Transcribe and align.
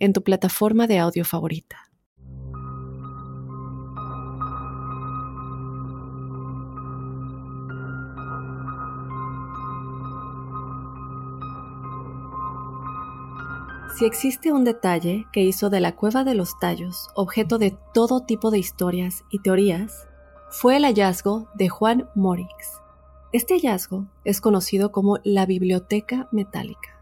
en 0.00 0.12
tu 0.12 0.22
plataforma 0.22 0.86
de 0.86 0.98
audio 0.98 1.24
favorita. 1.24 1.90
Si 14.00 14.06
existe 14.06 14.50
un 14.50 14.64
detalle 14.64 15.26
que 15.30 15.42
hizo 15.42 15.68
de 15.68 15.80
la 15.80 15.94
cueva 15.94 16.24
de 16.24 16.34
los 16.34 16.58
tallos 16.58 17.08
objeto 17.14 17.58
de 17.58 17.76
todo 17.92 18.24
tipo 18.24 18.50
de 18.50 18.58
historias 18.58 19.24
y 19.30 19.40
teorías, 19.40 20.08
fue 20.48 20.78
el 20.78 20.84
hallazgo 20.84 21.48
de 21.54 21.68
Juan 21.68 22.08
Morix. 22.14 22.48
Este 23.32 23.54
hallazgo 23.54 24.06
es 24.24 24.40
conocido 24.40 24.90
como 24.90 25.18
la 25.22 25.44
biblioteca 25.44 26.28
metálica. 26.32 26.99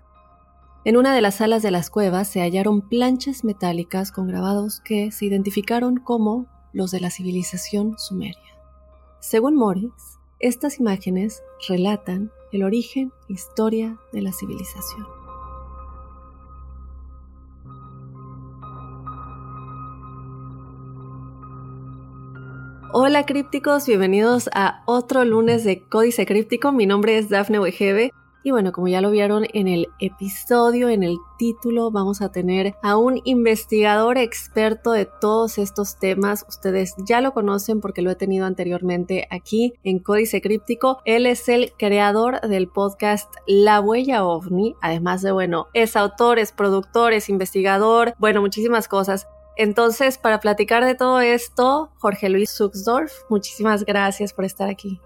En 0.85 0.97
una 0.97 1.13
de 1.13 1.21
las 1.21 1.37
salas 1.37 1.63
de 1.63 1.73
las 1.73 1.91
cuevas 1.91 2.29
se 2.29 2.41
hallaron 2.41 2.83
planchas 2.83 3.43
metálicas 3.43 4.13
con 4.13 4.29
grabados 4.29 4.81
que 4.81 5.11
se 5.11 5.27
identificaron 5.27 5.97
como 5.97 6.47
los 6.73 6.93
de 6.93 7.01
la 7.01 7.11
civilización 7.11 7.99
sumeria. 7.99 8.39
Según 9.19 9.57
Morris, 9.57 9.91
estas 10.39 10.79
imágenes 10.79 11.43
relatan 11.69 12.31
el 12.53 12.63
origen 12.63 13.13
e 13.29 13.33
historia 13.33 13.99
de 14.13 14.23
la 14.23 14.33
civilización. 14.33 15.05
Hola 22.93 23.27
crípticos, 23.27 23.85
bienvenidos 23.87 24.49
a 24.55 24.85
otro 24.87 25.25
lunes 25.25 25.65
de 25.65 25.83
Códice 25.89 26.25
Críptico. 26.25 26.71
Mi 26.71 26.87
nombre 26.87 27.19
es 27.19 27.29
Dafne 27.29 27.59
Wegebe 27.59 28.13
y 28.49 28.51
bueno, 28.51 28.73
como 28.73 28.89
ya 28.89 29.03
lo 29.03 29.11
vieron 29.11 29.47
en 29.53 29.69
el 29.69 29.89
episodio, 29.99 30.89
en 30.89 31.03
el 31.03 31.19
título, 31.37 31.91
vamos 31.91 32.23
a 32.23 32.33
tener 32.33 32.75
a 32.83 32.97
un 32.97 33.21
investigador 33.25 34.17
experto 34.17 34.93
de 34.93 35.05
todos 35.05 35.59
estos 35.59 35.99
temas. 35.99 36.47
Ustedes 36.49 36.95
ya 36.97 37.21
lo 37.21 37.35
conocen 37.35 37.83
porque 37.83 38.01
lo 38.01 38.11
he 38.11 38.15
tenido 38.15 38.47
anteriormente 38.47 39.29
aquí 39.31 39.75
en 39.85 39.99
Códice 39.99 40.41
Críptico. 40.41 41.03
Él 41.05 41.27
es 41.27 41.47
el 41.51 41.73
creador 41.79 42.41
del 42.41 42.69
podcast 42.69 43.31
La 43.47 43.81
Huella 43.83 44.25
OVNI. 44.25 44.77
Además 44.81 45.21
de, 45.21 45.33
bueno, 45.33 45.67
es 45.75 45.95
autor, 45.95 46.39
es 46.39 46.53
productor, 46.53 47.13
es 47.13 47.29
investigador, 47.29 48.15
bueno, 48.19 48.41
muchísimas 48.41 48.89
cosas. 48.89 49.29
Entonces, 49.57 50.17
para 50.17 50.41
platicar 50.41 50.87
de 50.87 50.95
todo 50.95 51.21
esto, 51.21 51.91
Jorge 51.99 52.31
Luis 52.31 52.49
Suxdorf, 52.49 53.13
muchísimas 53.29 53.85
gracias 53.85 54.33
por 54.33 54.47
estar 54.47 54.71
aquí. 54.71 55.03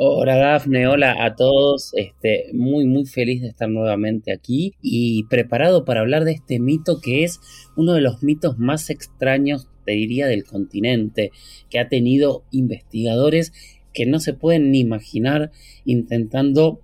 Hola 0.00 0.36
Dafne, 0.36 0.86
hola 0.86 1.16
a 1.24 1.34
todos. 1.34 1.90
Este, 1.94 2.52
muy 2.52 2.86
muy 2.86 3.04
feliz 3.04 3.42
de 3.42 3.48
estar 3.48 3.68
nuevamente 3.68 4.32
aquí 4.32 4.76
y 4.80 5.24
preparado 5.24 5.84
para 5.84 6.02
hablar 6.02 6.22
de 6.22 6.30
este 6.30 6.60
mito 6.60 7.00
que 7.00 7.24
es 7.24 7.40
uno 7.76 7.94
de 7.94 8.00
los 8.00 8.22
mitos 8.22 8.60
más 8.60 8.90
extraños, 8.90 9.66
te 9.84 9.90
diría, 9.90 10.28
del 10.28 10.44
continente, 10.44 11.32
que 11.68 11.80
ha 11.80 11.88
tenido 11.88 12.44
investigadores 12.52 13.52
que 13.92 14.06
no 14.06 14.20
se 14.20 14.34
pueden 14.34 14.70
ni 14.70 14.78
imaginar 14.78 15.50
intentando 15.84 16.80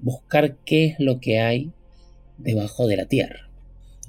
buscar 0.00 0.58
qué 0.66 0.88
es 0.88 1.00
lo 1.00 1.20
que 1.20 1.40
hay 1.40 1.72
debajo 2.36 2.86
de 2.86 2.98
la 2.98 3.06
tierra. 3.06 3.47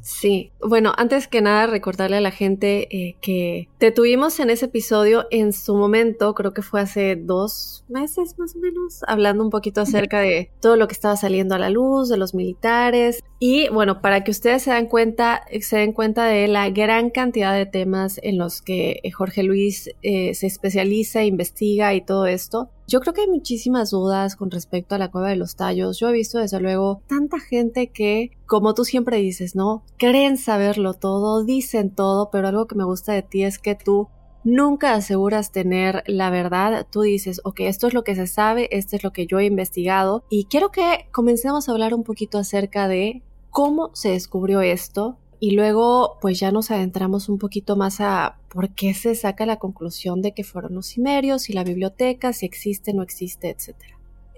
Sí, 0.02 0.52
bueno, 0.62 0.94
antes 0.98 1.28
que 1.28 1.42
nada 1.42 1.68
recordarle 1.68 2.18
a 2.18 2.22
la 2.22 2.32
gente 2.32 2.88
eh, 2.96 3.16
que 3.22 3.68
te 3.78 3.92
tuvimos 3.92 4.40
en 4.40 4.50
ese 4.50 4.66
episodio 4.66 5.28
en 5.30 5.52
su 5.52 5.76
momento, 5.76 6.34
creo 6.34 6.54
que 6.54 6.62
fue 6.62 6.82
hace 6.82 7.16
dos 7.16 7.84
meses 7.90 8.38
más 8.38 8.56
o 8.56 8.60
menos, 8.60 9.02
hablando 9.08 9.44
un 9.44 9.50
poquito 9.50 9.82
acerca 9.82 10.20
de 10.20 10.52
todo 10.62 10.78
lo 10.78 10.88
que 10.88 10.94
estaba 10.94 11.18
saliendo 11.18 11.56
a 11.56 11.60
la 11.60 11.70
luz, 11.70 12.10
de 12.10 12.18
los 12.18 12.34
militares 12.34 13.22
y 13.40 13.70
bueno, 13.70 14.02
para 14.02 14.24
que 14.24 14.32
ustedes 14.32 14.64
se 14.64 14.72
den 14.72 14.88
cuenta, 14.88 15.44
se 15.62 15.78
den 15.78 15.94
cuenta 15.94 16.26
de 16.26 16.48
la 16.48 16.70
gran 16.70 17.10
cantidad 17.10 17.54
de 17.54 17.66
temas 17.66 18.20
en 18.24 18.38
los 18.38 18.62
que 18.62 19.02
Jorge 19.16 19.44
Luis 19.44 19.90
eh, 20.02 20.34
se 20.34 20.48
especializa, 20.48 21.24
investiga 21.24 21.94
y 21.94 22.02
todo 22.02 22.26
esto. 22.26 22.70
Yo 22.90 23.02
creo 23.02 23.14
que 23.14 23.22
hay 23.22 23.28
muchísimas 23.28 23.92
dudas 23.92 24.36
con 24.36 24.50
respecto 24.50 24.96
a 24.96 24.98
la 24.98 25.12
cueva 25.12 25.30
de 25.30 25.36
los 25.36 25.56
tallos. 25.56 26.00
Yo 26.00 26.10
he 26.10 26.12
visto 26.12 26.40
desde 26.40 26.60
luego 26.60 27.04
tanta 27.06 27.40
gente 27.40 27.92
que, 27.92 28.32
como 28.48 28.74
tú 28.74 28.84
siempre 28.84 29.18
dices, 29.18 29.56
¿no? 29.56 29.84
Creen 30.00 30.38
saberlo 30.38 30.96
todo, 30.96 31.44
dicen 31.44 31.94
todo, 31.94 32.32
pero 32.32 32.48
algo 32.48 32.66
que 32.66 32.74
me 32.74 32.84
gusta 32.84 33.14
de 33.14 33.22
ti 33.22 33.44
es 33.44 33.60
que 33.60 33.76
tú 33.76 34.08
nunca 34.44 34.96
aseguras 34.96 35.52
tener 35.52 36.04
la 36.08 36.32
verdad. 36.32 36.88
Tú 36.90 37.02
dices, 37.02 37.42
ok, 37.44 37.60
esto 37.60 37.86
es 37.86 37.94
lo 37.94 38.04
que 38.04 38.16
se 38.16 38.26
sabe, 38.26 38.68
esto 38.72 38.96
es 38.96 39.04
lo 39.04 39.14
que 39.14 39.28
yo 39.28 39.38
he 39.38 39.46
investigado 39.46 40.24
y 40.28 40.46
quiero 40.46 40.72
que 40.72 41.08
comencemos 41.12 41.70
a 41.70 41.74
hablar 41.74 41.94
un 41.94 42.04
poquito 42.04 42.40
acerca 42.40 42.88
de 42.88 43.22
cómo 43.52 43.92
se 43.94 44.10
descubrió 44.10 44.62
esto, 44.62 45.20
y 45.40 45.52
luego, 45.52 46.18
pues 46.22 46.40
ya 46.40 46.52
nos 46.52 46.70
adentramos 46.70 47.30
un 47.30 47.38
poquito 47.38 47.78
más 47.78 48.02
a 48.02 48.38
por 48.50 48.74
qué 48.74 48.94
se 48.94 49.16
saca 49.16 49.46
la 49.46 49.58
conclusión 49.58 50.22
de 50.22 50.34
que 50.34 50.44
fueron 50.44 50.76
los 50.76 50.88
cimerios 50.88 51.50
y 51.50 51.54
la 51.54 51.64
biblioteca, 51.64 52.34
si 52.34 52.46
existe, 52.46 52.94
no 52.94 53.04
existe, 53.04 53.50
etc. 53.50 53.76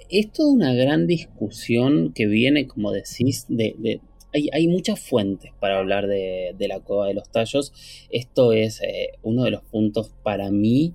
Es 0.10 0.32
toda 0.32 0.54
una 0.54 0.74
gran 0.74 1.08
discusión 1.08 2.14
que 2.14 2.28
viene, 2.28 2.68
como 2.68 2.92
decís, 2.92 3.46
de, 3.48 4.00
hay, 4.34 4.68
muchas 4.68 5.00
fuentes 5.00 5.52
para 5.60 5.80
hablar 5.80 6.08
de, 6.08 6.56
la 6.60 6.80
cueva 6.80 7.08
de 7.08 7.16
los 7.16 7.30
tallos. 7.30 7.74
Esto 8.12 8.54
es 8.54 8.82
eh, 8.82 9.14
uno 9.24 9.44
de 9.44 9.52
los 9.52 9.64
puntos 9.64 10.12
para 10.24 10.52
mí 10.52 10.94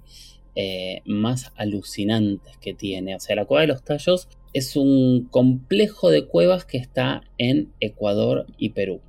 eh, 0.55 1.03
más 1.05 1.53
alucinantes 1.57 2.57
que 2.59 2.75
tiene. 2.75 3.17
O 3.17 3.21
sea, 3.21 3.37
la 3.37 3.45
cueva 3.45 3.63
de 3.63 3.69
los 3.69 3.83
tallos 3.83 4.29
es 4.53 4.77
un 4.77 5.29
complejo 5.31 6.11
de 6.11 6.27
cuevas 6.27 6.65
que 6.65 6.79
está 6.79 7.23
en 7.39 7.73
Ecuador 7.81 8.47
y 8.57 8.71
Perú. 8.71 9.01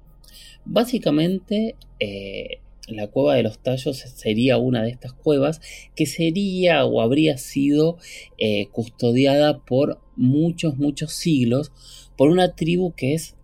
Básicamente, 0.69 1.75
eh, 1.99 2.59
la 2.89 3.07
cueva 3.07 3.35
de 3.35 3.43
los 3.43 3.59
tallos 3.59 3.97
sería 3.97 4.57
una 4.57 4.83
de 4.83 4.89
estas 4.89 5.13
cuevas 5.13 5.61
que 5.95 6.05
sería 6.05 6.85
o 6.85 7.01
habría 7.01 7.37
sido 7.37 7.97
eh, 8.37 8.67
custodiada 8.71 9.59
por 9.59 10.01
muchos, 10.17 10.77
muchos 10.77 11.13
siglos 11.13 11.71
por 12.17 12.29
una 12.29 12.53
tribu 12.55 12.93
que 12.93 13.13
es 13.13 13.35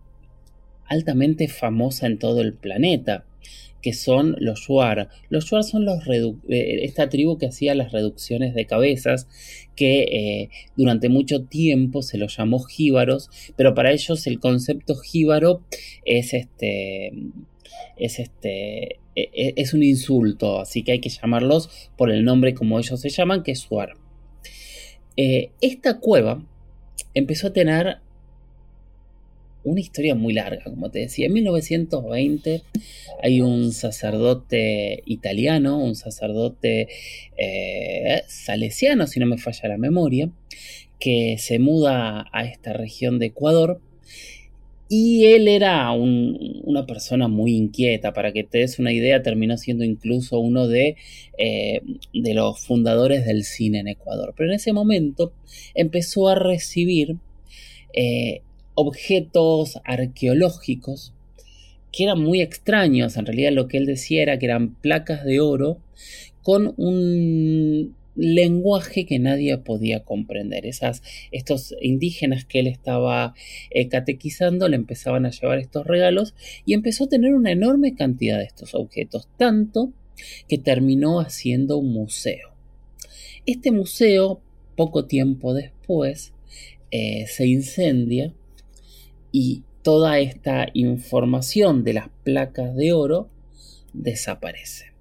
altamente 0.86 1.48
famosa 1.48 2.06
en 2.06 2.18
todo 2.18 2.42
el 2.42 2.52
planeta 2.52 3.24
que 3.84 3.92
son 3.92 4.34
los 4.38 4.60
Shuar. 4.60 5.10
Los 5.28 5.44
Shuar 5.44 5.62
son 5.62 5.84
los 5.84 5.98
eh, 6.08 6.78
esta 6.84 7.10
tribu 7.10 7.36
que 7.36 7.48
hacía 7.48 7.74
las 7.74 7.92
reducciones 7.92 8.54
de 8.54 8.64
cabezas, 8.64 9.28
que 9.76 10.04
eh, 10.04 10.48
durante 10.74 11.10
mucho 11.10 11.44
tiempo 11.44 12.00
se 12.00 12.16
los 12.16 12.34
llamó 12.34 12.60
jíbaros, 12.60 13.28
pero 13.56 13.74
para 13.74 13.92
ellos 13.92 14.26
el 14.26 14.40
concepto 14.40 14.94
jíbaro 14.94 15.66
es 16.06 16.32
este 16.32 17.12
es 17.98 18.20
este 18.20 19.00
e, 19.16 19.30
e, 19.34 19.52
es 19.56 19.74
un 19.74 19.82
insulto, 19.82 20.60
así 20.60 20.82
que 20.82 20.92
hay 20.92 21.00
que 21.00 21.10
llamarlos 21.10 21.90
por 21.98 22.10
el 22.10 22.24
nombre 22.24 22.54
como 22.54 22.78
ellos 22.78 22.98
se 22.98 23.10
llaman, 23.10 23.42
que 23.42 23.52
es 23.52 23.58
Suar. 23.58 23.98
Eh, 25.18 25.50
esta 25.60 26.00
cueva 26.00 26.42
empezó 27.12 27.48
a 27.48 27.52
tener 27.52 27.98
una 29.64 29.80
historia 29.80 30.14
muy 30.14 30.34
larga, 30.34 30.64
como 30.64 30.90
te 30.90 31.00
decía. 31.00 31.26
En 31.26 31.32
1920 31.32 32.62
hay 33.22 33.40
un 33.40 33.72
sacerdote 33.72 35.02
italiano, 35.06 35.78
un 35.78 35.96
sacerdote 35.96 36.88
eh, 37.36 38.22
salesiano, 38.28 39.06
si 39.06 39.20
no 39.20 39.26
me 39.26 39.38
falla 39.38 39.70
la 39.70 39.78
memoria, 39.78 40.30
que 41.00 41.36
se 41.38 41.58
muda 41.58 42.26
a 42.32 42.44
esta 42.44 42.72
región 42.72 43.18
de 43.18 43.26
Ecuador. 43.26 43.80
Y 44.86 45.24
él 45.24 45.48
era 45.48 45.90
una 45.92 46.86
persona 46.86 47.26
muy 47.26 47.56
inquieta, 47.56 48.12
para 48.12 48.32
que 48.32 48.44
te 48.44 48.58
des 48.58 48.78
una 48.78 48.92
idea, 48.92 49.22
terminó 49.22 49.56
siendo 49.56 49.82
incluso 49.82 50.38
uno 50.38 50.68
de, 50.68 50.96
eh, 51.38 51.80
de 52.12 52.34
los 52.34 52.60
fundadores 52.60 53.24
del 53.24 53.44
cine 53.44 53.78
en 53.80 53.88
Ecuador. 53.88 54.34
Pero 54.36 54.50
en 54.50 54.56
ese 54.56 54.74
momento 54.74 55.32
empezó 55.74 56.28
a 56.28 56.34
recibir 56.34 57.16
eh, 57.94 58.42
objetos 58.74 59.80
arqueológicos 59.84 61.12
que 61.92 62.04
eran 62.04 62.20
muy 62.20 62.40
extraños. 62.40 63.16
En 63.16 63.26
realidad 63.26 63.52
lo 63.52 63.68
que 63.68 63.76
él 63.76 63.86
decía 63.86 64.22
era 64.22 64.38
que 64.38 64.46
eran 64.46 64.74
placas 64.74 65.24
de 65.24 65.40
oro 65.40 65.78
con 66.42 66.74
un, 66.76 67.94
lenguaje 68.16 69.06
que 69.06 69.18
nadie 69.18 69.56
podía 69.58 70.04
comprender. 70.04 70.66
Esas, 70.66 71.02
estos 71.32 71.74
indígenas 71.80 72.44
que 72.44 72.60
él 72.60 72.66
estaba 72.66 73.34
eh, 73.70 73.88
catequizando 73.88 74.68
le 74.68 74.76
empezaban 74.76 75.26
a 75.26 75.30
llevar 75.30 75.58
estos 75.58 75.86
regalos 75.86 76.34
y 76.64 76.74
empezó 76.74 77.04
a 77.04 77.08
tener 77.08 77.34
una 77.34 77.52
enorme 77.52 77.94
cantidad 77.94 78.38
de 78.38 78.44
estos 78.44 78.74
objetos, 78.74 79.28
tanto 79.36 79.92
que 80.48 80.58
terminó 80.58 81.20
haciendo 81.20 81.78
un 81.78 81.92
museo. 81.92 82.50
Este 83.46 83.72
museo, 83.72 84.40
poco 84.76 85.06
tiempo 85.06 85.54
después, 85.54 86.32
eh, 86.90 87.26
se 87.26 87.46
incendia 87.46 88.32
y 89.34 89.64
toda 89.82 90.20
esta 90.20 90.68
información 90.74 91.82
de 91.82 91.92
las 91.92 92.08
placas 92.22 92.76
de 92.76 92.92
oro 92.92 93.28
desaparece. 93.92 94.92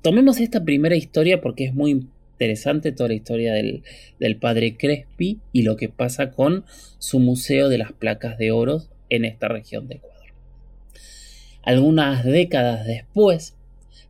Tomemos 0.00 0.40
esta 0.40 0.64
primera 0.64 0.96
historia 0.96 1.42
porque 1.42 1.66
es 1.66 1.74
muy 1.74 1.90
interesante 1.90 2.90
toda 2.90 3.10
la 3.10 3.16
historia 3.16 3.52
del, 3.52 3.82
del, 4.18 4.38
padre 4.38 4.78
Crespi 4.78 5.40
y 5.52 5.60
lo 5.60 5.76
que 5.76 5.90
pasa 5.90 6.30
con 6.30 6.64
su 6.98 7.18
museo 7.18 7.68
de 7.68 7.76
las 7.76 7.92
placas 7.92 8.38
de 8.38 8.50
oro 8.50 8.84
en 9.10 9.26
esta 9.26 9.48
región 9.48 9.88
de 9.88 9.96
Ecuador. 9.96 10.32
Algunas 11.62 12.24
décadas 12.24 12.86
después 12.86 13.56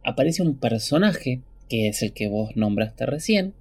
aparece 0.04 0.42
un 0.42 0.56
personaje 0.56 1.40
que 1.68 1.88
es 1.88 2.02
el 2.04 2.12
que 2.12 2.28
vos 2.28 2.54
nombraste 2.54 3.04
recién, 3.04 3.52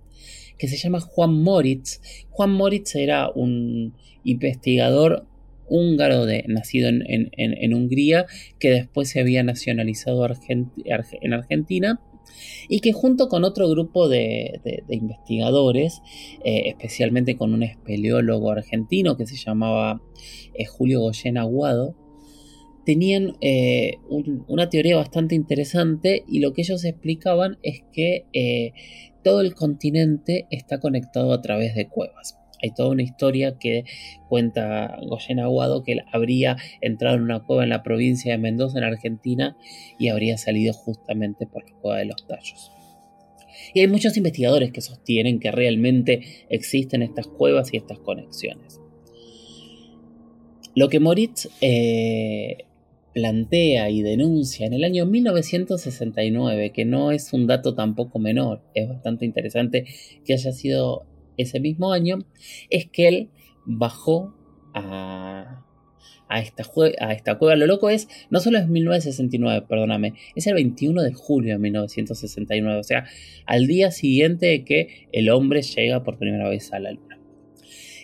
que 0.60 0.68
se 0.68 0.78
llama 0.78 1.00
Juan 1.00 1.34
Moritz. 1.34 2.00
Juan 2.30 2.52
Moritz 2.52 2.94
era 2.94 3.32
un 3.32 3.96
investigador 4.24 5.26
húngaro 5.68 6.26
de, 6.26 6.44
nacido 6.48 6.90
en, 6.90 7.74
Hungría, 7.74 8.26
que 8.60 8.70
después 8.70 9.10
se 9.10 9.20
había 9.20 9.44
nacionalizado 9.44 10.28
en 10.48 11.34
Argentina 11.34 12.00
y 12.68 12.80
que 12.80 12.94
junto 12.94 13.28
con 13.28 13.44
otro 13.44 13.70
grupo 13.70 14.10
de, 14.10 14.62
investigadores, 14.90 16.02
eh, 16.44 16.70
especialmente 16.70 17.36
con 17.36 17.54
un 17.54 17.64
espeleólogo 17.64 18.52
argentino 18.52 19.18
que 19.18 19.28
se 19.28 19.36
llamaba 19.36 20.02
eh, 20.54 20.66
Julio 20.66 21.02
Goyen 21.02 21.38
Aguado, 21.38 21.96
tenían 22.86 23.38
eh, 23.40 23.98
una 24.48 24.70
teoría 24.70 24.98
bastante 24.98 25.36
interesante 25.36 26.24
y 26.28 26.40
lo 26.40 26.54
que 26.54 26.64
ellos 26.64 26.84
explicaban 26.84 27.58
es 27.64 27.82
que 27.94 28.74
todo 29.24 29.40
el 29.40 29.56
continente 29.56 30.48
está 30.52 30.80
conectado 30.80 31.32
a 31.32 31.42
través 31.42 31.76
de 31.76 31.88
cuevas. 31.88 32.43
Hay 32.64 32.72
toda 32.72 32.90
una 32.90 33.04
historia 33.04 33.58
que 33.60 33.84
cuenta 34.30 34.98
Goyen 35.06 35.40
Aguado 35.40 35.84
que 35.84 35.92
él 35.92 36.02
habría 36.12 36.56
entrado 36.82 37.18
en 37.18 37.24
una 37.24 37.42
cueva 37.42 37.64
en 37.64 37.70
la 37.70 37.84
provincia 37.84 38.32
de 38.32 38.38
Mendoza, 38.38 38.78
en 38.78 38.86
Argentina, 38.86 39.58
y 40.00 40.08
habría 40.08 40.38
salido 40.38 40.74
justamente 40.74 41.46
por 41.46 41.70
la 41.70 41.76
cueva 41.80 41.98
de 42.00 42.06
los 42.06 42.26
tallos. 42.26 42.72
Y 43.74 43.82
hay 43.82 43.88
muchos 43.88 44.16
investigadores 44.18 44.72
que 44.72 44.82
sostienen 44.82 45.40
que 45.40 45.52
realmente 45.52 46.22
existen 46.50 47.02
estas 47.02 47.28
cuevas 47.28 47.74
y 47.74 47.78
estas 47.78 48.00
conexiones. 48.00 48.80
Lo 50.76 50.90
que 50.90 51.00
Moritz 51.00 51.50
eh, 51.62 52.66
plantea 53.14 53.90
y 53.90 54.02
denuncia 54.02 54.66
en 54.66 54.74
el 54.74 54.84
año 54.84 55.06
1969, 55.06 56.72
que 56.72 56.86
no 56.86 57.12
es 57.12 57.32
un 57.34 57.46
dato 57.46 57.76
tampoco 57.76 58.20
menor, 58.20 58.62
es 58.74 58.90
bastante 58.90 59.26
interesante 59.26 59.86
que 60.26 60.34
haya 60.34 60.52
sido 60.52 61.06
ese 61.38 61.60
mismo 61.60 61.94
año, 61.94 62.20
es 62.70 62.88
que 62.88 63.08
él 63.08 63.30
bajó 63.66 64.34
a, 64.74 65.64
a, 66.28 66.40
esta, 66.40 66.64
a 67.00 67.14
esta 67.14 67.38
cueva. 67.38 67.56
Lo 67.56 67.68
loco 67.68 67.90
es, 67.90 68.08
no 68.30 68.40
solo 68.40 68.58
es 68.58 68.68
1969, 68.68 69.66
perdóname, 69.68 70.14
es 70.36 70.48
el 70.48 70.56
21 70.56 71.02
de 71.02 71.14
julio 71.14 71.54
de 71.54 71.60
1969, 71.60 72.80
o 72.80 72.84
sea, 72.84 73.06
al 73.46 73.68
día 73.68 73.92
siguiente 73.92 74.48
de 74.48 74.64
que 74.64 75.08
el 75.12 75.30
hombre 75.30 75.62
llega 75.62 76.04
por 76.04 76.18
primera 76.18 76.50
vez 76.50 76.74
a 76.74 76.80
la 76.80 76.92
luna. 76.92 77.20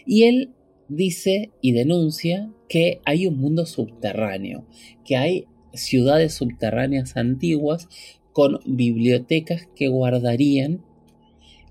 Y 0.06 0.24
él 0.24 0.52
dice 0.88 1.52
y 1.62 1.72
denuncia 1.72 2.52
que 2.68 3.00
hay 3.06 3.28
un 3.28 3.38
mundo 3.38 3.66
subterráneo, 3.66 4.66
que 5.06 5.18
hay 5.18 5.46
ciudades 5.74 6.34
subterráneas 6.34 7.16
antiguas 7.16 7.88
con 8.32 8.60
bibliotecas 8.66 9.68
que 9.76 9.88
guardarían 9.88 10.84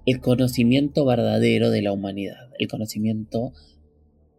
el 0.08 0.20
conocimiento 0.20 1.04
verdadero 1.04 1.70
de 1.70 1.82
la 1.82 1.92
humanidad, 1.92 2.48
el 2.58 2.66
conocimiento 2.68 3.52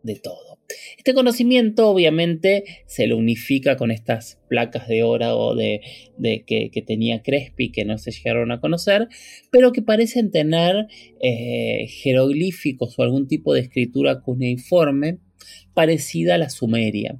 de 0.02 0.16
todo. 0.16 0.58
Este 0.98 1.14
conocimiento 1.14 1.90
obviamente 1.90 2.64
se 2.88 3.06
lo 3.06 3.18
unifica 3.18 3.78
con 3.78 3.92
estas 3.92 4.40
placas 4.48 4.88
de 4.88 5.04
oro 5.04 5.54
de, 5.54 5.82
de 6.18 6.44
que, 6.44 6.84
tenía 6.86 7.22
Crespi 7.22 7.72
que 7.72 7.86
no 7.86 7.98
se 8.00 8.12
llegaron 8.12 8.52
a 8.52 8.60
conocer, 8.60 9.10
pero 9.52 9.72
que 9.72 9.84
parecen 9.84 10.32
tener 10.32 10.88
eh, 11.22 11.88
jeroglíficos 11.88 12.98
o 12.98 13.04
algún 13.04 13.28
tipo 13.28 13.54
de 13.54 13.62
escritura 13.62 14.22
cuneiforme 14.22 15.20
parecida 15.74 16.36
a 16.36 16.40
la 16.40 16.50
sumeria. 16.50 17.20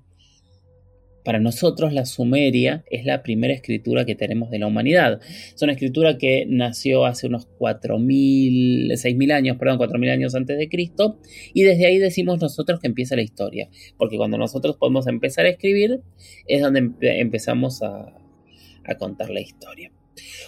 Para 1.30 1.40
nosotros 1.40 1.94
la 1.94 2.08
Sumeria 2.08 2.84
es 2.90 3.06
la 3.06 3.22
primera 3.22 3.54
escritura 3.54 4.04
que 4.04 4.16
tenemos 4.16 4.50
de 4.50 4.58
la 4.58 4.66
humanidad. 4.66 5.20
Es 5.54 5.62
una 5.62 5.74
escritura 5.74 6.18
que 6.18 6.48
nació 6.50 7.06
hace 7.06 7.28
unos 7.28 7.48
4.000, 7.60 8.94
6.000 8.94 9.32
años, 9.32 9.58
perdón, 9.58 9.78
4.000 9.78 10.10
años 10.10 10.34
antes 10.34 10.58
de 10.58 10.68
Cristo, 10.70 11.20
y 11.54 11.62
desde 11.62 11.86
ahí 11.86 12.00
decimos 12.00 12.42
nosotros 12.42 12.80
que 12.80 12.88
empieza 12.88 13.16
la 13.16 13.22
historia, 13.22 13.70
porque 13.96 14.18
cuando 14.18 14.40
nosotros 14.40 14.78
podemos 14.78 15.06
empezar 15.06 15.46
a 15.46 15.50
escribir 15.50 16.02
es 16.48 16.64
donde 16.64 16.90
empezamos 17.00 17.84
a 17.84 18.12
contar 18.98 19.30
la 19.30 19.42
historia. 19.42 19.92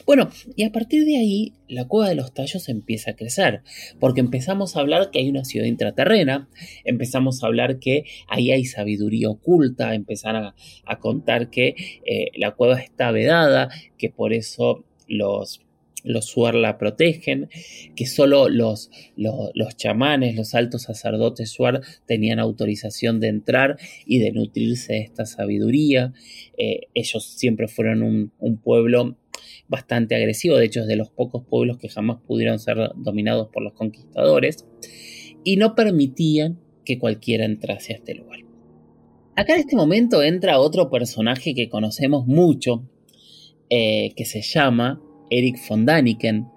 Bueno, 0.06 0.30
y 0.56 0.64
a 0.64 0.72
partir 0.72 1.06
de 1.06 1.18
ahí 1.18 1.54
la 1.68 1.88
cueva 1.88 2.10
de 2.10 2.16
los 2.16 2.34
tallos 2.34 2.70
empieza 2.70 3.12
a 3.12 3.16
crecer, 3.16 3.62
porque 4.00 4.20
empezamos 4.20 4.76
a 4.76 4.82
hablar 4.82 5.12
que 5.12 5.20
hay 5.20 5.30
una 5.30 5.46
ciudad 5.46 5.66
intraterrena, 5.66 6.50
empezamos 6.84 7.44
a 7.44 7.48
hablar 7.48 7.80
que 7.80 8.06
ahí 8.28 8.52
hay 8.52 8.66
sabiduría 8.66 9.30
oculta, 9.30 9.94
empezar 9.96 10.36
a, 10.36 10.56
contar 11.00 11.50
que 11.50 11.76
eh, 12.06 12.28
la 12.36 12.52
cueva 12.52 12.80
está 12.80 13.12
vedada, 13.12 13.70
que 13.98 14.10
por 14.10 14.34
eso 14.34 14.84
los 15.08 15.62
los 16.04 16.26
Suar 16.26 16.56
la 16.56 16.78
protegen, 16.78 17.50
que 17.96 18.06
solo 18.06 18.50
los, 18.50 18.90
los, 19.16 19.78
chamanes, 19.78 20.36
los 20.36 20.56
altos 20.56 20.84
sacerdotes 20.84 21.52
Suar 21.52 21.82
tenían 22.06 22.40
autorización 22.40 23.20
de 23.20 23.28
entrar 23.28 23.78
y 24.06 24.20
de 24.20 24.32
nutrirse 24.32 24.94
de 24.94 25.00
esta 25.02 25.26
sabiduría. 25.26 26.14
Eh, 26.58 26.88
ellos 26.94 27.26
siempre 27.26 27.68
fueron 27.68 28.02
un, 28.04 28.32
un, 28.40 28.58
pueblo 28.58 29.18
bastante 29.68 30.16
agresivo, 30.16 30.58
de 30.58 30.66
hecho 30.66 30.82
es 30.82 30.88
de 30.88 30.96
los 30.96 31.10
pocos 31.10 31.44
pueblos 31.44 31.78
que 31.78 31.90
jamás 31.90 32.18
pudieron 32.26 32.60
ser 32.60 32.78
dominados 32.96 33.50
por 33.52 33.64
los 33.64 33.74
conquistadores, 33.74 34.66
y 35.44 35.58
no 35.58 35.76
permitían 35.76 36.60
que 36.86 37.00
cualquiera 37.00 37.46
entrase 37.46 37.94
a 37.94 37.98
este 37.98 38.16
lugar. 38.16 38.40
Acá 39.36 39.54
en 39.54 39.62
este 39.62 39.76
momento 39.76 40.22
entra 40.24 40.60
otro 40.60 40.90
personaje 40.90 41.54
que 41.56 41.70
conocemos 41.70 42.28
mucho, 42.28 42.84
eh, 43.70 44.12
que 44.16 44.26
se 44.26 44.42
llama 44.42 45.02
Eric 45.30 45.58
von 45.68 45.86
Daniken. 45.86 46.48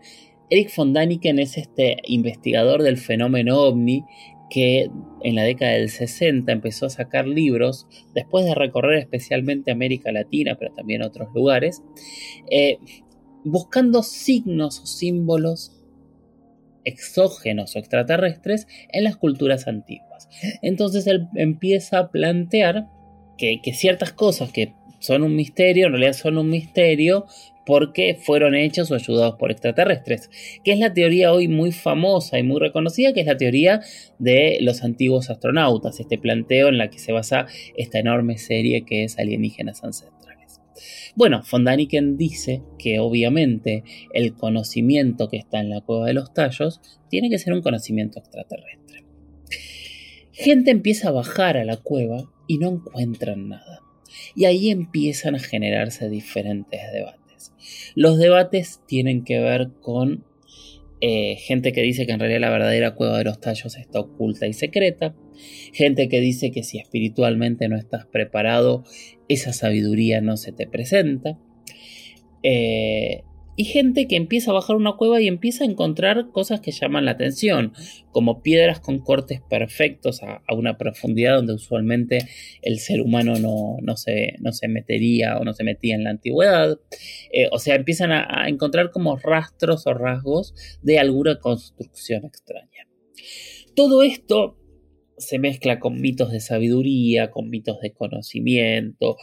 Eric 0.50 0.74
von 0.76 0.92
Daniken 0.92 1.38
es 1.38 1.56
este 1.56 1.96
investigador 2.04 2.82
del 2.82 2.98
fenómeno 2.98 3.60
ovni 3.60 4.04
que 4.50 4.90
en 5.22 5.34
la 5.34 5.42
década 5.42 5.72
del 5.72 5.88
60 5.88 6.50
empezó 6.52 6.86
a 6.86 6.90
sacar 6.90 7.26
libros, 7.26 7.86
después 8.14 8.44
de 8.44 8.54
recorrer 8.54 8.98
especialmente 8.98 9.70
América 9.70 10.12
Latina, 10.12 10.56
pero 10.58 10.72
también 10.74 11.02
otros 11.02 11.28
lugares, 11.34 11.82
eh, 12.50 12.78
buscando 13.44 14.02
signos 14.02 14.80
o 14.80 14.86
símbolos 14.86 15.80
exógenos 16.84 17.74
o 17.74 17.78
extraterrestres 17.78 18.66
en 18.92 19.04
las 19.04 19.16
culturas 19.16 19.66
antiguas. 19.66 20.28
Entonces 20.62 21.06
él 21.06 21.28
empieza 21.34 21.98
a 21.98 22.10
plantear 22.10 22.88
que, 23.38 23.60
que 23.62 23.72
ciertas 23.72 24.12
cosas 24.12 24.52
que 24.52 24.74
son 25.00 25.22
un 25.22 25.34
misterio, 25.36 25.86
en 25.86 25.92
realidad 25.92 26.12
son 26.14 26.38
un 26.38 26.48
misterio, 26.48 27.26
porque 27.66 28.14
fueron 28.20 28.54
hechos 28.54 28.90
o 28.90 28.94
ayudados 28.94 29.36
por 29.36 29.50
extraterrestres, 29.50 30.30
que 30.64 30.72
es 30.72 30.78
la 30.78 30.92
teoría 30.92 31.32
hoy 31.32 31.48
muy 31.48 31.72
famosa 31.72 32.38
y 32.38 32.42
muy 32.42 32.60
reconocida, 32.60 33.12
que 33.12 33.20
es 33.20 33.26
la 33.26 33.36
teoría 33.36 33.80
de 34.18 34.58
los 34.60 34.82
antiguos 34.82 35.30
astronautas, 35.30 36.00
este 36.00 36.18
planteo 36.18 36.68
en 36.68 36.78
la 36.78 36.90
que 36.90 36.98
se 36.98 37.12
basa 37.12 37.46
esta 37.76 37.98
enorme 37.98 38.38
serie 38.38 38.84
que 38.84 39.04
es 39.04 39.18
Alienígenas 39.18 39.82
Ancestrales. 39.82 40.60
Bueno, 41.16 41.42
von 41.50 41.64
Daniken 41.64 42.16
dice 42.16 42.62
que 42.78 42.98
obviamente 42.98 43.84
el 44.12 44.34
conocimiento 44.34 45.28
que 45.28 45.36
está 45.36 45.60
en 45.60 45.70
la 45.70 45.80
cueva 45.80 46.06
de 46.06 46.14
los 46.14 46.34
tallos 46.34 46.80
tiene 47.08 47.30
que 47.30 47.38
ser 47.38 47.52
un 47.52 47.62
conocimiento 47.62 48.18
extraterrestre. 48.18 49.04
Gente 50.32 50.72
empieza 50.72 51.08
a 51.08 51.12
bajar 51.12 51.56
a 51.56 51.64
la 51.64 51.76
cueva 51.76 52.28
y 52.48 52.58
no 52.58 52.68
encuentran 52.68 53.48
nada. 53.48 53.80
Y 54.34 54.46
ahí 54.46 54.70
empiezan 54.70 55.36
a 55.36 55.38
generarse 55.38 56.08
diferentes 56.08 56.80
debates. 56.92 57.23
Los 57.94 58.18
debates 58.18 58.80
tienen 58.86 59.24
que 59.24 59.40
ver 59.40 59.70
con 59.80 60.24
eh, 61.00 61.36
gente 61.36 61.72
que 61.72 61.82
dice 61.82 62.06
que 62.06 62.12
en 62.12 62.20
realidad 62.20 62.40
la 62.40 62.50
verdadera 62.50 62.94
cueva 62.94 63.18
de 63.18 63.24
los 63.24 63.40
tallos 63.40 63.76
está 63.76 64.00
oculta 64.00 64.46
y 64.46 64.52
secreta, 64.52 65.14
gente 65.72 66.08
que 66.08 66.20
dice 66.20 66.50
que 66.50 66.62
si 66.62 66.78
espiritualmente 66.78 67.68
no 67.68 67.76
estás 67.76 68.06
preparado, 68.06 68.84
esa 69.28 69.52
sabiduría 69.52 70.20
no 70.20 70.36
se 70.36 70.52
te 70.52 70.66
presenta. 70.66 71.38
Eh, 72.42 73.22
y 73.56 73.64
gente 73.64 74.08
que 74.08 74.16
empieza 74.16 74.50
a 74.50 74.54
bajar 74.54 74.76
una 74.76 74.96
cueva 74.96 75.20
y 75.20 75.28
empieza 75.28 75.64
a 75.64 75.66
encontrar 75.66 76.30
cosas 76.30 76.60
que 76.60 76.72
llaman 76.72 77.04
la 77.04 77.12
atención, 77.12 77.72
como 78.10 78.42
piedras 78.42 78.80
con 78.80 78.98
cortes 78.98 79.40
perfectos 79.48 80.22
a, 80.22 80.42
una 80.54 80.76
profundidad 80.76 81.36
donde 81.36 81.54
usualmente 81.54 82.18
el 82.62 82.78
ser 82.78 83.00
humano 83.00 83.34
no, 83.38 83.96
se, 83.96 84.36
no, 84.40 84.52
se, 84.52 84.68
metería 84.68 85.38
o 85.38 85.44
no 85.44 85.52
se 85.52 85.64
metía 85.64 85.94
en 85.94 86.04
la 86.04 86.10
antigüedad. 86.10 86.78
Eh, 87.32 87.48
o 87.52 87.58
sea, 87.58 87.74
empiezan 87.76 88.12
a, 88.12 88.48
encontrar 88.48 88.90
como 88.90 89.16
rastros 89.16 89.86
o 89.86 89.94
rasgos 89.94 90.54
de 90.82 90.98
alguna 90.98 91.38
construcción 91.38 92.24
extraña. 92.24 92.88
Todo 93.74 94.02
esto 94.02 94.58
se 95.16 95.38
mezcla 95.38 95.78
con 95.78 96.00
mitos 96.00 96.32
de 96.32 96.40
sabiduría, 96.40 97.30
con 97.30 97.48
mitos 97.48 97.80
de 97.80 97.92
conocimiento, 97.92 99.16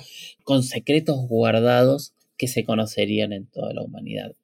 con 0.43 0.63
secretos 0.63 1.27
guardados 1.27 2.15
que 2.41 2.47
se 2.47 2.63
conocerían 2.63 3.33
en 3.33 3.45
toda 3.45 3.71
la 3.71 3.83
humanidad. 3.83 4.35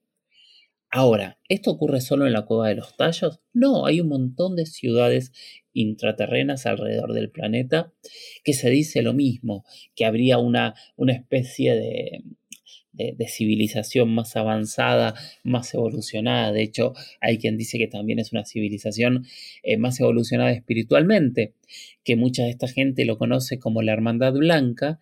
Ahora, 0.91 1.39
¿esto 1.49 1.71
ocurre 1.71 1.99
solo 1.99 2.27
en 2.27 2.33
la 2.33 2.45
cueva 2.45 2.67
de 2.67 2.75
los 2.75 2.95
tallos? 2.95 3.39
No, 3.53 3.87
hay 3.87 4.01
un 4.01 4.07
montón 4.07 4.55
de 4.55 4.67
ciudades 4.67 5.31
intraterrenas 5.73 6.67
alrededor 6.67 7.13
del 7.13 7.31
planeta 7.31 7.91
que 8.43 8.53
se 8.53 8.69
dice 8.69 9.01
lo 9.01 9.15
mismo, 9.15 9.65
que 9.95 10.05
habría 10.05 10.37
una, 10.37 10.75
una 10.95 11.13
especie 11.13 11.73
de, 11.73 12.21
de, 12.97 13.27
civilización 13.27 14.13
más 14.13 14.35
avanzada, 14.35 15.13
más 15.43 15.73
evolucionada. 15.73 16.51
De 16.51 16.63
hecho, 16.63 16.93
hay 17.21 17.37
quien 17.37 17.57
dice 17.57 17.77
que 17.77 17.87
también 17.87 18.19
es 18.19 18.31
una 18.31 18.45
civilización 18.45 19.25
eh, 19.63 19.77
más 19.77 19.99
evolucionada 19.99 20.51
espiritualmente, 20.51 21.53
que 22.03 22.15
mucha 22.15 22.43
de 22.43 22.49
esta 22.49 22.67
gente 22.67 23.05
lo 23.05 23.17
conoce 23.17 23.59
como 23.59 23.81
la 23.81 23.93
Hermandad 23.93 24.33
Blanca. 24.33 24.99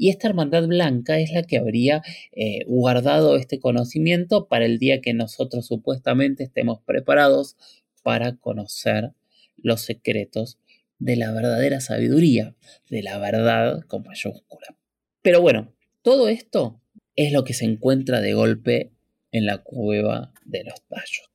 Y 0.00 0.10
esta 0.10 0.28
Hermandad 0.28 0.68
Blanca 0.68 1.18
es 1.18 1.32
la 1.32 1.42
que 1.42 1.58
habría 1.58 2.02
eh, 2.30 2.64
guardado 2.68 3.36
este 3.36 3.58
conocimiento 3.58 4.46
para 4.46 4.64
el 4.64 4.78
día 4.78 5.00
que 5.00 5.12
nosotros 5.12 5.66
supuestamente 5.66 6.44
estemos 6.44 6.80
preparados 6.82 7.56
para 8.04 8.36
conocer 8.36 9.10
los 9.56 9.80
secretos 9.80 10.56
de 11.00 11.16
la 11.16 11.32
verdadera 11.32 11.80
sabiduría, 11.80 12.54
de 12.88 13.02
la 13.02 13.18
verdad 13.18 13.80
con 13.88 14.04
mayúscula. 14.04 14.76
Pero 15.20 15.40
bueno, 15.40 15.74
todo 16.02 16.28
esto 16.28 16.80
es 17.16 17.32
lo 17.32 17.42
que 17.42 17.54
se 17.54 17.64
encuentra 17.64 18.20
de 18.20 18.34
golpe 18.34 18.92
en 19.32 19.46
la 19.46 19.58
cueva 19.58 20.32
de 20.44 20.62
los 20.62 20.80
tallos. 20.86 21.27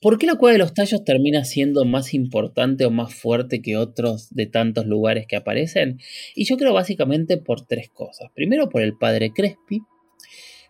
¿Por 0.00 0.16
qué 0.16 0.26
la 0.26 0.36
cueva 0.36 0.52
de 0.52 0.58
los 0.58 0.72
tallos 0.72 1.04
termina 1.04 1.44
siendo 1.44 1.84
más 1.84 2.14
importante 2.14 2.86
o 2.86 2.90
más 2.90 3.14
fuerte 3.14 3.60
que 3.60 3.76
otros 3.76 4.34
de 4.34 4.46
tantos 4.46 4.86
lugares 4.86 5.26
que 5.26 5.36
aparecen? 5.36 5.98
Y 6.34 6.46
yo 6.46 6.56
creo 6.56 6.72
básicamente 6.72 7.36
por 7.36 7.66
tres 7.66 7.90
cosas. 7.90 8.30
Primero 8.34 8.70
por 8.70 8.80
el 8.80 8.96
padre 8.96 9.32
Crespi. 9.34 9.82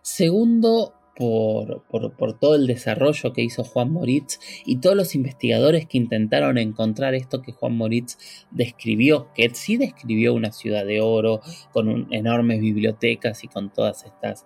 Segundo 0.01 0.95
por, 1.15 1.83
por, 1.87 2.39
todo 2.39 2.55
el 2.55 2.67
desarrollo 2.67 3.31
que 3.31 3.43
hizo 3.43 3.63
Juan 3.63 3.91
Moritz 3.91 4.39
y 4.65 4.77
todos 4.77 4.95
los 4.95 5.15
investigadores 5.15 5.85
que 5.85 5.97
intentaron 5.97 6.57
encontrar 6.57 7.15
esto 7.15 7.41
que 7.41 7.51
Juan 7.51 7.77
Moritz 7.77 8.17
describió, 8.49 9.31
que 9.33 9.49
sí 9.53 9.77
describió 9.77 10.33
una 10.33 10.51
ciudad 10.51 10.85
de 10.85 10.99
oro 10.99 11.41
con 11.71 12.11
enormes 12.11 12.59
bibliotecas 12.59 13.43
y 13.43 13.47
con 13.47 13.71
todas 13.71 14.03
estas, 14.05 14.45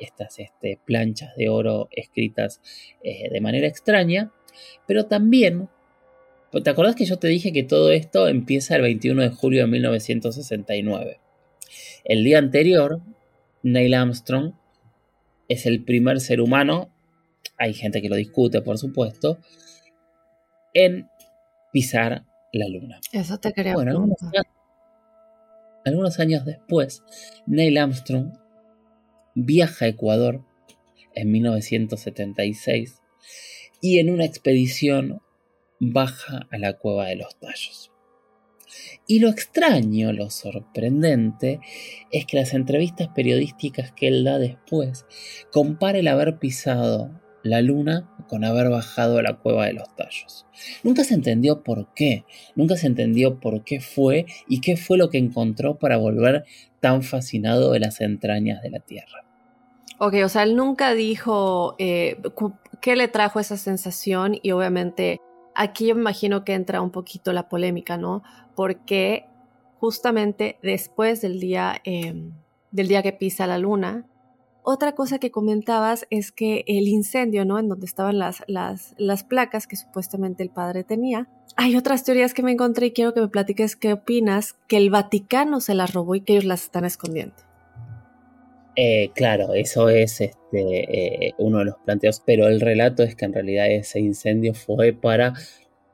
estas 0.00 0.38
este, 0.38 0.78
planchas 0.84 1.36
de 1.36 1.48
oro 1.48 1.88
escritas 1.92 2.60
eh, 3.02 3.28
de 3.30 3.40
manera 3.40 3.68
extraña, 3.68 4.32
pero 4.86 5.06
también 5.06 5.68
¿Te 6.64 6.68
acordás 6.68 6.96
que 6.96 7.04
yo 7.04 7.16
te 7.16 7.28
dije 7.28 7.52
que 7.52 7.62
todo 7.62 7.92
esto 7.92 8.26
empieza 8.26 8.74
el 8.74 8.82
21 8.82 9.22
de 9.22 9.28
julio 9.30 9.60
de 9.60 9.68
1969? 9.68 11.20
El 12.04 12.24
día 12.24 12.38
anterior, 12.38 13.00
Neil 13.62 13.94
Armstrong 13.94 14.54
es 15.48 15.66
el 15.66 15.84
primer 15.84 16.18
ser 16.20 16.40
humano, 16.40 16.90
hay 17.56 17.72
gente 17.72 18.02
que 18.02 18.08
lo 18.08 18.16
discute 18.16 18.62
por 18.62 18.78
supuesto, 18.78 19.38
en 20.74 21.08
pisar 21.72 22.24
la 22.52 22.68
luna. 22.68 22.98
Eso 23.12 23.38
te 23.38 23.52
quería 23.52 23.74
bueno, 23.74 23.92
algunos 25.84 26.18
años, 26.18 26.44
después, 26.44 27.04
Neil 27.46 27.78
Armstrong 27.78 28.32
viaja 29.34 29.84
a 29.84 29.88
Ecuador 29.88 30.44
en 31.14 31.30
1976 31.30 33.00
y 33.80 33.98
en 33.98 34.10
una 34.10 34.24
expedición 34.24 35.22
baja 35.78 36.46
a 36.50 36.58
la 36.58 36.74
cueva 36.74 37.06
de 37.06 37.16
los 37.16 37.38
tallos. 37.38 37.90
Y 39.06 39.18
lo 39.18 39.28
extraño, 39.28 40.12
lo 40.12 40.30
sorprendente, 40.30 41.60
es 42.12 42.26
que 42.26 42.36
las 42.36 42.54
entrevistas 42.54 43.08
periodísticas 43.08 43.92
que 43.92 44.06
él 44.06 44.22
da 44.22 44.38
después 44.38 45.04
compara 45.50 45.98
el 45.98 46.06
haber 46.06 46.38
pisado 46.38 47.20
la 47.42 47.62
luna 47.62 48.08
con 48.28 48.44
haber 48.44 48.68
bajado 48.70 49.18
a 49.18 49.22
la 49.22 49.34
cueva 49.34 49.66
de 49.66 49.72
los 49.72 49.94
tallos. 49.96 50.46
Nunca 50.82 51.04
se 51.04 51.14
entendió 51.14 51.62
por 51.62 51.92
qué, 51.94 52.24
nunca 52.54 52.76
se 52.76 52.86
entendió 52.86 53.40
por 53.40 53.64
qué 53.64 53.80
fue 53.80 54.26
y 54.46 54.60
qué 54.60 54.76
fue 54.76 54.98
lo 54.98 55.10
que 55.10 55.18
encontró 55.18 55.78
para 55.78 55.96
volver 55.96 56.44
tan 56.80 57.02
fascinado 57.02 57.72
de 57.72 57.80
las 57.80 58.00
entrañas 58.00 58.62
de 58.62 58.70
la 58.70 58.80
Tierra. 58.80 59.24
Ok, 59.98 60.14
o 60.24 60.28
sea, 60.28 60.44
él 60.44 60.56
nunca 60.56 60.94
dijo 60.94 61.74
eh, 61.78 62.20
qué 62.80 62.96
le 62.96 63.08
trajo 63.08 63.38
esa 63.38 63.56
sensación 63.56 64.38
y 64.42 64.52
obviamente 64.52 65.20
aquí 65.54 65.88
yo 65.88 65.94
me 65.94 66.00
imagino 66.00 66.44
que 66.44 66.54
entra 66.54 66.80
un 66.80 66.90
poquito 66.90 67.32
la 67.32 67.48
polémica, 67.48 67.98
¿no? 67.98 68.22
Porque 68.54 69.26
justamente 69.78 70.58
después 70.62 71.20
del 71.20 71.38
día, 71.38 71.80
em, 71.84 72.32
del 72.70 72.88
día 72.88 73.02
que 73.02 73.12
pisa 73.12 73.46
la 73.46 73.58
luna, 73.58 74.06
otra 74.70 74.94
cosa 74.94 75.18
que 75.18 75.30
comentabas 75.30 76.06
es 76.10 76.30
que 76.32 76.64
el 76.66 76.86
incendio, 76.88 77.44
¿no? 77.44 77.58
En 77.58 77.68
donde 77.68 77.86
estaban 77.86 78.18
las, 78.18 78.42
las, 78.46 78.94
las 78.98 79.24
placas 79.24 79.66
que 79.66 79.76
supuestamente 79.76 80.42
el 80.42 80.50
padre 80.50 80.84
tenía. 80.84 81.28
Hay 81.56 81.76
otras 81.76 82.04
teorías 82.04 82.34
que 82.34 82.42
me 82.42 82.52
encontré 82.52 82.86
y 82.86 82.92
quiero 82.92 83.12
que 83.12 83.20
me 83.20 83.28
platiques 83.28 83.74
qué 83.74 83.92
opinas, 83.92 84.54
que 84.68 84.76
el 84.76 84.90
Vaticano 84.90 85.60
se 85.60 85.74
las 85.74 85.92
robó 85.92 86.14
y 86.14 86.20
que 86.20 86.34
ellos 86.34 86.44
las 86.44 86.62
están 86.62 86.84
escondiendo. 86.84 87.34
Eh, 88.76 89.10
claro, 89.14 89.54
eso 89.54 89.88
es 89.88 90.20
este, 90.20 90.36
eh, 90.52 91.34
uno 91.38 91.58
de 91.58 91.64
los 91.66 91.74
planteos, 91.84 92.22
pero 92.24 92.46
el 92.46 92.60
relato 92.60 93.02
es 93.02 93.16
que 93.16 93.24
en 93.24 93.34
realidad 93.34 93.68
ese 93.70 93.98
incendio 93.98 94.54
fue 94.54 94.92
para 94.92 95.34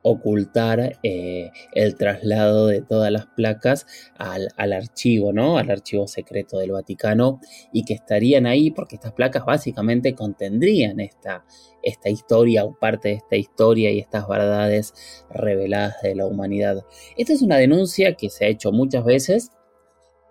ocultar 0.08 1.00
eh, 1.02 1.50
el 1.72 1.96
traslado 1.96 2.68
de 2.68 2.80
todas 2.80 3.10
las 3.10 3.26
placas 3.26 3.86
al, 4.16 4.72
archivo, 4.72 5.32
¿no? 5.32 5.58
Al 5.58 5.68
archivo 5.68 6.06
secreto 6.06 6.58
del 6.58 6.70
Vaticano 6.70 7.40
y 7.72 7.84
que 7.84 7.94
estarían 7.94 8.46
ahí 8.46 8.70
porque 8.70 8.94
estas 8.94 9.12
placas 9.12 9.44
básicamente 9.44 10.14
contendrían 10.14 11.00
esta, 11.00 11.44
esta 11.82 12.08
historia 12.08 12.64
o 12.64 12.78
parte 12.78 13.08
de 13.08 13.14
esta 13.14 13.34
historia 13.34 13.90
y 13.90 13.98
estas 13.98 14.28
verdades 14.28 14.94
reveladas 15.28 16.00
de 16.02 16.14
la 16.14 16.26
humanidad. 16.26 16.84
Esta 17.16 17.32
es 17.32 17.42
una 17.42 17.56
denuncia 17.56 18.14
que 18.14 18.30
se 18.30 18.44
ha 18.44 18.48
hecho 18.48 18.70
muchas 18.70 19.04
veces 19.04 19.50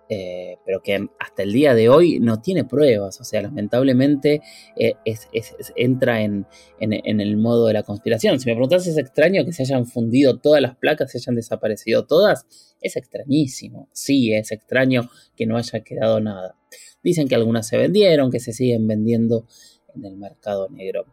eh, 0.08 0.58
pero 0.64 0.80
que 0.82 1.08
hasta 1.18 1.42
el 1.42 1.52
día 1.52 1.74
de 1.74 1.88
hoy 1.88 2.20
no 2.20 2.40
tiene 2.40 2.64
pruebas, 2.64 3.20
o 3.20 3.24
sea, 3.24 3.42
lamentablemente 3.42 4.40
eh, 4.76 4.94
entra 5.74 6.22
en, 6.22 6.46
el 6.78 7.36
modo 7.36 7.66
de 7.66 7.72
la 7.72 7.82
conspiración. 7.82 8.38
Si 8.38 8.48
me 8.48 8.54
preguntas 8.54 8.86
es 8.86 8.98
extraño 8.98 9.44
que 9.44 9.52
se 9.52 9.62
hayan 9.62 9.86
fundido 9.86 10.38
todas 10.38 10.62
las 10.62 10.76
placas, 10.76 11.10
se 11.10 11.18
hayan 11.18 11.34
desaparecido 11.34 12.06
todas, 12.06 12.46
es 12.80 12.96
extrañísimo. 12.96 13.88
Sí, 13.92 14.32
es 14.32 14.52
extraño 14.52 15.10
que 15.34 15.46
no 15.46 15.56
haya 15.56 15.80
quedado 15.80 16.20
nada. 16.20 16.56
Dicen 17.02 17.26
que 17.26 17.34
algunas 17.34 17.66
se 17.66 17.76
vendieron, 17.76 18.30
que 18.30 18.40
se 18.40 18.52
siguen 18.52 18.86
vendiendo 18.86 19.46
en 19.94 20.04
el 20.04 20.16
mercado 20.16 20.68
negro. 20.68 21.06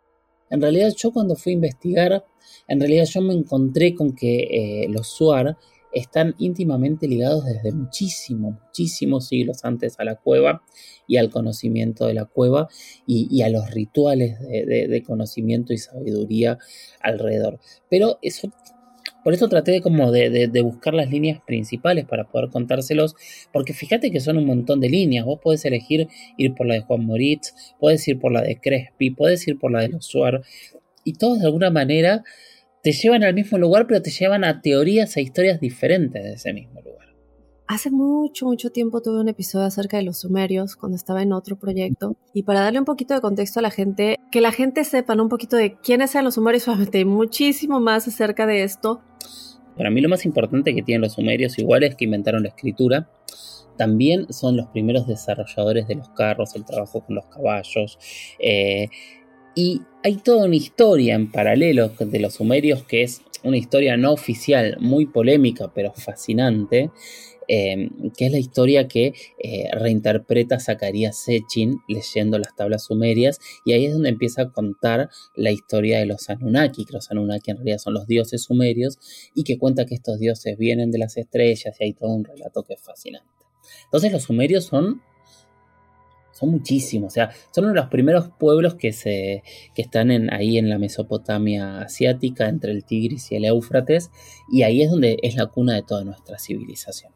En 0.49 0.61
realidad 0.61 0.93
yo 0.95 1.11
cuando 1.11 1.35
fui 1.35 1.53
a 1.53 1.55
investigar, 1.55 2.25
en 2.67 2.79
realidad 2.79 3.05
yo 3.05 3.21
me 3.21 3.33
encontré 3.33 3.95
con 3.95 4.13
que 4.15 4.83
eh, 4.83 4.87
los 4.87 5.07
SUAR 5.07 5.57
están 5.93 6.35
íntimamente 6.39 7.07
ligados 7.07 7.45
desde 7.45 7.71
muchísimos, 7.71 8.55
muchísimos 8.65 9.27
siglos 9.27 9.63
antes 9.63 9.99
a 9.99 10.03
la 10.03 10.15
cueva 10.15 10.63
y 11.07 11.17
al 11.17 11.29
conocimiento 11.29 12.07
de 12.07 12.13
la 12.13 12.25
cueva 12.25 12.67
y, 13.05 13.41
a 13.41 13.49
los 13.49 13.69
rituales 13.71 14.39
de, 14.39 15.03
conocimiento 15.05 15.73
y 15.73 15.77
sabiduría 15.77 16.57
alrededor. 17.01 17.59
Pero 17.89 18.17
eso, 18.21 18.51
por 19.23 19.33
eso 19.33 19.47
traté 19.47 19.71
de, 19.71 20.47
de, 20.47 20.61
buscar 20.61 20.93
las 20.93 21.09
líneas 21.09 21.41
principales 21.45 22.05
para 22.05 22.25
poder 22.29 22.49
contárselos, 22.49 23.15
porque 23.51 23.73
fíjate 23.73 24.11
que 24.11 24.19
son 24.19 24.37
un 24.37 24.45
montón 24.45 24.79
de 24.79 24.89
líneas. 24.89 25.25
Vos 25.25 25.39
podés 25.41 25.63
elegir 25.65 26.07
ir 26.37 26.55
por 26.55 26.67
la 26.67 26.75
de 26.75 26.81
Juan 26.81 27.05
Moritz, 27.05 27.53
podés 27.79 28.07
ir 28.07 28.19
por 28.19 28.31
la 28.31 28.41
de 28.41 28.59
Crespi, 28.59 29.11
podés 29.11 29.47
ir 29.47 29.59
por 29.59 29.71
la 29.71 29.81
de 29.81 29.89
los 29.89 30.05
Suar, 30.05 30.41
y 31.03 31.13
todos 31.13 31.39
de 31.39 31.45
alguna 31.45 31.69
manera 31.69 32.23
te 32.83 32.91
llevan 32.91 33.23
al 33.23 33.33
mismo 33.33 33.57
lugar, 33.57 33.87
pero 33.87 34.01
te 34.01 34.11
llevan 34.11 34.43
a 34.43 34.61
teorías 34.61 35.15
e 35.15 35.21
historias 35.21 35.59
diferentes 35.61 36.21
de 36.21 36.33
ese 36.33 36.53
mismo 36.53 36.81
lugar. 36.81 37.15
Hace 37.65 37.89
mucho, 37.89 38.45
mucho 38.45 38.71
tiempo 38.71 39.01
tuve 39.01 39.21
un 39.21 39.29
episodio 39.29 39.65
acerca 39.65 39.95
de 39.95 40.03
los 40.03 40.19
sumerios 40.19 40.75
cuando 40.75 40.97
estaba 40.97 41.21
en 41.21 41.31
otro 41.31 41.57
proyecto. 41.57 42.17
Y 42.33 42.43
para 42.43 42.59
darle 42.59 42.79
un 42.79 42.85
poquito 42.85 43.13
de 43.13 43.21
contexto 43.21 43.59
a 43.59 43.63
la 43.63 43.71
gente, 43.71 44.19
que 44.31 44.41
la 44.41 44.51
gente 44.51 44.83
sepa 44.83 45.13
un 45.13 45.29
poquito 45.29 45.55
de 45.55 45.77
quiénes 45.79 46.13
eran 46.13 46.25
los 46.25 46.35
sumerios, 46.35 46.63
solamente 46.65 47.05
muchísimo 47.05 47.79
más 47.79 48.05
acerca 48.09 48.45
de 48.45 48.63
esto. 48.63 49.01
Para 49.77 49.89
mí 49.89 50.01
lo 50.01 50.09
más 50.09 50.25
importante 50.25 50.75
que 50.75 50.83
tienen 50.83 51.01
los 51.01 51.13
sumerios, 51.13 51.57
igual 51.57 51.83
es 51.83 51.95
que 51.95 52.03
inventaron 52.03 52.43
la 52.43 52.49
escritura, 52.49 53.09
también 53.77 54.31
son 54.31 54.57
los 54.57 54.67
primeros 54.67 55.07
desarrolladores 55.07 55.87
de 55.87 55.95
los 55.95 56.09
carros, 56.09 56.55
el 56.55 56.65
trabajo 56.65 57.03
con 57.05 57.15
los 57.15 57.25
caballos, 57.25 57.97
eh, 58.39 58.89
Y 59.55 59.81
hay 60.03 60.17
toda 60.17 60.45
una 60.45 60.55
historia 60.55 61.15
en 61.15 61.31
paralelo 61.31 61.89
de 61.99 62.19
los 62.19 62.35
sumerios 62.35 62.83
que 62.83 63.03
es 63.03 63.21
una 63.43 63.57
historia 63.57 63.97
no 63.97 64.13
oficial, 64.13 64.77
muy 64.79 65.05
polémica, 65.05 65.71
pero 65.73 65.93
fascinante, 65.93 66.91
em, 67.47 67.89
que 68.17 68.27
es 68.27 68.31
la 68.31 68.39
historia 68.39 68.87
que 68.87 69.13
eh, 69.37 69.69
reinterpreta 69.73 70.59
Zacarías 70.59 71.17
Sechin 71.17 71.79
leyendo 71.89 72.39
las 72.39 72.55
tablas 72.55 72.85
sumerias, 72.85 73.39
y 73.65 73.73
ahí 73.73 73.85
es 73.85 73.93
donde 73.93 74.09
empieza 74.09 74.43
a 74.43 74.51
contar 74.51 75.09
la 75.35 75.51
historia 75.51 75.99
de 75.99 76.05
los 76.05 76.29
Anunnaki, 76.29 76.85
que 76.85 76.93
los 76.93 77.11
Anunnaki 77.11 77.51
en 77.51 77.57
realidad 77.57 77.79
son 77.79 77.95
los 77.95 78.07
dioses 78.07 78.43
sumerios, 78.43 78.97
y 79.35 79.43
que 79.43 79.57
cuenta 79.57 79.85
que 79.85 79.95
estos 79.95 80.19
dioses 80.19 80.57
vienen 80.57 80.89
de 80.91 80.99
las 80.99 81.17
estrellas, 81.17 81.75
y 81.79 81.83
hay 81.83 81.93
todo 81.93 82.11
un 82.11 82.23
relato 82.23 82.63
que 82.63 82.75
es 82.75 82.81
fascinante. 82.81 83.27
Entonces 83.85 84.11
los 84.13 84.23
sumerios 84.23 84.65
son 84.65 85.01
son 86.33 86.49
muchísimos, 86.49 87.13
o 87.13 87.13
sea, 87.13 87.31
son 87.51 87.65
uno 87.65 87.73
de 87.73 87.79
los 87.79 87.89
primeros 87.89 88.29
pueblos 88.37 88.75
que, 88.75 88.91
se, 88.91 89.43
que 89.73 89.81
están 89.81 90.11
en, 90.11 90.33
ahí 90.33 90.57
en 90.57 90.69
la 90.69 90.79
Mesopotamia 90.79 91.81
asiática, 91.81 92.49
entre 92.49 92.71
el 92.71 92.83
Tigris 92.83 93.31
y 93.31 93.35
el 93.35 93.45
Éufrates, 93.45 94.09
y 94.51 94.63
ahí 94.63 94.81
es 94.81 94.91
donde 94.91 95.17
es 95.21 95.35
la 95.35 95.45
cuna 95.45 95.75
de 95.75 95.83
toda 95.83 96.03
nuestra 96.03 96.39
civilización. 96.39 97.13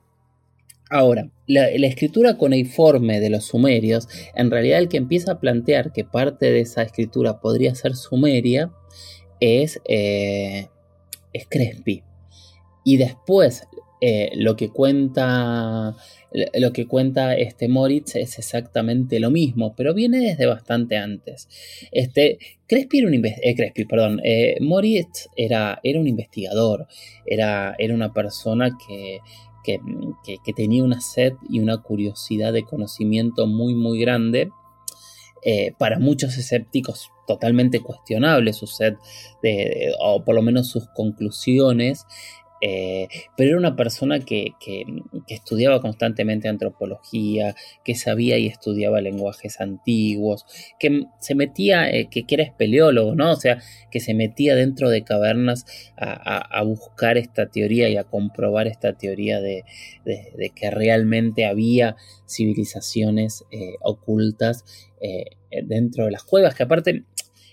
Ahora, 0.89 1.29
la, 1.47 1.67
escritura 1.67 2.37
cuneiforme 2.37 3.19
de 3.19 3.29
los 3.29 3.45
sumerios, 3.45 4.07
en 4.35 4.49
realidad 4.49 4.79
el 4.79 4.87
que 4.87 4.97
empieza 4.97 5.33
a 5.33 5.39
plantear 5.39 5.91
que 5.91 6.05
parte 6.05 6.49
de 6.49 6.61
esa 6.61 6.81
escritura 6.81 7.41
podría 7.41 7.75
ser 7.75 7.95
sumeria, 7.95 8.71
es, 9.41 9.81
eh, 9.85 10.69
es 11.33 11.47
Crespi. 11.49 12.03
Y 12.85 12.95
después 12.95 13.67
eh, 13.99 14.31
lo 14.35 14.55
que 14.55 14.69
cuenta 14.69 15.95
lo 16.31 16.73
que 16.73 16.87
cuenta 16.87 17.35
este 17.35 17.67
Moritz 17.67 18.15
es 18.15 18.37
exactamente 18.37 19.19
lo 19.19 19.31
mismo, 19.31 19.73
pero 19.75 19.93
viene 19.93 20.19
desde 20.19 20.45
bastante 20.45 20.97
antes. 20.97 21.47
Este, 21.91 22.37
Crespi 22.67 22.99
era 22.99 23.07
un 23.07 23.13
eh, 23.13 23.31
eh, 24.23 24.57
Moritz 24.61 25.29
era, 25.35 25.79
un 25.83 26.07
investigador, 26.07 26.87
era, 27.25 27.75
era 27.77 27.93
una 27.93 28.13
persona 28.13 28.77
que, 28.87 29.19
que, 29.63 30.53
tenía 30.53 30.83
una 30.83 31.01
sed 31.01 31.33
y 31.49 31.59
una 31.59 31.77
curiosidad 31.81 32.53
de 32.53 32.63
conocimiento 32.63 33.47
muy, 33.47 33.73
muy 33.73 33.99
grande. 33.99 34.49
para 35.77 35.99
muchos 35.99 36.37
escépticos 36.37 37.09
totalmente 37.25 37.79
cuestionable 37.79 38.51
su 38.53 38.67
sed 38.67 38.95
o 39.99 40.23
por 40.25 40.35
lo 40.35 40.41
menos 40.41 40.69
sus 40.69 40.87
conclusiones 40.89 42.05
eh, 42.61 43.07
pero 43.35 43.49
era 43.49 43.57
una 43.59 43.75
persona 43.75 44.19
que, 44.19 44.53
estudiaba 45.27 45.81
constantemente 45.81 46.47
antropología, 46.47 47.55
que 47.83 47.95
sabía 47.95 48.37
y 48.37 48.47
estudiaba 48.47 49.01
lenguajes 49.01 49.59
antiguos, 49.59 50.45
que 50.79 51.03
se 51.19 51.35
metía, 51.35 51.89
eh, 51.89 52.09
que, 52.09 52.25
era 52.27 52.43
espeleólogo, 52.43 53.15
¿no? 53.15 53.31
O 53.31 53.35
sea, 53.35 53.61
que 53.91 53.99
se 53.99 54.13
metía 54.13 54.55
dentro 54.55 54.89
de 54.89 55.03
cavernas 55.03 55.65
a, 55.97 56.61
buscar 56.63 57.17
esta 57.17 57.47
teoría 57.47 57.89
y 57.89 57.97
a 57.97 58.03
comprobar 58.03 58.67
esta 58.67 58.93
teoría 58.93 59.39
de, 59.39 59.63
que 60.55 60.71
realmente 60.71 61.45
había 61.45 61.95
civilizaciones 62.27 63.45
eh, 63.51 63.75
ocultas 63.81 64.65
dentro 65.67 66.05
de 66.05 66.11
las 66.11 66.23
cuevas, 66.23 66.55
que 66.55 66.63
aparte 66.63 67.03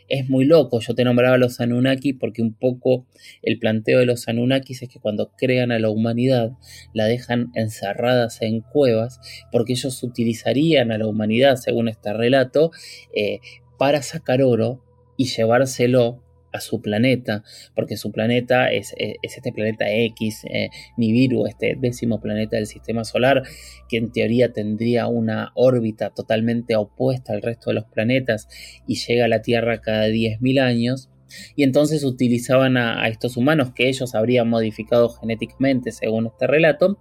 es 0.09 0.29
muy 0.29 0.45
loco. 0.45 0.81
Yo 0.81 0.95
te 0.95 1.05
nombraba 1.05 1.35
a 1.35 1.39
los 1.39 1.61
Anunnaki 1.61 2.13
porque 2.13 2.43
un 2.43 2.55
poco 2.55 3.07
el 3.43 3.59
planteo 3.59 3.99
de 3.99 4.07
los 4.07 4.29
Anunnakis 4.29 4.83
es 4.83 4.89
que 4.89 5.01
cuando 5.01 5.33
crean 5.37 5.73
a 5.73 5.79
la 5.79 5.91
humanidad 5.91 6.53
la 6.93 7.07
dejan 7.07 7.51
encerradas 7.55 8.43
en 8.43 8.61
cuevas 8.61 9.21
porque 9.53 9.75
ellos 9.75 10.03
utilizarían 10.03 10.93
a 10.93 10.99
la 10.99 11.07
humanidad, 11.07 11.57
según 11.57 11.89
este 11.89 12.13
relato, 12.13 12.71
eh, 13.15 13.41
para 13.79 14.03
sacar 14.03 14.43
oro 14.43 14.83
y 15.17 15.27
llevárselo 15.27 16.24
a 16.55 16.61
su 16.61 16.81
planeta, 16.81 17.43
porque 17.75 17.97
su 17.97 18.13
planeta 18.13 18.71
es, 18.71 18.95
este 18.97 19.53
planeta 19.53 19.91
X, 19.91 20.45
eh, 20.45 20.71
Nibiru, 20.97 21.47
este 21.47 21.77
décimo 21.79 22.21
planeta 22.21 22.57
del 22.57 22.67
sistema 22.67 23.05
solar, 23.05 23.43
que 23.89 23.97
en 23.97 24.13
teoría 24.13 24.53
tendría 24.53 25.09
una 25.09 25.51
órbita 25.57 26.11
totalmente 26.11 26.77
opuesta 26.77 27.33
al 27.33 27.43
resto 27.43 27.71
de 27.71 27.75
los 27.75 27.85
planetas 27.87 28.49
y 28.87 28.95
llega 28.95 29.25
a 29.25 29.29
la 29.29 29.43
Tierra 29.43 29.81
cada 29.81 30.09
10.000 30.09 30.61
años. 30.61 31.11
Y 31.57 31.65
entonces 31.65 32.05
utilizaban 32.05 32.77
a, 32.77 33.09
estos 33.09 33.37
humanos 33.37 33.73
que 33.75 33.89
ellos 33.89 34.15
habrían 34.15 34.49
modificado 34.49 35.09
genéticamente, 35.09 35.91
según 35.91 36.27
este 36.27 36.47
relato, 36.47 36.99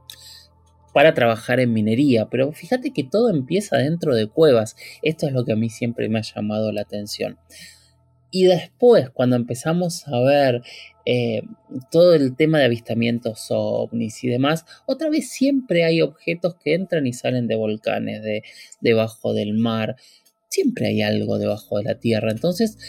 para 0.94 1.14
trabajar 1.14 1.60
en 1.60 1.74
minería. 1.74 2.30
Pero 2.32 2.52
fíjate 2.52 2.92
que 2.92 3.04
todo 3.04 3.30
empieza 3.30 3.78
dentro 3.78 4.16
de 4.16 4.28
cuevas. 4.28 4.76
Esto 5.04 5.28
es 5.28 5.34
lo 5.34 5.46
que 5.46 5.54
a 5.54 5.56
mí 5.56 5.70
siempre 5.70 6.10
me 6.10 6.18
ha 6.18 6.24
llamado 6.24 6.72
la 6.72 6.82
atención. 6.82 7.38
Y 8.36 8.46
después, 8.46 9.12
cuando 9.12 9.36
empezamos 9.36 10.08
a 10.08 10.20
ver 10.20 10.64
eh, 11.06 11.44
todo 11.92 12.16
el 12.16 12.36
tema 12.36 12.58
de 12.58 12.66
avistamientos 12.66 13.46
ovnis 13.52 14.24
y 14.24 14.28
demás, 14.28 14.66
otra 14.88 15.12
vez 15.12 15.30
siempre 15.30 15.84
hay 15.84 16.02
objetos 16.02 16.56
que 16.56 16.74
entran 16.74 17.06
y 17.06 17.14
salen 17.14 17.46
de 17.46 17.56
volcanes, 17.56 18.24
de 18.24 18.42
debajo 18.82 19.36
del 19.36 19.54
mar. 19.54 19.98
Siempre 20.50 20.88
hay 20.88 21.04
algo 21.04 21.38
debajo 21.38 21.78
de 21.78 21.84
la 21.84 22.00
tierra. 22.00 22.32
Entonces, 22.32 22.80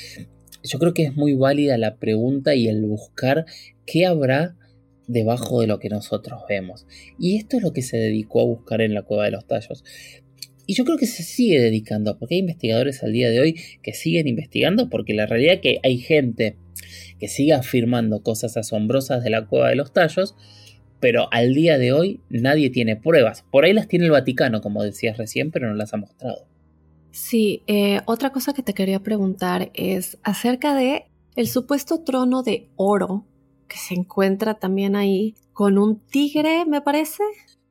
yo 0.62 0.78
creo 0.78 0.94
que 0.94 1.02
es 1.02 1.14
muy 1.14 1.35
válida 1.35 1.76
la 1.76 1.96
pregunta 1.96 2.54
y 2.54 2.66
el 2.68 2.87
buscar 2.87 3.44
qué 3.85 4.07
habrá 4.07 4.57
debajo 5.07 5.61
de 5.61 5.66
lo 5.66 5.78
que 5.78 5.90
nosotros 5.90 6.40
vemos. 6.48 6.87
Y 7.18 7.37
esto 7.37 7.59
es 7.59 7.62
lo 7.62 7.74
que 7.74 7.83
se 7.83 7.98
dedicó 7.98 8.40
a 8.40 8.46
buscar 8.46 8.80
en 8.80 8.94
la 8.94 9.02
cueva 9.02 9.26
de 9.26 9.33
los 9.33 9.46
tallos. 9.46 9.85
Y 10.66 10.74
yo 10.74 10.85
creo 10.85 10.96
que 10.96 11.07
se 11.07 11.22
sigue 11.22 11.61
dedicando, 11.61 12.18
porque 12.18 12.35
hay 12.35 12.40
investigadores 12.40 13.03
al 13.03 13.12
día 13.12 13.31
de 13.31 13.40
hoy 13.40 13.61
que 13.83 13.92
siguen 13.92 14.29
investigando, 14.29 14.88
porque 14.88 15.14
la 15.14 15.27
realidad 15.27 15.55
es 15.55 15.61
que 15.61 15.81
hay 15.83 15.98
gente 15.98 16.57
que 17.18 17.29
sigue 17.29 17.53
afirmando 17.53 18.22
cosas 18.22 18.57
asombrosas 18.57 19.22
de 19.22 19.31
la 19.31 19.46
cueva 19.46 19.68
de 19.68 19.77
los 19.77 19.92
tallos, 19.92 20.35
pero 21.00 21.29
al 21.33 21.55
día 21.55 21.79
de 21.79 21.92
hoy 21.92 22.20
nadie 22.31 22.70
tiene 22.70 22.96
pruebas. 22.96 23.44
Por 23.50 23.64
ahí 23.64 23.72
las 23.72 23.88
tiene 23.88 24.07
el 24.07 24.11
Vaticano, 24.11 24.61
como 24.61 24.83
decías 24.83 25.18
recién, 25.18 25.50
pero 25.50 25.68
no 25.68 25.74
las 25.74 25.92
ha 25.92 25.98
mostrado. 25.98 26.46
Sí, 27.11 27.62
eh, 27.66 28.00
otra 28.07 28.31
cosa 28.31 28.55
que 28.55 28.62
te 28.62 28.74
quería 28.74 29.00
preguntar 29.00 29.70
es 29.74 30.18
acerca 30.22 30.74
de 30.74 31.05
el 31.37 31.46
supuesto 31.46 32.03
trono 32.03 32.42
de 32.42 32.68
oro 32.77 33.27
que 33.68 33.77
se 33.77 33.94
encuentra 33.94 34.55
también 34.55 34.96
ahí 34.96 35.35
con 35.53 35.79
un 35.79 36.00
tigre, 36.00 36.64
me 36.66 36.81
parece. 36.81 37.22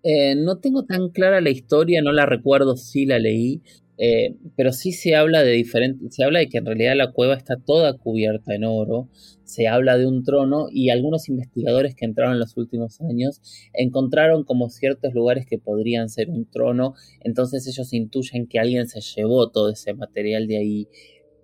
Eh, 0.03 0.35
no 0.35 0.59
tengo 0.59 0.83
tan 0.83 1.09
clara 1.09 1.39
la 1.39 1.49
historia, 1.49 2.01
no 2.01 2.11
la 2.11 2.25
recuerdo 2.25 2.75
si 2.75 3.05
la 3.05 3.19
leí, 3.19 3.61
eh, 3.97 4.35
pero 4.57 4.73
sí 4.73 4.91
se 4.91 5.15
habla 5.15 5.43
de 5.43 5.51
diferente, 5.51 6.09
se 6.09 6.25
habla 6.25 6.39
de 6.39 6.49
que 6.49 6.57
en 6.57 6.65
realidad 6.65 6.95
la 6.97 7.11
cueva 7.11 7.35
está 7.35 7.55
toda 7.57 7.97
cubierta 7.97 8.53
en 8.53 8.65
oro, 8.65 9.07
se 9.45 9.67
habla 9.67 9.97
de 9.97 10.05
un 10.05 10.23
trono 10.23 10.67
y 10.69 10.89
algunos 10.89 11.29
investigadores 11.29 11.95
que 11.95 12.05
entraron 12.05 12.33
en 12.33 12.39
los 12.39 12.57
últimos 12.57 12.99
años 13.01 13.41
encontraron 13.71 14.43
como 14.43 14.69
ciertos 14.69 15.13
lugares 15.13 15.45
que 15.45 15.59
podrían 15.59 16.09
ser 16.09 16.29
un 16.29 16.49
trono, 16.49 16.95
entonces 17.21 17.65
ellos 17.67 17.93
intuyen 17.93 18.47
que 18.47 18.59
alguien 18.59 18.87
se 18.87 18.99
llevó 18.99 19.51
todo 19.51 19.69
ese 19.69 19.93
material 19.93 20.47
de 20.47 20.57
ahí 20.57 20.87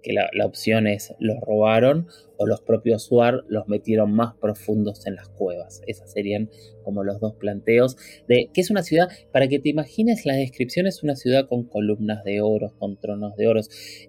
que 0.01 0.13
la, 0.13 0.29
opción 0.45 0.87
es 0.87 1.13
los 1.19 1.39
robaron 1.41 2.07
o 2.37 2.47
los 2.47 2.61
propios 2.61 3.03
Suar 3.03 3.43
los 3.47 3.67
metieron 3.67 4.11
más 4.11 4.35
profundos 4.35 5.05
en 5.05 5.15
las 5.15 5.29
cuevas. 5.29 5.81
Esos 5.87 6.11
serían 6.11 6.49
como 6.83 7.03
los 7.03 7.19
dos 7.19 7.35
planteos 7.35 7.97
de 8.27 8.49
que 8.53 8.61
es 8.61 8.71
una 8.71 8.83
ciudad, 8.83 9.09
para 9.31 9.47
que 9.47 9.59
te 9.59 9.69
imagines 9.69 10.25
la 10.25 10.35
descripción, 10.35 10.87
es 10.87 11.03
una 11.03 11.15
ciudad 11.15 11.47
con 11.47 11.65
columnas 11.65 12.23
de 12.23 12.41
oro, 12.41 12.73
con 12.79 12.99
tronos 12.99 13.35
de 13.35 13.47
oro, 13.47 13.61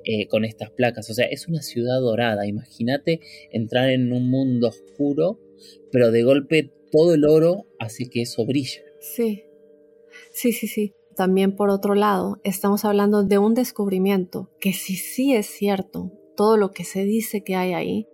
eh, 0.04 0.26
con 0.28 0.44
estas 0.44 0.70
placas, 0.70 1.10
o 1.10 1.14
sea, 1.14 1.26
es 1.26 1.48
una 1.48 1.62
ciudad 1.62 2.00
dorada. 2.00 2.46
Imagínate 2.46 3.20
entrar 3.50 3.90
en 3.90 4.12
un 4.12 4.30
mundo 4.30 4.68
oscuro, 4.68 5.40
pero 5.90 6.10
de 6.10 6.22
golpe 6.22 6.70
todo 6.90 7.14
el 7.14 7.24
oro 7.24 7.66
hace 7.78 8.08
que 8.08 8.22
eso 8.22 8.46
brille. 8.46 8.84
Sí, 9.00 9.44
sí, 10.32 10.52
sí, 10.52 10.66
sí 10.68 10.94
también 11.20 11.54
por 11.54 11.68
otro 11.68 11.94
lado, 11.94 12.40
estamos 12.44 12.86
hablando 12.86 13.22
de 13.22 13.36
un 13.36 13.52
descubrimiento 13.52 14.48
que 14.58 14.72
si 14.72 14.96
sí 14.96 15.34
es 15.34 15.44
cierto, 15.44 16.10
todo 16.34 16.56
lo 16.56 16.70
que 16.70 16.82
se 16.82 17.04
dice 17.04 17.44
que 17.44 17.56
hay 17.56 17.74
ahí, 17.74 18.08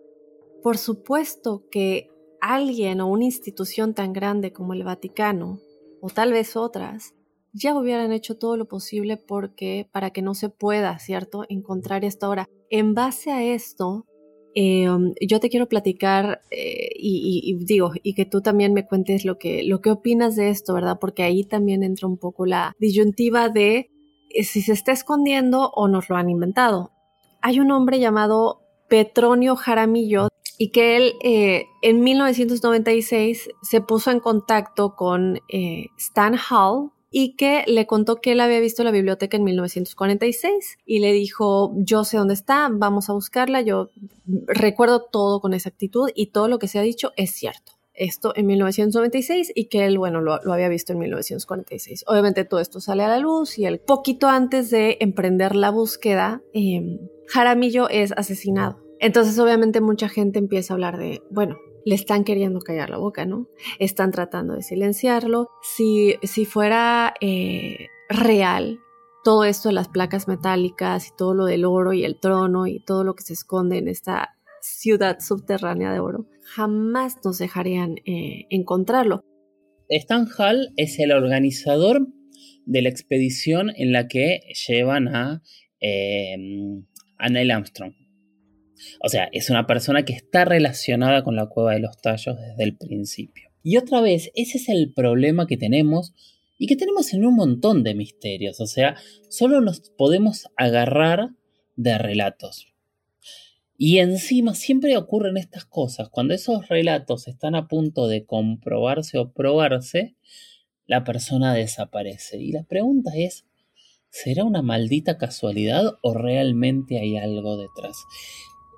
por 0.61 0.77
supuesto 0.77 1.63
que 1.71 2.11
alguien 2.41 3.01
o 3.01 3.07
una 3.07 3.23
institución 3.23 3.95
tan 3.95 4.13
grande 4.13 4.53
como 4.53 4.73
el 4.73 4.83
Vaticano, 4.83 5.61
o 6.01 6.09
tal 6.11 6.33
vez 6.33 6.57
otras, 6.57 7.15
ya 7.53 7.79
hubieran 7.79 8.11
hecho 8.11 8.39
todo 8.39 8.57
lo 8.57 8.67
posible 8.67 9.17
porque 9.17 9.89
para 9.93 10.11
que 10.11 10.21
no 10.21 10.35
se 10.35 10.49
pueda, 10.49 10.99
¿cierto?, 10.99 11.45
encontrar 11.49 12.05
esto 12.05 12.27
ahora. 12.27 12.49
En 12.71 12.95
base 12.95 13.31
a 13.31 13.45
esto, 13.45 14.05
Em, 14.59 15.13
yo 15.21 15.39
te 15.39 15.51
quiero 15.51 15.69
platicar 15.69 16.41
eh, 16.51 16.89
y, 16.95 17.59
digo, 17.67 17.93
y 18.03 18.15
que 18.15 18.25
tú 18.25 18.41
también 18.41 18.73
me 18.73 18.87
cuentes 18.87 19.27
lo 19.27 19.37
que, 19.37 19.63
lo 19.65 19.83
que 19.83 19.91
opinas 19.91 20.35
de 20.35 20.49
esto, 20.49 20.73
¿verdad? 20.73 20.97
Porque 20.99 21.25
ahí 21.25 21.45
también 21.45 21.83
entra 21.83 22.09
un 22.09 22.17
poco 22.17 22.47
la 22.47 22.73
disyuntiva 22.79 23.51
de 23.51 23.91
eh, 24.31 24.45
si 24.45 24.63
se 24.63 24.73
está 24.73 24.93
escondiendo 24.93 25.71
o 25.75 25.89
nos 25.89 26.09
lo 26.09 26.17
han 26.17 26.31
inventado. 26.31 26.91
Hay 27.43 27.61
un 27.61 27.71
hombre 27.71 28.01
llamado 28.01 28.63
Petronio 28.89 29.57
Jaramillo 29.57 30.29
y 30.57 30.71
que 30.71 30.97
él 30.97 31.13
eh, 31.23 31.67
en 31.83 32.01
1996 32.01 33.51
se 33.61 33.81
puso 33.83 34.11
en 34.11 34.21
contacto 34.21 34.97
con 34.97 35.39
Stan 35.99 36.35
Hall 36.51 36.93
y 37.19 37.35
que 37.35 37.65
le 37.67 37.87
contó 37.87 38.17
que 38.17 38.33
él 38.33 38.41
había 38.41 38.61
visto 38.61 38.85
la 38.85 38.91
biblioteca 38.91 39.39
en 39.39 39.45
1946 39.45 40.77
y 40.85 40.99
le 40.99 41.15
dijo, 41.15 41.73
yo 41.79 42.05
sé 42.05 42.19
dónde 42.19 42.35
está, 42.35 42.69
vamos 42.71 43.09
a 43.09 43.15
buscarla, 43.15 43.63
yo 43.63 43.89
recuerdo 44.47 45.01
todo 45.01 45.41
con 45.41 45.55
exactitud 45.55 46.11
y 46.15 46.27
todo 46.27 46.47
lo 46.47 46.59
que 46.59 46.69
se 46.69 46.79
ha 46.79 46.83
dicho 46.83 47.13
es 47.17 47.31
cierto 47.31 47.73
esto 47.95 48.35
en 48.37 48.45
1996 48.45 49.51
y 49.55 49.71
que 49.71 49.87
él, 49.87 49.97
bueno, 49.97 50.21
lo, 50.21 50.35
había 50.53 50.69
visto 50.69 50.93
en 50.93 50.99
1946. 50.99 52.05
Obviamente 52.07 52.45
todo 52.45 52.61
esto 52.61 52.83
sale 52.83 53.03
a 53.03 53.09
la 53.09 53.19
luz 53.19 53.59
y 53.59 53.65
el 53.65 53.81
poquito 53.81 54.29
antes 54.29 54.69
de 54.69 54.99
emprender 55.01 55.57
la 55.57 55.71
búsqueda, 55.71 56.43
eh, 56.53 56.99
Jaramillo 57.29 57.89
es 57.89 58.13
asesinado. 58.13 58.85
Entonces 59.01 59.39
obviamente 59.39 59.81
mucha 59.81 60.11
gente 60.11 60.39
empieza 60.39 60.75
a 60.75 60.77
hablar 60.77 60.99
de, 60.99 61.23
bueno, 61.31 61.57
le 61.87 61.95
están 61.95 62.25
queriendo 62.25 62.61
callar 62.61 62.91
la 62.91 62.99
boca, 62.99 63.25
¿no? 63.25 63.47
Están 63.79 64.11
tratando 64.11 64.55
de 64.55 64.63
silenciarlo. 64.63 65.51
Si, 65.63 66.17
si 66.25 66.45
fuera 66.45 67.15
eh, 67.21 67.87
real 68.09 68.81
todo 69.23 69.45
esto 69.45 69.69
de 69.69 69.75
las 69.77 69.89
placas 69.89 70.27
metálicas 70.27 71.07
y 71.07 71.17
todo 71.17 71.33
lo 71.33 71.45
del 71.47 71.65
oro 71.65 71.93
y 71.93 72.05
el 72.05 72.19
trono 72.19 72.67
y 72.67 72.81
todo 72.81 73.05
lo 73.05 73.15
que 73.15 73.23
se 73.23 73.35
esconde 73.35 73.79
en 73.79 73.87
esta 73.87 74.37
ciudad 74.61 75.21
subterránea 75.21 75.93
de 75.93 76.01
oro, 76.01 76.27
jamás 76.43 77.19
nos 77.25 77.39
dejarían 77.39 77.99
eh, 78.05 78.47
encontrarlo. 78.51 79.21
Stan 79.89 80.27
Hall 80.37 80.73
es 80.77 80.99
el 80.99 81.13
organizador 81.13 82.09
de 82.65 82.83
la 82.83 82.89
expedición 82.89 83.71
en 83.77 83.93
la 83.93 84.09
que 84.09 84.41
llevan 84.67 85.07
a, 85.07 85.41
eh, 85.81 86.37
Armstrong. 87.19 87.95
O 89.03 89.09
sea, 89.09 89.29
es 89.33 89.51
una 89.51 89.67
persona 89.67 90.05
que 90.05 90.13
está 90.13 90.45
relacionada 90.45 91.23
con 91.23 91.37
la 91.37 91.47
cueva 91.47 91.73
de 91.73 91.81
los 91.81 91.97
tallos 92.01 92.37
desde 92.39 92.65
el 92.65 92.77
principio. 92.77 93.51
Y 93.63 93.77
otra 93.77 94.01
vez, 94.01 94.31
ese 94.35 94.59
es 94.59 94.69
el 94.69 94.93
problema 94.93 95.47
que 95.47 95.57
tenemos 95.57 96.15
y 96.59 96.67
que 96.67 96.77
tenemos 96.77 97.13
en 97.13 97.25
un 97.25 97.35
montón 97.35 97.83
de 97.83 97.95
misterios. 97.95 98.61
O 98.61 98.67
sea, 98.67 98.97
solo 99.29 99.61
nos 99.61 99.81
podemos 99.91 100.47
agarrar 100.57 101.31
de 101.77 101.99
relatos. 101.99 102.69
Y 103.79 103.99
encima 103.99 104.55
siempre 104.55 104.97
ocurren 104.97 105.37
estas 105.37 105.67
cosas. 105.67 106.09
Cuando 106.09 106.33
esos 106.33 106.69
relatos 106.69 107.29
están 107.29 107.55
a 107.55 107.69
punto 107.69 108.09
de 108.09 108.25
comprobarse 108.25 109.19
o 109.19 109.33
probarse, 109.33 110.17
la 110.87 111.05
persona 111.05 111.53
desaparece. 111.53 112.39
Y 112.39 112.53
la 112.53 112.63
pregunta 112.63 113.11
es, 113.15 113.45
¿será 114.09 114.45
una 114.45 114.63
maldita 114.63 115.19
casualidad 115.19 115.99
o 116.03 116.15
realmente 116.15 116.99
hay 116.99 117.19
algo 117.19 117.59
detrás? 117.59 117.97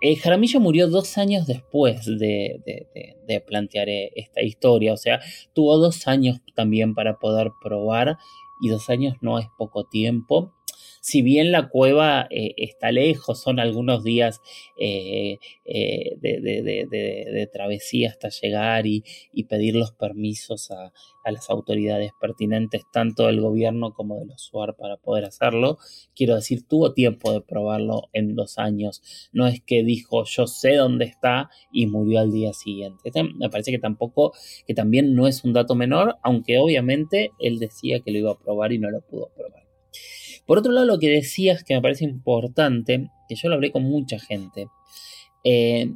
Eh, 0.01 0.17
Jaramillo 0.17 0.61
murió 0.61 0.89
dos 0.89 1.19
años 1.19 1.47
después 1.47 2.07
de, 2.07 3.43
plantear 3.47 3.89
eh, 3.89 4.11
esta 4.15 4.43
historia, 4.43 4.93
o 4.93 4.97
sea, 4.97 5.21
tuvo 5.55 5.77
dos 5.79 6.07
años 6.07 6.39
también 6.55 6.95
para 6.95 7.19
poder 7.19 7.51
probar 7.63 8.19
y 8.61 8.69
dos 8.69 8.89
años 8.91 9.17
no 9.21 9.39
es 9.39 9.47
poco 9.57 9.85
tiempo 9.85 10.55
si 11.09 11.23
bien 11.23 11.53
la 11.53 11.71
cueva 11.71 12.27
eh, 12.29 12.53
está 12.59 12.92
lejos, 12.92 13.40
son 13.40 13.61
algunos 13.61 14.05
días 14.05 14.42
eh, 14.79 15.38
eh, 15.64 16.18
de, 16.21 17.49
travesía 17.51 18.11
hasta 18.11 18.29
llegar 18.29 18.87
y, 18.87 19.03
pedir 19.49 19.75
los 19.75 19.92
permisos 19.92 20.71
a, 20.71 20.92
las 21.31 21.49
autoridades 21.49 22.11
pertinentes, 22.21 22.83
tanto 22.92 23.27
del 23.27 23.40
gobierno 23.40 23.92
como 23.94 24.18
de 24.18 24.27
los 24.27 24.42
SUAR, 24.42 24.77
para 24.77 24.97
poder 24.99 25.25
hacerlo, 25.25 25.79
quiero 26.14 26.35
decir, 26.35 26.66
tuvo 26.66 26.92
tiempo 26.92 27.33
de 27.33 27.40
probarlo 27.40 28.09
en 28.12 28.35
dos 28.35 28.59
años. 28.59 29.03
No 29.33 29.47
es 29.47 29.62
que 29.62 29.85
dijo 29.85 30.25
yo 30.25 30.47
sé 30.47 30.75
dónde 30.75 31.07
está 31.07 31.51
y 31.73 31.87
murió 31.87 32.21
al 32.21 32.33
día 32.33 32.53
siguiente. 32.53 33.01
Este 33.05 33.23
me 33.23 33.51
parece 33.51 33.71
que 33.71 33.79
tampoco, 33.79 34.33
que 34.66 34.75
también 34.75 35.14
no 35.14 35.27
es 35.27 35.44
un 35.44 35.55
dato 35.55 35.75
menor, 35.75 36.16
aunque 36.23 36.59
obviamente 36.59 37.31
él 37.38 37.59
decía 37.59 38.01
que 38.01 38.11
lo 38.11 38.18
iba 38.18 38.33
a 38.33 38.38
probar 38.38 38.73
y 38.73 38.79
no 38.79 38.90
lo 38.90 39.01
pudo 39.01 39.31
probar. 39.35 39.68
Por 40.49 40.57
otro 40.57 40.73
lado, 40.73 40.87
lo 40.87 40.99
que 40.99 41.11
decías 41.11 41.63
que 41.63 41.75
me 41.75 41.83
parece 41.83 42.07
importante, 42.07 43.11
que 43.29 43.35
yo 43.35 43.51
lo 43.51 43.57
hablé 43.57 43.71
con 43.71 43.83
mucha 43.83 44.19
gente, 44.19 44.69
eh, 45.45 45.93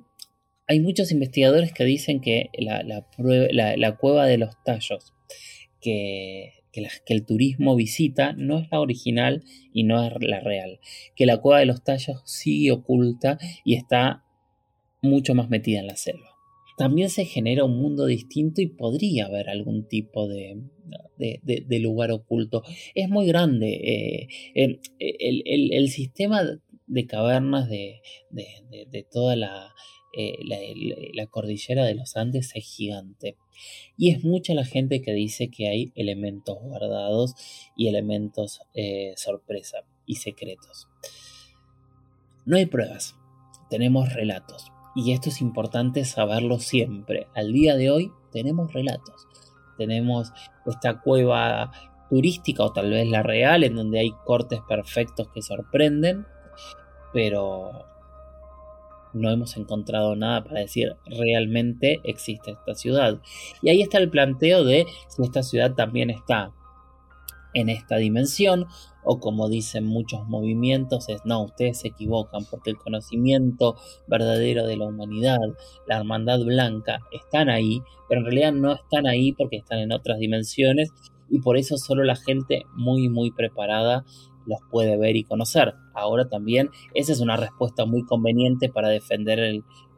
hay 0.68 0.78
muchos 0.78 1.10
investigadores 1.10 1.72
que 1.72 1.86
dicen 1.86 2.20
que 2.20 2.50
la, 2.58 3.96
cueva 3.96 4.26
de 4.26 4.36
los 4.36 4.62
tallos 4.62 5.14
que, 5.80 6.52
que, 6.70 6.86
el 7.06 7.24
turismo 7.24 7.74
visita 7.76 8.34
no 8.34 8.58
es 8.58 8.68
la 8.70 8.80
original 8.80 9.42
y 9.72 9.84
no 9.84 10.04
es 10.04 10.12
la 10.20 10.40
real, 10.40 10.80
que 11.16 11.24
la 11.24 11.38
cueva 11.38 11.60
de 11.60 11.66
los 11.66 11.82
tallos 11.82 12.20
sigue 12.26 12.72
oculta 12.72 13.38
y 13.64 13.76
está 13.76 14.22
mucho 15.00 15.34
más 15.34 15.48
metida 15.48 15.80
en 15.80 15.86
la 15.86 15.96
selva 15.96 16.31
también 16.76 17.10
se 17.10 17.24
genera 17.24 17.64
un 17.64 17.78
mundo 17.78 18.06
distinto 18.06 18.60
y 18.60 18.66
podría 18.66 19.26
haber 19.26 19.48
algún 19.48 19.86
tipo 19.86 20.28
de, 20.28 20.60
lugar 21.80 22.10
oculto. 22.10 22.62
Es 22.94 23.08
muy 23.08 23.26
grande. 23.26 24.28
Eh, 24.54 24.78
el, 24.94 25.88
sistema 25.88 26.42
de 26.86 27.06
cavernas 27.06 27.68
de, 27.68 28.00
toda 29.10 29.34
eh, 29.34 29.38
la, 30.44 30.58
la, 31.14 31.26
cordillera 31.26 31.84
de 31.84 31.94
los 31.94 32.16
Andes 32.16 32.52
es 32.54 32.64
gigante. 32.64 33.36
Y 33.96 34.10
es 34.10 34.24
mucha 34.24 34.54
la 34.54 34.64
gente 34.64 35.02
que 35.02 35.12
dice 35.12 35.48
que 35.48 35.68
hay 35.68 35.92
elementos 35.94 36.58
guardados 36.60 37.34
y 37.76 37.88
elementos 37.88 38.60
eh, 38.74 39.12
sorpresa 39.16 39.84
y 40.06 40.16
secretos. 40.16 40.88
No 42.44 42.56
hay 42.56 42.66
pruebas, 42.66 43.14
tenemos 43.70 44.12
relatos. 44.14 44.71
Y 44.94 45.12
esto 45.12 45.30
es 45.30 45.40
importante 45.40 46.04
saberlo 46.04 46.58
siempre. 46.58 47.28
Al 47.34 47.52
día 47.52 47.76
de 47.76 47.90
hoy 47.90 48.12
tenemos 48.30 48.72
relatos. 48.72 49.26
Tenemos 49.78 50.32
esta 50.66 51.00
cueva 51.00 51.72
turística 52.10 52.62
o 52.62 52.72
tal 52.72 52.90
vez 52.90 53.08
la 53.08 53.22
real 53.22 53.64
en 53.64 53.74
donde 53.74 54.00
hay 54.00 54.12
cortes 54.26 54.60
perfectos 54.68 55.28
que 55.32 55.40
sorprenden, 55.40 56.26
pero 57.12 57.86
no 59.14 59.30
hemos 59.30 59.56
encontrado 59.56 60.14
nada 60.16 60.44
para 60.44 60.60
decir 60.60 60.96
realmente 61.06 62.00
existe 62.04 62.52
esta 62.52 62.74
ciudad. 62.74 63.18
Y 63.62 63.70
ahí 63.70 63.82
está 63.82 63.98
el 63.98 64.10
planteo 64.10 64.64
de 64.64 64.86
si 65.08 65.22
esta 65.22 65.42
ciudad 65.42 65.74
también 65.74 66.10
está 66.10 66.52
en 67.54 67.68
esta 67.68 67.96
dimensión 67.96 68.66
o 69.04 69.18
como 69.18 69.48
dicen 69.48 69.84
muchos 69.84 70.26
movimientos 70.28 71.08
es 71.08 71.20
no, 71.24 71.42
ustedes 71.42 71.80
se 71.80 71.88
equivocan 71.88 72.44
porque 72.50 72.70
el 72.70 72.76
conocimiento 72.76 73.76
verdadero 74.06 74.66
de 74.66 74.76
la 74.76 74.86
humanidad, 74.86 75.38
la 75.86 75.98
hermandad 75.98 76.40
blanca, 76.40 77.00
están 77.12 77.48
ahí, 77.48 77.82
pero 78.08 78.20
en 78.20 78.26
realidad 78.26 78.52
no 78.52 78.72
están 78.74 79.06
ahí 79.06 79.32
porque 79.32 79.56
están 79.56 79.80
en 79.80 79.92
otras 79.92 80.18
dimensiones 80.18 80.90
y 81.28 81.40
por 81.40 81.56
eso 81.56 81.76
solo 81.78 82.04
la 82.04 82.16
gente 82.16 82.64
muy 82.74 83.08
muy 83.08 83.30
preparada 83.30 84.04
los 84.46 84.58
puede 84.70 84.96
ver 84.96 85.16
y 85.16 85.24
conocer. 85.24 85.74
Ahora 85.94 86.28
también 86.28 86.70
esa 86.94 87.12
es 87.12 87.20
una 87.20 87.36
respuesta 87.36 87.86
muy 87.86 88.04
conveniente 88.04 88.68
para 88.68 88.88
defender 88.88 89.38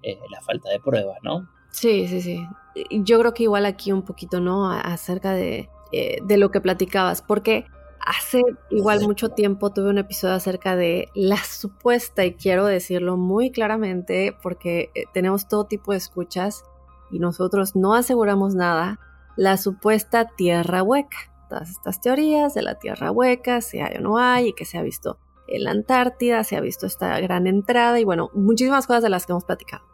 eh, 0.02 0.18
la 0.30 0.40
falta 0.42 0.70
de 0.70 0.80
pruebas, 0.80 1.18
¿no? 1.22 1.48
Sí, 1.70 2.06
sí, 2.06 2.20
sí. 2.20 2.46
Yo 2.90 3.18
creo 3.18 3.34
que 3.34 3.44
igual 3.44 3.66
aquí 3.66 3.90
un 3.90 4.02
poquito, 4.02 4.40
¿no? 4.40 4.70
Acerca 4.70 5.32
de, 5.32 5.68
eh, 5.92 6.18
de 6.24 6.36
lo 6.38 6.50
que 6.50 6.60
platicabas, 6.60 7.22
porque 7.22 7.66
hace 8.04 8.42
igual 8.70 9.00
mucho 9.02 9.30
tiempo 9.30 9.70
tuve 9.72 9.90
un 9.90 9.98
episodio 9.98 10.34
acerca 10.34 10.76
de 10.76 11.08
la 11.14 11.36
supuesta, 11.38 12.24
y 12.24 12.34
quiero 12.34 12.66
decirlo 12.66 13.16
muy 13.16 13.50
claramente, 13.50 14.36
porque 14.42 14.90
eh, 14.94 15.04
tenemos 15.12 15.48
todo 15.48 15.64
tipo 15.64 15.92
de 15.92 15.98
escuchas 15.98 16.64
y 17.10 17.18
nosotros 17.18 17.76
no 17.76 17.94
aseguramos 17.94 18.54
nada, 18.54 18.98
la 19.36 19.56
supuesta 19.56 20.30
tierra 20.36 20.82
hueca. 20.82 21.16
Todas 21.48 21.70
estas 21.70 22.00
teorías 22.00 22.54
de 22.54 22.62
la 22.62 22.76
tierra 22.76 23.10
hueca, 23.10 23.60
si 23.60 23.80
hay 23.80 23.96
o 23.98 24.00
no 24.00 24.18
hay, 24.18 24.48
y 24.48 24.52
que 24.52 24.64
se 24.64 24.78
ha 24.78 24.82
visto 24.82 25.18
en 25.46 25.64
la 25.64 25.70
Antártida, 25.72 26.42
se 26.44 26.56
ha 26.56 26.60
visto 26.60 26.86
esta 26.86 27.20
gran 27.20 27.46
entrada 27.46 28.00
y 28.00 28.04
bueno, 28.04 28.30
muchísimas 28.34 28.86
cosas 28.86 29.02
de 29.02 29.10
las 29.10 29.26
que 29.26 29.32
hemos 29.32 29.44
platicado. 29.44 29.84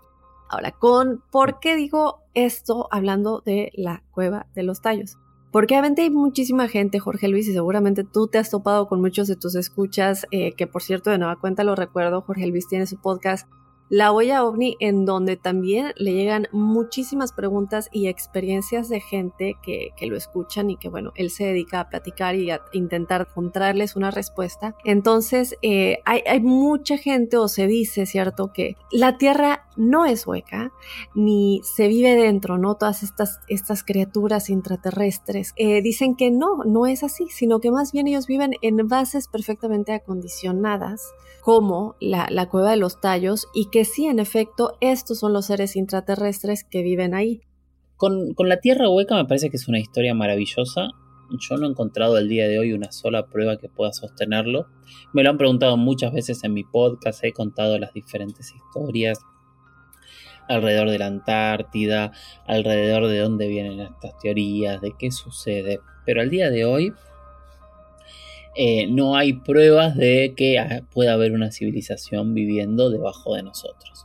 Ahora, 0.48 0.72
con 0.72 1.22
¿por 1.30 1.60
qué 1.60 1.76
digo 1.76 2.22
esto 2.34 2.88
hablando 2.90 3.42
de 3.44 3.70
la 3.74 4.02
cueva 4.10 4.46
de 4.54 4.62
los 4.62 4.80
tallos? 4.80 5.16
Porque 5.50 5.74
obviamente 5.74 6.02
hay 6.02 6.10
muchísima 6.10 6.68
gente, 6.68 7.00
Jorge 7.00 7.28
Luis, 7.28 7.48
y 7.48 7.52
seguramente 7.52 8.04
tú 8.04 8.28
te 8.28 8.38
has 8.38 8.50
topado 8.50 8.86
con 8.86 9.00
muchos 9.00 9.26
de 9.26 9.36
tus 9.36 9.56
escuchas, 9.56 10.26
eh, 10.30 10.52
que 10.52 10.66
por 10.66 10.82
cierto 10.82 11.10
de 11.10 11.18
nueva 11.18 11.36
cuenta 11.36 11.64
lo 11.64 11.74
recuerdo, 11.74 12.22
Jorge 12.22 12.46
Luis 12.46 12.68
tiene 12.68 12.86
su 12.86 13.00
podcast 13.00 13.48
la 13.90 14.12
Olla 14.12 14.44
OVNI, 14.44 14.76
en 14.78 15.04
donde 15.04 15.36
también 15.36 15.92
le 15.96 16.14
llegan 16.14 16.46
muchísimas 16.52 17.32
preguntas 17.32 17.88
y 17.92 18.06
experiencias 18.06 18.88
de 18.88 19.00
gente 19.00 19.56
que, 19.62 19.90
lo 20.02 20.16
escuchan 20.16 20.70
y 20.70 20.76
que, 20.76 20.88
bueno, 20.88 21.12
él 21.16 21.30
se 21.30 21.44
dedica 21.44 21.80
a 21.80 21.88
platicar 21.88 22.34
y 22.34 22.50
a 22.50 22.62
intentar 22.72 23.26
encontrarles 23.28 23.96
una 23.96 24.10
respuesta. 24.10 24.74
Entonces, 24.84 25.56
eh, 25.62 25.98
hay, 26.04 26.40
mucha 26.40 26.96
gente, 26.96 27.36
o 27.36 27.48
se 27.48 27.66
dice, 27.66 28.06
¿cierto?, 28.06 28.52
que 28.52 28.76
la 28.92 29.18
Tierra 29.18 29.66
no 29.76 30.06
es 30.06 30.26
hueca, 30.26 30.72
ni 31.14 31.60
se 31.64 31.88
vive 31.88 32.14
dentro, 32.14 32.58
¿no? 32.58 32.76
Todas 32.76 33.02
estas, 33.02 33.40
estas 33.48 33.82
criaturas 33.82 34.50
intraterrestres. 34.50 35.52
Eh, 35.56 35.82
dicen 35.82 36.14
que 36.14 36.30
no, 36.30 36.64
no 36.64 36.86
es 36.86 37.02
así, 37.02 37.26
sino 37.28 37.60
que 37.60 37.70
más 37.70 37.92
bien 37.92 38.06
ellos 38.06 38.26
viven 38.26 38.52
en 38.62 38.86
bases 38.88 39.26
perfectamente 39.26 39.92
acondicionadas, 39.92 41.02
como 41.42 41.96
la, 42.00 42.28
la 42.30 42.48
cueva 42.48 42.70
de 42.70 42.76
los 42.76 43.00
tallos, 43.00 43.48
y 43.54 43.66
que 43.66 43.79
sí, 43.84 44.06
en 44.06 44.18
efecto, 44.18 44.76
estos 44.80 45.18
son 45.18 45.32
los 45.32 45.46
seres 45.46 45.76
intraterrestres 45.76 46.64
que 46.64 46.82
viven 46.82 47.14
ahí. 47.14 47.40
Con, 47.96 48.34
la 48.38 48.60
Tierra 48.60 48.88
Hueca 48.88 49.14
me 49.14 49.26
parece 49.26 49.50
que 49.50 49.56
es 49.56 49.68
una 49.68 49.78
historia 49.78 50.14
maravillosa 50.14 50.90
yo 51.38 51.56
no 51.56 51.66
he 51.66 51.70
encontrado 51.70 52.18
el 52.18 52.28
día 52.28 52.48
de 52.48 52.58
hoy 52.58 52.72
una 52.72 52.90
sola 52.90 53.26
prueba 53.26 53.56
que 53.56 53.68
pueda 53.68 53.92
sostenerlo. 53.92 54.66
Me 55.12 55.22
lo 55.22 55.30
han 55.30 55.38
preguntado 55.38 55.76
muchas 55.76 56.12
veces 56.12 56.42
en 56.44 56.54
mi 56.54 56.64
podcast, 56.64 57.22
he 57.24 57.32
contado 57.32 57.78
las 57.78 57.92
diferentes 57.92 58.52
historias 58.54 59.20
alrededor 60.48 60.90
de 60.90 60.98
la 60.98 61.06
Antártida, 61.06 62.10
alrededor 62.46 63.06
de 63.06 63.18
dónde 63.18 63.46
vienen 63.46 63.78
estas 63.80 64.18
teorías, 64.18 64.80
de 64.80 64.92
qué 64.98 65.12
sucede. 65.12 65.80
Pero 66.04 66.20
al 66.20 66.30
día 66.30 66.50
de 66.50 66.64
hoy 66.64 66.92
eh, 68.62 68.86
no 68.88 69.16
hay 69.16 69.32
pruebas 69.32 69.96
de 69.96 70.34
que 70.36 70.82
pueda 70.92 71.14
haber 71.14 71.32
una 71.32 71.50
civilización 71.50 72.34
viviendo 72.34 72.90
debajo 72.90 73.34
de 73.34 73.42
nosotros. 73.42 74.04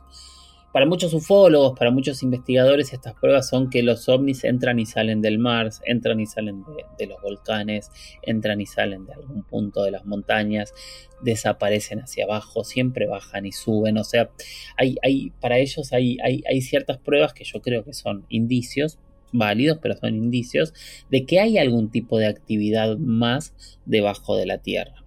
Para 0.72 0.86
muchos 0.86 1.12
ufólogos, 1.12 1.78
para 1.78 1.90
muchos 1.90 2.22
investigadores, 2.22 2.94
estas 2.94 3.12
pruebas 3.12 3.50
son 3.50 3.68
que 3.68 3.82
los 3.82 4.08
ovnis 4.08 4.44
entran 4.44 4.78
y 4.78 4.86
salen 4.86 5.20
del 5.20 5.38
mar, 5.38 5.68
entran 5.84 6.20
y 6.20 6.26
salen 6.26 6.64
de, 6.98 7.06
los 7.06 7.20
volcanes, 7.20 7.90
entran 8.22 8.62
y 8.62 8.64
salen 8.64 9.04
de 9.04 9.12
algún 9.12 9.42
punto 9.42 9.82
de 9.84 9.90
las 9.90 10.06
montañas, 10.06 10.72
desaparecen 11.20 12.00
hacia 12.00 12.24
abajo, 12.24 12.64
siempre 12.64 13.06
bajan 13.06 13.44
y 13.44 13.52
suben. 13.52 13.98
O 13.98 14.04
sea, 14.04 14.30
hay, 14.78 15.32
para 15.38 15.58
ellos 15.58 15.92
hay 15.92 16.62
ciertas 16.62 16.96
pruebas 16.96 17.34
que 17.34 17.44
yo 17.44 17.60
creo 17.60 17.84
que 17.84 17.92
son 17.92 18.24
indicios, 18.30 18.98
válidos, 19.38 19.78
pero 19.82 19.96
son 19.96 20.14
indicios 20.14 20.72
de 21.10 21.24
que 21.24 21.40
hay 21.40 21.58
algún 21.58 21.90
tipo 21.90 22.18
de 22.18 22.26
actividad 22.26 22.96
más 22.98 23.54
debajo 23.84 24.36
de 24.36 24.46
la 24.46 24.58
Tierra. 24.58 25.05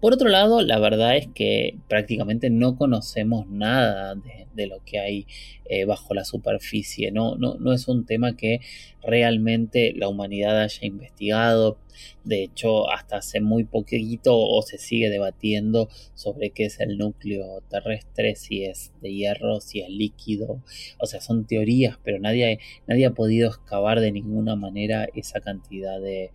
Por 0.00 0.12
otro 0.12 0.28
lado, 0.28 0.62
la 0.62 0.78
verdad 0.78 1.16
es 1.16 1.28
que 1.28 1.76
prácticamente 1.88 2.50
no 2.50 2.76
conocemos 2.76 3.46
nada 3.48 4.14
de, 4.14 4.66
lo 4.66 4.82
que 4.84 4.98
hay 4.98 5.26
eh, 5.66 5.84
bajo 5.84 6.14
la 6.14 6.24
superficie. 6.24 7.12
No, 7.12 7.36
no, 7.36 7.54
no 7.54 7.72
es 7.72 7.86
un 7.86 8.06
tema 8.06 8.36
que 8.36 8.60
realmente 9.02 9.92
la 9.94 10.08
humanidad 10.08 10.60
haya 10.60 10.86
investigado. 10.86 11.78
De 12.24 12.44
hecho, 12.44 12.90
hasta 12.90 13.16
hace 13.16 13.40
muy 13.40 13.64
poquito 13.64 14.38
o 14.38 14.62
se 14.62 14.78
sigue 14.78 15.10
debatiendo 15.10 15.88
sobre 16.14 16.50
qué 16.50 16.66
es 16.66 16.78
el 16.80 16.98
núcleo 16.98 17.62
terrestre, 17.70 18.36
si 18.36 18.64
es 18.64 18.92
de 19.00 19.12
hierro, 19.12 19.60
si 19.60 19.80
es 19.80 19.88
líquido. 19.88 20.62
O 20.98 21.06
sea, 21.06 21.20
son 21.20 21.46
teorías, 21.46 21.98
pero 22.04 22.18
nadie, 22.20 22.58
nadie 22.86 23.06
ha 23.06 23.14
podido 23.14 23.48
excavar 23.48 24.00
de 24.00 24.12
ninguna 24.12 24.56
manera 24.56 25.08
esa 25.14 25.40
cantidad 25.40 26.00
de, 26.00 26.30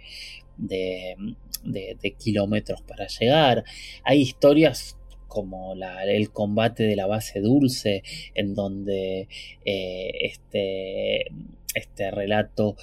de, 0.57 1.15
kilómetros 2.17 2.81
para 2.81 3.07
llegar. 3.07 3.63
Hay 4.03 4.21
historias 4.21 4.97
como 5.27 5.73
el 5.73 6.31
combate 6.31 6.83
de 6.83 6.95
la 6.95 7.07
base 7.07 7.39
dulce, 7.41 8.03
en 8.35 8.53
donde 8.53 9.27
eh, 9.65 10.11
este, 10.21 11.25
este 11.73 12.11
relato 12.11 12.75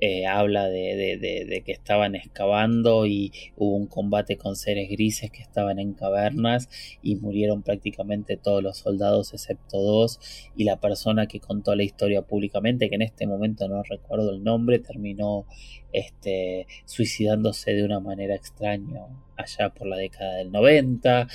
eh, 0.00 0.26
habla 0.26 0.68
de, 0.68 1.62
que 1.64 1.72
estaban 1.72 2.14
excavando 2.14 3.06
y 3.06 3.32
hubo 3.56 3.76
un 3.76 3.86
combate 3.86 4.36
con 4.36 4.56
seres 4.56 4.88
grises 4.88 5.30
que 5.30 5.42
estaban 5.42 5.78
en 5.78 5.92
cavernas 5.92 6.68
y 7.02 7.16
murieron 7.16 7.62
prácticamente 7.62 8.36
todos 8.36 8.62
los 8.62 8.78
soldados 8.78 9.32
excepto 9.34 9.78
dos 9.78 10.20
y 10.56 10.64
la 10.64 10.80
persona 10.80 11.26
que 11.26 11.40
contó 11.40 11.74
la 11.74 11.82
historia 11.82 12.22
públicamente, 12.22 12.88
que 12.88 12.94
en 12.94 13.02
este 13.02 13.26
momento 13.26 13.68
no 13.68 13.82
recuerdo 13.82 14.30
el 14.30 14.42
nombre, 14.42 14.78
terminó 14.78 15.46
este, 15.92 16.66
suicidándose 16.84 17.74
de 17.74 17.84
una 17.84 18.00
manera 18.00 18.34
extraña 18.34 19.06
allá 19.36 19.70
por 19.70 19.86
la 19.86 19.96
década 19.96 20.36
del 20.36 20.50
90. 20.50 21.28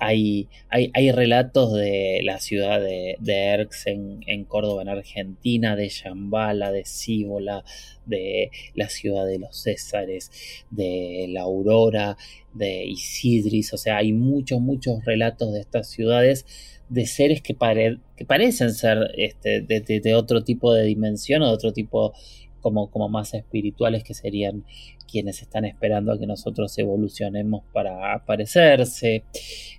Hay, 0.00 0.48
hay, 0.70 1.10
relatos 1.12 1.72
de 1.74 2.20
la 2.22 2.38
ciudad 2.38 2.80
de, 2.80 3.16
de 3.18 3.34
Erx 3.46 3.86
en, 3.86 4.44
Córdoba, 4.44 4.82
en 4.82 4.88
Argentina, 4.88 5.74
de 5.74 5.88
Shambhala, 5.88 6.70
de 6.70 6.84
Cíbola, 6.84 7.64
de 8.06 8.50
la 8.74 8.88
ciudad 8.88 9.26
de 9.26 9.38
los 9.38 9.60
Césares, 9.60 10.30
de 10.70 11.26
la 11.30 11.42
Aurora, 11.42 12.16
de 12.54 12.84
Isidris. 12.84 13.72
O 13.74 13.76
sea, 13.76 13.96
hay 13.96 14.12
muchos, 14.12 14.60
muchos 14.60 15.04
relatos 15.04 15.52
de 15.52 15.60
estas 15.60 15.88
ciudades 15.88 16.46
de 16.88 17.06
seres 17.06 17.42
que, 17.42 17.54
parecen 17.54 18.72
ser 18.72 19.10
este, 19.16 19.60
de, 19.60 20.14
otro 20.14 20.42
tipo 20.42 20.72
de 20.72 20.84
dimensión 20.84 21.42
o 21.42 21.48
de 21.48 21.52
otro 21.52 21.72
tipo 21.72 22.14
como, 22.58 22.90
como 22.90 23.08
más 23.08 23.34
espirituales 23.34 24.04
que 24.04 24.14
serían 24.14 24.64
quienes 25.10 25.42
están 25.42 25.64
esperando 25.64 26.12
a 26.12 26.18
que 26.18 26.26
nosotros 26.26 26.76
evolucionemos 26.78 27.62
para 27.72 28.14
aparecerse. 28.14 29.24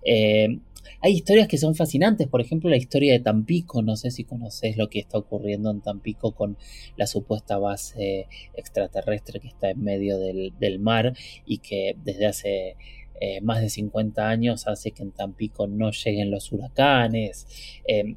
Eh, 0.03 0.59
hay 1.01 1.13
historias 1.13 1.47
que 1.47 1.57
son 1.57 1.75
fascinantes, 1.75 2.27
por 2.27 2.41
ejemplo 2.41 2.69
la 2.69 2.75
historia 2.75 3.13
de 3.13 3.19
Tampico, 3.19 3.81
no 3.81 3.95
sé 3.95 4.11
si 4.11 4.25
conoces 4.25 4.75
lo 4.75 4.89
que 4.89 4.99
está 4.99 5.17
ocurriendo 5.17 5.71
en 5.71 5.81
Tampico 5.81 6.33
con 6.33 6.57
la 6.97 7.07
supuesta 7.07 7.57
base 7.57 8.27
extraterrestre 8.53 9.39
que 9.39 9.47
está 9.47 9.69
en 9.69 9.81
medio 9.81 10.19
del, 10.19 10.79
mar 10.79 11.13
y 11.45 11.59
que 11.59 11.95
desde 12.03 12.25
hace 12.25 12.75
eh, 13.21 13.39
más 13.41 13.61
de 13.61 13.69
50 13.69 14.27
años 14.27 14.67
hace 14.67 14.91
que 14.91 15.03
en 15.03 15.11
Tampico 15.11 15.67
no 15.67 15.91
lleguen 15.91 16.31
los 16.31 16.51
huracanes. 16.51 17.47
Eh, 17.87 18.15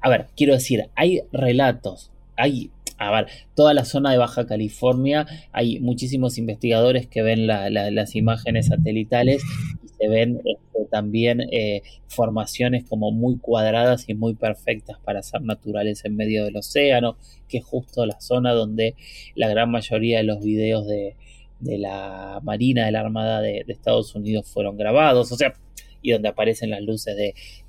a 0.00 0.08
ver, 0.08 0.28
quiero 0.36 0.54
decir, 0.54 0.88
hay 0.94 1.22
relatos, 1.32 2.10
hay 2.36 2.70
a 2.96 3.10
ver, 3.10 3.26
toda 3.54 3.74
la 3.74 3.84
zona 3.84 4.12
de 4.12 4.18
Baja 4.18 4.46
California, 4.46 5.26
hay 5.52 5.80
muchísimos 5.80 6.38
investigadores 6.38 7.06
que 7.06 7.22
ven 7.22 7.46
las 7.46 8.14
imágenes 8.14 8.66
satelitales 8.66 9.42
y 9.82 9.88
se 9.88 10.08
ven 10.08 10.40
este, 10.44 10.84
también 10.90 11.40
eh, 11.50 11.82
formaciones 12.06 12.84
como 12.84 13.10
muy 13.10 13.38
cuadradas 13.38 14.08
y 14.08 14.14
muy 14.14 14.34
perfectas 14.34 14.98
para 15.04 15.22
ser 15.22 15.42
naturales 15.42 16.04
en 16.04 16.16
medio 16.16 16.44
del 16.44 16.56
océano, 16.56 17.16
que 17.48 17.58
es 17.58 17.64
justo 17.64 18.06
la 18.06 18.20
zona 18.20 18.52
donde 18.52 18.94
la 19.34 19.48
gran 19.48 19.70
mayoría 19.70 20.18
de 20.18 20.24
los 20.24 20.40
videos 20.40 20.86
de, 20.86 21.16
la 21.60 22.40
Marina, 22.42 22.86
de 22.86 22.92
la 22.92 23.00
Armada 23.00 23.40
de, 23.40 23.64
Estados 23.66 24.14
Unidos 24.14 24.48
fueron 24.48 24.76
grabados, 24.76 25.32
o 25.32 25.36
sea, 25.36 25.54
y 26.00 26.12
donde 26.12 26.28
aparecen 26.28 26.70
las 26.70 26.82
luces 26.82 27.16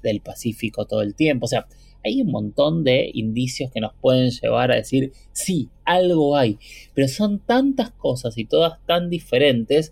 del 0.04 0.22
Pacífico 0.22 0.86
todo 0.86 1.02
el 1.02 1.16
tiempo, 1.16 1.46
o 1.46 1.50
sea, 1.50 1.66
hay 2.06 2.22
un 2.22 2.32
montón 2.32 2.84
de 2.84 3.10
indicios 3.14 3.72
que 3.72 3.82
nos 3.82 3.94
pueden 4.00 4.30
llevar 4.30 4.72
a 4.72 4.76
decir, 4.76 5.12
sí, 5.32 5.70
algo 5.84 6.38
hay, 6.38 6.60
pero 6.94 7.08
son 7.08 7.40
tantas 7.40 7.92
cosas 7.92 8.38
y 8.38 8.46
todas 8.46 8.80
tan 8.86 9.10
diferentes 9.10 9.92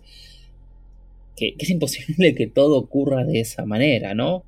que, 1.36 1.54
es 1.58 1.70
imposible 1.70 2.34
que 2.34 2.46
todo 2.46 2.78
ocurra 2.78 3.24
de 3.24 3.40
esa 3.40 3.64
manera, 3.66 4.14
¿no? 4.14 4.44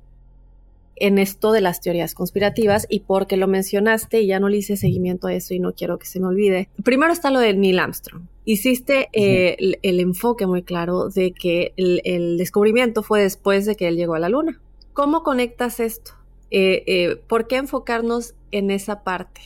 en 0.99 1.17
esto 1.17 1.51
de 1.51 1.61
las 1.61 1.81
teorías 1.81 2.13
conspirativas 2.13 2.87
y 2.89 3.01
porque 3.01 3.37
lo 3.37 3.47
mencionaste 3.47 4.21
y 4.21 4.27
ya 4.27 4.39
no 4.39 4.49
le 4.49 4.57
hice 4.57 4.77
seguimiento 4.77 5.27
a 5.27 5.33
eso 5.33 5.53
y 5.53 5.59
no 5.59 5.73
quiero 5.73 5.99
que 5.99 6.07
se 6.07 6.19
me 6.19 6.27
olvide. 6.27 6.69
Primero 6.83 7.13
está 7.13 7.29
lo 7.29 7.39
de 7.39 7.53
Neil 7.53 7.79
Armstrong. 7.79 8.23
Hiciste 8.45 9.09
eh, 9.13 9.57
el, 9.81 9.99
enfoque 9.99 10.47
muy 10.47 10.63
claro 10.63 11.09
de 11.09 11.33
que 11.33 11.73
el, 11.77 12.37
descubrimiento 12.37 13.03
fue 13.03 13.21
después 13.21 13.65
de 13.65 13.75
que 13.75 13.87
él 13.87 13.95
llegó 13.95 14.15
a 14.15 14.19
la 14.19 14.29
luna. 14.29 14.59
¿Cómo 14.93 15.21
conectas 15.21 15.79
esto? 15.79 16.16
Eh, 16.49 16.83
eh, 16.87 17.15
¿por 17.27 17.47
qué 17.47 17.57
enfocarnos 17.57 18.33
en 18.51 18.71
esa 18.71 19.03
parte? 19.03 19.41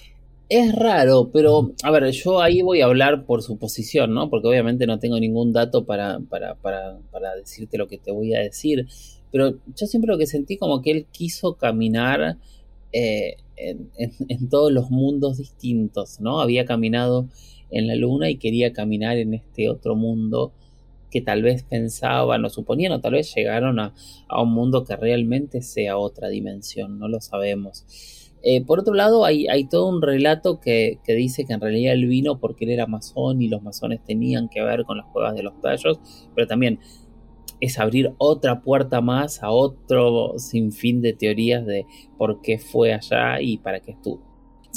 Es 0.50 0.76
raro, 0.76 1.30
pero 1.32 1.72
a 1.82 1.92
ver, 1.92 2.12
yo 2.12 2.42
ahí 2.42 2.62
voy 2.62 2.82
a 2.82 2.86
hablar 2.86 3.26
por 3.26 3.42
su 3.42 3.58
posición, 3.58 4.14
¿no? 4.14 4.30
Porque 4.30 4.50
obviamente 4.50 4.86
no 4.86 5.00
tengo 5.00 5.18
ningún 5.18 5.54
dato 5.54 5.86
para, 5.86 6.20
para, 6.20 6.56
para, 6.56 6.98
para 7.10 7.36
decirte 7.36 7.78
lo 7.78 7.88
que 7.88 7.98
te 7.98 8.12
voy 8.12 8.36
a 8.36 8.40
decir. 8.40 8.88
Pero 9.32 9.56
yo 9.76 9.88
siempre 9.88 10.12
lo 10.12 10.18
que 10.18 10.28
sentí 10.28 10.58
como 10.58 10.82
que 10.82 10.92
él 10.92 11.06
quiso 11.10 11.56
caminar 11.56 12.38
eh, 12.92 13.38
en, 13.56 13.90
en, 14.28 14.50
todos 14.50 14.74
los 14.74 14.92
mundos 14.92 15.38
distintos, 15.38 16.20
¿no? 16.20 16.42
Había 16.42 16.66
caminado 16.66 17.30
en 17.70 17.88
la 17.88 17.96
luna 17.96 18.30
y 18.30 18.36
quería 18.36 18.74
caminar 18.74 19.18
en 19.18 19.34
este 19.34 19.70
otro 19.70 19.96
mundo 19.96 20.52
que 21.12 21.22
tal 21.22 21.44
vez 21.44 21.64
pensaban 21.64 22.44
o 22.46 22.50
suponían 22.50 22.94
o 22.94 23.02
tal 23.02 23.14
vez 23.14 23.34
llegaron 23.36 23.80
a, 23.80 23.94
un 24.42 24.54
mundo 24.54 24.86
que 24.86 24.96
realmente 24.96 25.62
sea 25.62 25.98
otra 25.98 26.30
dimensión, 26.30 26.98
no 26.98 27.08
lo 27.08 27.20
sabemos. 27.20 27.86
Eh, 28.44 28.66
por 28.66 28.80
otro 28.80 28.96
lado, 28.96 29.24
hay, 29.24 29.48
hay, 29.48 29.66
todo 29.66 29.88
un 29.88 30.02
relato 30.02 30.60
que, 30.60 31.00
dice 31.06 31.46
que 31.46 31.54
en 31.54 31.62
realidad 31.62 31.94
él 31.94 32.08
vino 32.08 32.40
porque 32.40 32.66
él 32.66 32.72
era 32.72 32.88
masón 32.88 33.42
y 33.42 33.50
los 33.50 33.62
masones 33.62 34.04
tenían 34.04 34.50
que 34.50 34.64
ver 34.64 34.84
con 34.84 34.98
las 34.98 35.06
cuevas 35.08 35.36
de 35.36 35.44
los 35.44 35.60
tallos, 35.62 36.00
pero 36.34 36.48
también 36.48 36.80
es 37.60 37.78
abrir 37.78 38.14
otra 38.18 38.62
puerta 38.62 39.02
más 39.02 39.44
a 39.44 39.52
otro 39.52 40.40
sinfín 40.40 41.02
de 41.02 41.14
teorías 41.14 41.64
de 41.66 41.86
por 42.18 42.42
qué 42.42 42.58
fue 42.58 42.94
allá 42.94 43.40
y 43.40 43.58
para 43.58 43.82
qué 43.82 43.92
estuvo. 43.92 44.32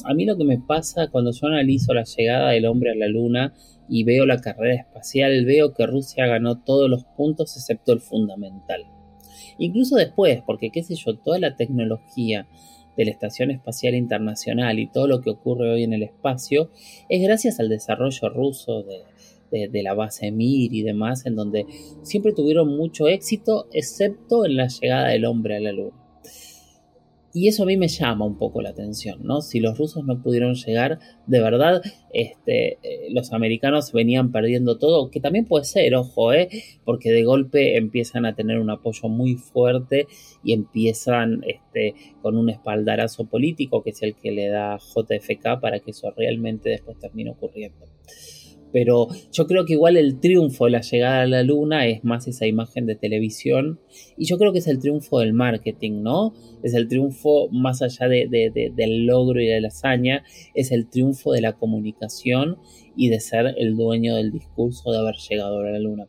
A 0.04 0.12
mí 0.12 0.26
lo 0.26 0.36
que 0.36 0.44
me 0.44 0.58
pasa 0.58 1.08
cuando 1.08 1.30
yo 1.30 1.46
analizo 1.46 1.94
la 1.94 2.04
llegada 2.04 2.50
del 2.50 2.66
hombre 2.66 2.90
a 2.90 2.94
la 2.96 3.06
luna 3.06 3.54
y 3.88 4.04
veo 4.04 4.26
la 4.26 4.40
carrera 4.40 4.74
espacial, 4.74 5.44
veo 5.44 5.74
que 5.74 5.86
Rusia 5.86 6.26
ganó 6.26 6.62
todos 6.62 6.88
los 6.88 7.04
puntos 7.04 7.56
excepto 7.56 7.92
el 7.92 8.00
fundamental. 8.00 8.84
Incluso 9.58 9.96
después, 9.96 10.42
porque 10.44 10.70
qué 10.70 10.82
sé 10.82 10.94
yo, 10.94 11.16
toda 11.16 11.38
la 11.38 11.56
tecnología 11.56 12.46
de 12.96 13.04
la 13.04 13.10
Estación 13.10 13.50
Espacial 13.50 13.94
Internacional 13.94 14.78
y 14.78 14.86
todo 14.86 15.06
lo 15.06 15.20
que 15.20 15.30
ocurre 15.30 15.72
hoy 15.72 15.82
en 15.82 15.92
el 15.92 16.02
espacio 16.02 16.70
es 17.08 17.22
gracias 17.22 17.60
al 17.60 17.68
desarrollo 17.68 18.28
ruso 18.28 18.82
de, 18.82 19.82
la 19.82 19.94
base 19.94 20.32
Mir 20.32 20.74
y 20.74 20.82
demás, 20.82 21.26
en 21.26 21.36
donde 21.36 21.66
siempre 22.02 22.32
tuvieron 22.32 22.76
mucho 22.76 23.06
éxito, 23.06 23.68
excepto 23.72 24.44
en 24.44 24.56
la 24.56 24.66
llegada 24.66 25.08
del 25.08 25.24
hombre 25.26 25.56
a 25.56 25.60
la 25.60 25.72
Luna. 25.72 26.03
Y 27.34 27.48
eso 27.48 27.64
a 27.64 27.66
mí 27.66 27.76
me 27.76 27.88
llama 27.88 28.24
un 28.24 28.38
poco 28.38 28.62
la 28.62 28.70
atención, 28.70 29.18
¿no? 29.24 29.42
Si 29.42 29.58
los 29.58 29.76
rusos 29.76 30.04
no 30.04 30.22
pudieron 30.22 30.54
llegar, 30.54 31.00
de 31.26 31.40
verdad, 31.40 31.82
este, 32.12 32.78
eh, 32.84 33.08
los 33.10 33.32
americanos 33.32 33.90
venían 33.92 34.30
perdiendo 34.30 34.78
todo, 34.78 35.10
que 35.10 35.18
también 35.18 35.44
puede 35.44 35.64
ser, 35.64 35.96
ojo, 35.96 36.32
¿eh? 36.32 36.48
Porque 36.84 37.10
de 37.10 37.24
golpe 37.24 37.76
empiezan 37.76 38.24
a 38.24 38.36
tener 38.36 38.60
un 38.60 38.70
apoyo 38.70 39.08
muy 39.08 39.34
fuerte 39.34 40.06
y 40.44 40.52
empiezan 40.52 41.42
este, 41.44 41.94
con 42.22 42.36
un 42.38 42.50
espaldarazo 42.50 43.24
político, 43.24 43.82
que 43.82 43.90
es 43.90 44.02
el 44.02 44.14
que 44.14 44.30
le 44.30 44.48
da 44.48 44.78
JFK 44.78 45.60
para 45.60 45.80
que 45.80 45.90
eso 45.90 46.12
realmente 46.16 46.70
después 46.70 47.00
termine 47.00 47.30
ocurriendo 47.30 47.84
pero 48.74 49.06
yo 49.30 49.46
creo 49.46 49.64
que 49.66 49.74
igual 49.74 49.96
el 49.96 50.18
triunfo 50.18 50.64
de 50.64 50.72
la 50.72 50.80
llegada 50.80 51.22
a 51.22 51.26
la 51.26 51.44
luna 51.44 51.87
es 51.87 52.02
más 52.02 52.26
esa 52.26 52.44
imagen 52.44 52.87
de 52.87 52.96
televisión 52.96 53.78
y 54.18 54.26
yo 54.26 54.37
creo 54.37 54.52
que 54.52 54.58
es 54.58 54.66
el 54.66 54.80
triunfo 54.80 55.20
del 55.20 55.32
marketing, 55.32 56.02
¿no? 56.02 56.34
Es 56.64 56.74
el 56.74 56.88
triunfo 56.88 57.48
más 57.52 57.82
allá 57.82 58.08
del 58.08 59.06
logro 59.06 59.40
y 59.40 59.46
de 59.46 59.60
la 59.60 59.68
hazaña, 59.68 60.24
es 60.56 60.72
el 60.72 60.90
triunfo 60.90 61.30
de 61.30 61.42
la 61.42 61.52
comunicación 61.52 62.58
y 62.96 63.10
de 63.10 63.20
ser 63.20 63.54
el 63.58 63.76
dueño 63.76 64.16
del 64.16 64.32
discurso 64.32 64.90
de 64.90 64.98
haber 64.98 65.14
llegado 65.30 65.60
a 65.60 65.70
la 65.70 65.78
luna. 65.78 66.08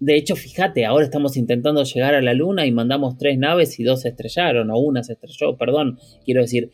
De 0.00 0.16
hecho, 0.16 0.36
fíjate, 0.36 0.84
ahora 0.84 1.06
estamos 1.06 1.38
intentando 1.38 1.82
llegar 1.82 2.14
a 2.14 2.20
la 2.20 2.34
luna 2.34 2.66
y 2.66 2.72
mandamos 2.72 3.16
tres 3.16 3.38
naves 3.38 3.80
y 3.80 3.84
dos 3.84 4.02
se 4.02 4.10
estrellaron, 4.10 4.70
o 4.70 4.78
una 4.78 5.02
se 5.02 5.14
estrelló, 5.14 5.56
perdón, 5.56 5.98
quiero 6.26 6.42
decir, 6.42 6.70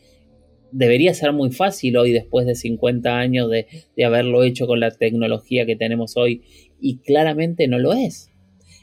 debería 0.75 1.15
ser 1.15 1.33
muy 1.33 1.53
fácil 1.53 1.97
hoy 1.97 2.11
después 2.11 2.47
de 2.47 2.57
50 2.57 3.17
años 3.17 3.49
de, 3.49 3.67
haberlo 4.05 4.43
hecho 4.43 4.67
con 4.67 4.81
la 4.81 4.91
tecnología 4.91 5.67
que 5.67 5.77
tenemos 5.77 6.17
hoy 6.17 6.43
y 6.81 6.99
claramente 6.99 7.69
no 7.69 7.79
lo 7.79 7.93
es. 7.93 8.33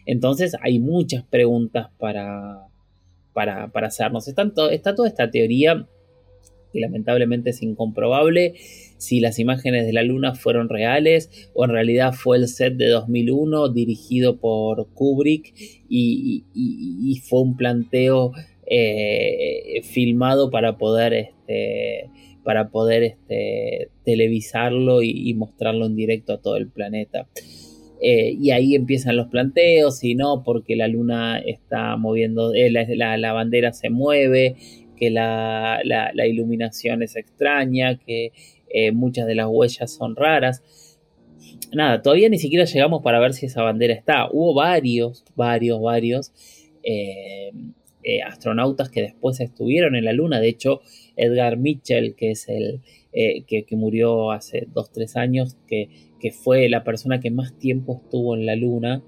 Entonces 0.05 0.55
hay 0.61 0.79
muchas 0.79 1.23
preguntas 1.25 1.89
para, 1.99 2.67
para, 3.33 3.69
hacernos. 3.73 4.27
Está, 4.27 4.49
está 4.71 4.95
toda 4.95 5.09
esta 5.09 5.29
teoría 5.29 5.85
que 6.71 6.79
lamentablemente 6.79 7.49
es 7.49 7.61
incomprobable 7.61 8.53
si 8.97 9.19
las 9.19 9.39
imágenes 9.39 9.85
de 9.85 9.91
la 9.91 10.03
luna 10.03 10.33
fueron 10.33 10.69
reales 10.69 11.51
o 11.53 11.65
en 11.65 11.71
realidad 11.71 12.13
fue 12.13 12.37
el 12.37 12.47
set 12.47 12.75
de 12.77 12.87
2001 12.87 13.67
dirigido 13.67 14.37
por 14.37 14.87
Kubrick 14.93 15.53
y 15.89 17.21
fue 17.27 17.41
un 17.41 17.57
planteo 17.57 18.31
eh, 18.73 19.81
filmado 19.83 20.49
para 20.49 20.77
poder, 20.77 21.11
este, 21.13 22.09
para 22.41 22.69
poder 22.69 23.03
este, 23.03 23.89
televisarlo 24.05 25.03
y, 25.03 25.33
mostrarlo 25.33 25.87
en 25.87 25.97
directo 25.97 26.31
a 26.31 26.41
todo 26.41 26.55
el 26.55 26.69
planeta. 26.69 27.27
Eh, 28.01 28.33
y 28.39 28.51
ahí 28.51 28.75
empiezan 28.75 29.17
los 29.17 29.27
planteos, 29.27 30.01
y 30.05 30.15
no, 30.15 30.43
porque 30.45 30.77
la 30.77 30.87
luna 30.87 31.37
está 31.39 31.97
moviendo, 31.97 32.53
eh, 32.53 32.71
la, 32.71 33.33
bandera 33.33 33.73
se 33.73 33.89
mueve, 33.89 34.55
que 34.95 35.09
la, 35.09 35.81
iluminación 36.25 37.03
es 37.03 37.17
extraña, 37.17 37.99
que 37.99 38.31
muchas 38.93 39.27
de 39.27 39.35
las 39.35 39.47
huellas 39.49 39.93
son 39.93 40.15
raras. 40.15 40.63
Nada, 41.73 42.01
todavía 42.01 42.29
ni 42.29 42.37
siquiera 42.37 42.63
llegamos 42.63 43.03
para 43.03 43.19
ver 43.19 43.33
si 43.33 43.47
esa 43.47 43.63
bandera 43.63 43.93
está. 43.93 44.29
Hubo 44.31 44.53
varios, 44.53 45.25
varios, 45.35 45.81
varios 45.81 46.31
eh, 48.03 48.21
astronautas 48.21 48.89
que 48.89 49.01
después 49.01 49.39
estuvieron 49.39 49.95
en 49.95 50.05
la 50.05 50.13
Luna. 50.13 50.39
De 50.39 50.49
hecho, 50.49 50.81
Edgar 51.15 51.57
Mitchell, 51.57 52.15
que 52.15 52.31
es 52.31 52.49
el 52.49 52.81
eh, 53.13 53.43
que, 53.45 53.65
murió 53.75 54.31
hace 54.31 54.67
2-3 54.73 55.17
años, 55.17 55.57
que, 55.67 55.89
que, 56.19 56.31
fue 56.31 56.69
la 56.69 56.83
persona 56.83 57.19
que 57.19 57.31
más 57.31 57.57
tiempo 57.59 58.01
estuvo 58.03 58.35
en 58.35 58.45
la 58.45 58.55
Luna, 58.55 59.03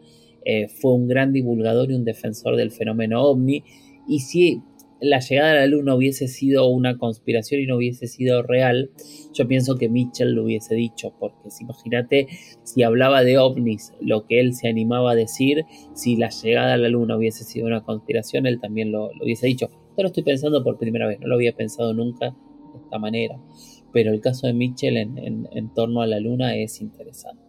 eh, 0.45 0.67
fue 0.67 0.93
un 0.93 1.07
gran 1.07 1.31
divulgador 1.31 1.91
y 1.91 1.95
un 1.95 2.03
defensor 2.03 2.55
del 2.55 2.71
fenómeno 2.71 3.23
ovni. 3.23 3.63
Y 4.07 4.19
si 4.19 4.61
la 5.03 5.19
llegada 5.19 5.51
a 5.51 5.55
la 5.55 5.67
Luna 5.67 5.95
hubiese 5.95 6.29
sido 6.29 6.65
una 6.67 6.97
conspiración 6.97 7.61
y 7.61 7.67
no 7.67 7.75
hubiese 7.75 8.07
sido 8.07 8.41
real, 8.41 8.89
yo 9.33 9.47
pienso 9.47 9.75
que 9.75 9.89
Mitchell 9.89 10.33
lo 10.33 10.45
hubiese 10.45 10.75
dicho, 10.75 11.13
porque 11.19 11.51
si, 11.51 11.65
imagínate 11.65 12.27
si 12.63 12.83
hablaba 12.83 13.23
de 13.23 13.37
ovnis, 13.37 13.93
lo 13.99 14.25
que 14.25 14.39
él 14.39 14.53
se 14.55 14.69
animaba 14.69 15.11
a 15.11 15.15
decir, 15.15 15.65
si 15.93 16.15
la 16.15 16.29
llegada 16.29 16.75
a 16.75 16.77
la 16.77 16.87
Luna 16.87 17.17
hubiese 17.17 17.43
sido 17.43 17.67
una 17.67 17.83
conspiración, 17.83 18.45
él 18.45 18.61
también 18.61 18.93
lo, 18.93 19.09
hubiese 19.21 19.45
dicho. 19.45 19.65
Esto 19.89 20.03
lo 20.03 20.07
estoy 20.07 20.23
pensando 20.23 20.63
por 20.63 20.77
primera 20.77 21.05
vez, 21.05 21.19
no 21.19 21.27
lo 21.27 21.35
había 21.35 21.53
pensado 21.53 21.93
nunca 21.93 22.29
de 22.29 22.79
esta 22.79 22.97
manera, 22.97 23.37
pero 23.91 24.13
el 24.13 24.21
caso 24.21 24.47
de 24.47 24.53
Mitchell 24.53 24.95
en, 24.95 25.73
torno 25.75 26.01
a 26.01 26.07
la 26.07 26.21
Luna 26.21 26.55
es 26.55 26.79
interesante. 26.79 27.43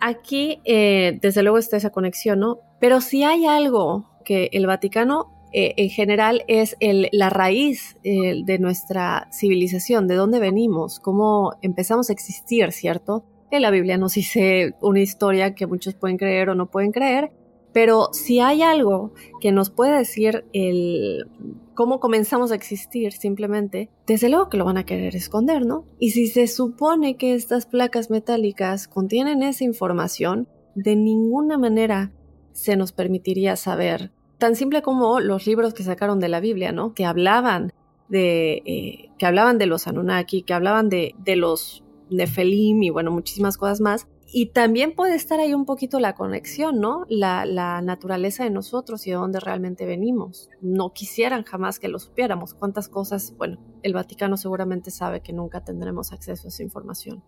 Aquí, 0.00 0.60
eh, 0.64 1.18
desde 1.20 1.42
luego, 1.42 1.58
está 1.58 1.76
esa 1.76 1.90
conexión, 1.90 2.40
¿no? 2.40 2.60
Pero 2.80 3.00
si 3.00 3.24
hay 3.24 3.44
algo 3.46 4.10
que 4.24 4.50
el 4.52 4.66
Vaticano 4.66 5.35
eh, 5.52 5.74
en 5.76 5.90
general 5.90 6.44
es 6.48 6.76
la 6.80 7.30
raíz 7.30 7.96
de 8.02 8.58
nuestra 8.58 9.28
civilización, 9.32 10.06
de 10.08 10.16
dónde 10.16 10.38
venimos, 10.38 11.00
cómo 11.00 11.54
empezamos 11.62 12.10
a 12.10 12.12
existir, 12.12 12.72
¿cierto? 12.72 13.24
En 13.50 13.62
la 13.62 13.70
Biblia 13.70 13.96
nos 13.96 14.14
dice 14.14 14.74
una 14.80 15.00
historia 15.00 15.54
que 15.54 15.66
muchos 15.66 15.94
pueden 15.94 16.16
creer 16.16 16.50
o 16.50 16.54
no 16.54 16.70
pueden 16.70 16.90
creer, 16.92 17.30
pero 17.72 18.08
si 18.12 18.40
hay 18.40 18.62
algo 18.62 19.12
que 19.40 19.52
nos 19.52 19.70
puede 19.70 19.98
decir 19.98 20.46
el 20.52 21.28
cómo 21.74 22.00
comenzamos 22.00 22.50
a 22.50 22.54
existir 22.54 23.12
simplemente, 23.12 23.90
desde 24.06 24.30
luego 24.30 24.48
que 24.48 24.56
lo 24.56 24.64
van 24.64 24.78
a 24.78 24.86
querer 24.86 25.14
esconder, 25.14 25.66
¿no? 25.66 25.84
Y 25.98 26.10
si 26.10 26.26
se 26.26 26.46
supone 26.48 27.16
que 27.16 27.34
estas 27.34 27.66
placas 27.66 28.10
metálicas 28.10 28.88
contienen 28.88 29.42
esa 29.42 29.64
información, 29.64 30.48
de 30.74 30.96
ninguna 30.96 31.58
manera 31.58 32.12
se 32.52 32.76
nos 32.76 32.92
permitiría 32.92 33.56
saber 33.56 34.10
tan 34.38 34.56
simple 34.56 34.82
como 34.82 35.20
los 35.20 35.46
libros 35.46 35.74
que 35.74 35.82
sacaron 35.82 36.20
de 36.20 36.28
la 36.28 36.40
Biblia, 36.40 36.72
¿no? 36.72 36.94
Que 36.94 37.04
hablaban 37.04 37.72
de, 38.08 38.62
eh, 38.66 39.10
que 39.18 39.26
hablaban 39.26 39.58
de 39.58 39.66
los 39.66 39.86
Anunnaki, 39.86 40.42
que 40.42 40.54
hablaban 40.54 40.88
de, 40.88 41.14
de 41.18 41.36
los 41.36 41.82
Nefelim 42.10 42.82
y 42.82 42.90
bueno, 42.90 43.10
muchísimas 43.10 43.56
cosas 43.56 43.80
más. 43.80 44.06
Y 44.32 44.46
también 44.46 44.92
puede 44.94 45.14
estar 45.14 45.38
ahí 45.38 45.54
un 45.54 45.64
poquito 45.64 46.00
la 46.00 46.14
conexión, 46.14 46.80
¿no? 46.80 47.06
La, 47.08 47.44
naturaleza 47.80 48.42
de 48.42 48.50
nosotros 48.50 49.06
y 49.06 49.10
de 49.10 49.16
dónde 49.16 49.38
realmente 49.38 49.86
venimos. 49.86 50.50
No 50.60 50.92
quisieran 50.92 51.44
jamás 51.44 51.78
que 51.78 51.88
lo 51.88 51.98
supiéramos. 52.00 52.52
Cuántas 52.52 52.88
cosas, 52.88 53.34
bueno, 53.38 53.58
el 53.82 53.92
Vaticano 53.92 54.36
seguramente 54.36 54.90
sabe 54.90 55.20
que 55.20 55.32
nunca 55.32 55.64
tendremos 55.64 56.12
acceso 56.12 56.46
a 56.46 56.50
esa 56.50 56.62
información. 56.64 57.22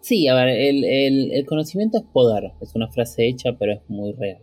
Sí, 0.00 0.28
a 0.28 0.34
ver, 0.34 0.48
el, 0.48 1.32
el 1.32 1.46
conocimiento 1.46 1.98
es 1.98 2.04
poder. 2.04 2.52
Es 2.60 2.74
una 2.76 2.88
frase 2.88 3.26
hecha, 3.26 3.50
pero 3.58 3.72
es 3.72 3.80
muy 3.88 4.12
real. 4.12 4.42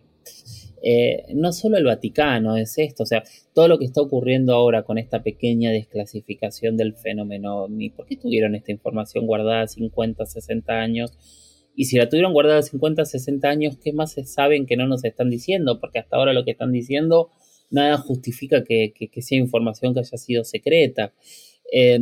Eh, 0.83 1.25
no 1.35 1.53
solo 1.53 1.77
el 1.77 1.85
Vaticano 1.85 2.57
es 2.57 2.77
esto, 2.77 3.03
o 3.03 3.05
sea, 3.05 3.23
todo 3.53 3.67
lo 3.67 3.77
que 3.77 3.85
está 3.85 4.01
ocurriendo 4.01 4.53
ahora 4.53 4.83
con 4.83 4.97
esta 4.97 5.21
pequeña 5.21 5.69
desclasificación 5.69 6.75
del 6.75 6.95
fenómeno 6.95 7.67
¿por 7.95 8.07
qué 8.07 8.17
tuvieron 8.17 8.55
esta 8.55 8.71
información 8.71 9.27
guardada 9.27 9.67
50, 9.67 10.25
60 10.25 10.73
años? 10.73 11.11
Y 11.75 11.85
si 11.85 11.97
la 11.97 12.09
tuvieron 12.09 12.33
guardada 12.33 12.61
50, 12.61 13.05
60 13.05 13.47
años, 13.47 13.77
¿qué 13.77 13.93
más 13.93 14.13
se 14.13 14.25
saben 14.25 14.65
que 14.65 14.75
no 14.75 14.87
nos 14.87 15.03
están 15.03 15.29
diciendo? 15.29 15.79
Porque 15.79 15.99
hasta 15.99 16.17
ahora 16.17 16.33
lo 16.33 16.43
que 16.43 16.51
están 16.51 16.71
diciendo 16.71 17.29
nada 17.69 17.97
justifica 17.97 18.63
que, 18.63 18.93
sea 19.21 19.37
información 19.37 19.93
que 19.93 20.01
haya 20.01 20.17
sido 20.17 20.43
secreta. 20.43 21.13
Eh, 21.71 21.99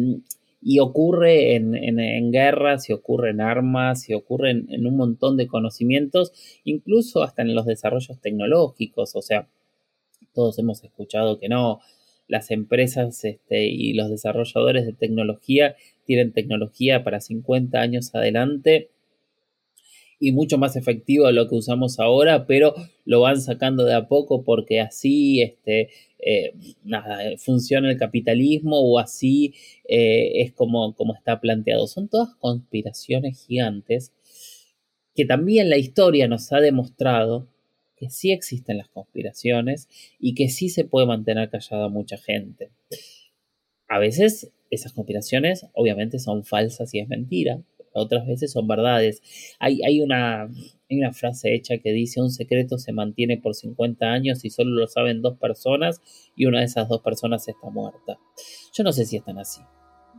y 0.62 0.80
ocurre 0.80 1.56
en, 1.56 2.32
guerras, 2.32 2.90
y 2.90 2.94
ocurre 2.94 3.32
en 3.32 3.42
armas, 3.42 4.10
y 4.10 4.14
ocurre 4.14 4.52
en, 4.52 4.86
un 4.86 4.98
montón 4.98 5.38
de 5.38 5.48
conocimientos, 5.48 6.34
incluso 6.64 7.24
hasta 7.24 7.42
en 7.42 7.56
los 7.56 7.66
desarrollos 7.66 8.20
tecnológicos. 8.20 9.16
O 9.16 9.22
sea, 9.22 9.48
todos 10.34 10.60
hemos 10.60 10.84
escuchado 10.84 11.40
que 11.40 11.50
no, 11.50 11.80
las 12.28 12.52
empresas 12.52 13.24
este, 13.24 13.68
y 13.68 13.94
los 13.94 14.10
desarrolladores 14.10 14.86
de 14.86 14.94
tecnología 14.94 15.76
tienen 16.06 16.34
tecnología 16.34 17.04
para 17.04 17.22
50 17.22 17.80
años 17.80 18.14
adelante 18.14 18.90
y 20.20 20.32
mucho 20.34 20.58
más 20.58 20.76
efectivo 20.76 21.28
de 21.28 21.34
lo 21.34 21.48
que 21.48 21.56
usamos 21.56 22.00
ahora, 22.00 22.46
pero 22.46 22.76
lo 23.06 23.22
van 23.22 23.42
sacando 23.42 23.86
de 23.86 23.94
a 23.94 24.08
poco 24.08 24.44
porque 24.44 24.82
así 24.82 25.42
este, 25.42 25.90
eh, 26.20 26.54
funciona 27.38 27.90
el 27.90 27.98
capitalismo 27.98 28.80
o 28.80 29.00
así 29.00 29.54
eh, 29.88 30.42
es 30.42 30.52
como, 30.52 30.94
como 30.96 31.16
está 31.16 31.40
planteado. 31.40 31.88
Son 31.88 32.10
todas 32.10 32.36
conspiraciones 32.36 33.46
gigantes 33.48 34.12
que 35.16 35.26
también 35.26 35.70
la 35.70 35.78
historia 35.78 36.28
nos 36.28 36.52
ha 36.52 36.60
demostrado 36.60 37.48
que 37.96 38.10
sí 38.10 38.32
existen 38.32 38.78
las 38.78 38.88
conspiraciones 38.90 39.90
y 40.20 40.34
que 40.34 40.48
sí 40.50 40.70
se 40.70 40.86
puede 40.86 41.08
mantener 41.08 41.50
callada 41.50 41.90
mucha 41.90 42.18
gente. 42.18 42.72
A 43.88 44.00
veces 44.00 44.52
esas 44.70 44.94
conspiraciones 44.94 45.66
obviamente 45.74 46.20
son 46.20 46.46
falsas 46.46 46.94
y 46.94 47.00
es 47.00 47.10
mentira, 47.10 47.62
otras 47.94 48.26
veces 48.28 48.52
son 48.52 48.68
verdades. 48.68 49.22
Hay, 49.60 49.82
hay, 49.84 50.02
una, 50.02 50.50
una 50.90 51.14
frase 51.14 51.54
hecha 51.54 51.78
que 51.78 51.92
dice 51.92 52.22
un 52.22 52.32
secreto 52.32 52.78
se 52.78 52.94
mantiene 52.94 53.38
por 53.38 53.56
50 53.56 54.06
años 54.06 54.46
y 54.46 54.50
solo 54.50 54.72
lo 54.72 54.88
saben 54.88 55.22
dos 55.22 55.38
personas 55.38 56.02
y 56.36 56.46
una 56.46 56.60
de 56.60 56.66
esas 56.66 56.88
dos 56.88 57.02
personas 57.02 57.48
está 57.48 57.70
muerta. 57.70 58.20
Yo 58.74 58.84
no 58.84 58.92
sé 58.92 59.06
si 59.06 59.18
están 59.18 59.40
así. 59.40 59.62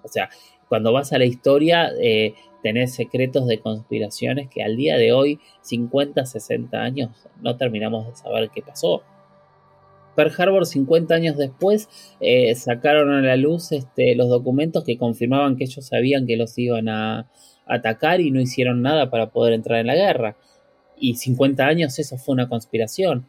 O 0.02 0.08
sea, 0.08 0.30
cuando 0.68 0.92
vas 0.92 1.12
a 1.12 1.18
la 1.18 1.24
historia, 1.24 1.90
eh, 2.00 2.34
tenés 2.62 2.94
secretos 2.94 3.46
de 3.46 3.60
conspiraciones 3.60 4.48
que 4.48 4.62
al 4.62 4.76
día 4.76 4.96
de 4.96 5.12
hoy, 5.12 5.40
50, 5.62 6.24
60 6.24 6.80
años, 6.80 7.10
no 7.40 7.56
terminamos 7.56 8.06
de 8.06 8.16
saber 8.16 8.50
qué 8.54 8.62
pasó. 8.62 9.02
Pearl 10.16 10.32
Harbor 10.36 10.66
50 10.66 11.14
años 11.14 11.36
después 11.36 11.88
eh, 12.20 12.54
sacaron 12.54 13.10
a 13.10 13.20
la 13.20 13.36
luz 13.36 13.72
este, 13.72 14.14
los 14.14 14.28
documentos 14.28 14.84
que 14.84 14.98
confirmaban 14.98 15.56
que 15.56 15.64
ellos 15.64 15.86
sabían 15.86 16.26
que 16.26 16.36
los 16.36 16.58
iban 16.58 16.88
a 16.88 17.30
atacar 17.70 18.20
y 18.20 18.30
no 18.30 18.40
hicieron 18.40 18.82
nada 18.82 19.10
para 19.10 19.30
poder 19.30 19.54
entrar 19.54 19.80
en 19.80 19.86
la 19.86 19.94
guerra. 19.94 20.36
Y 20.98 21.14
50 21.14 21.64
años 21.64 21.98
eso 21.98 22.18
fue 22.18 22.34
una 22.34 22.48
conspiración. 22.48 23.26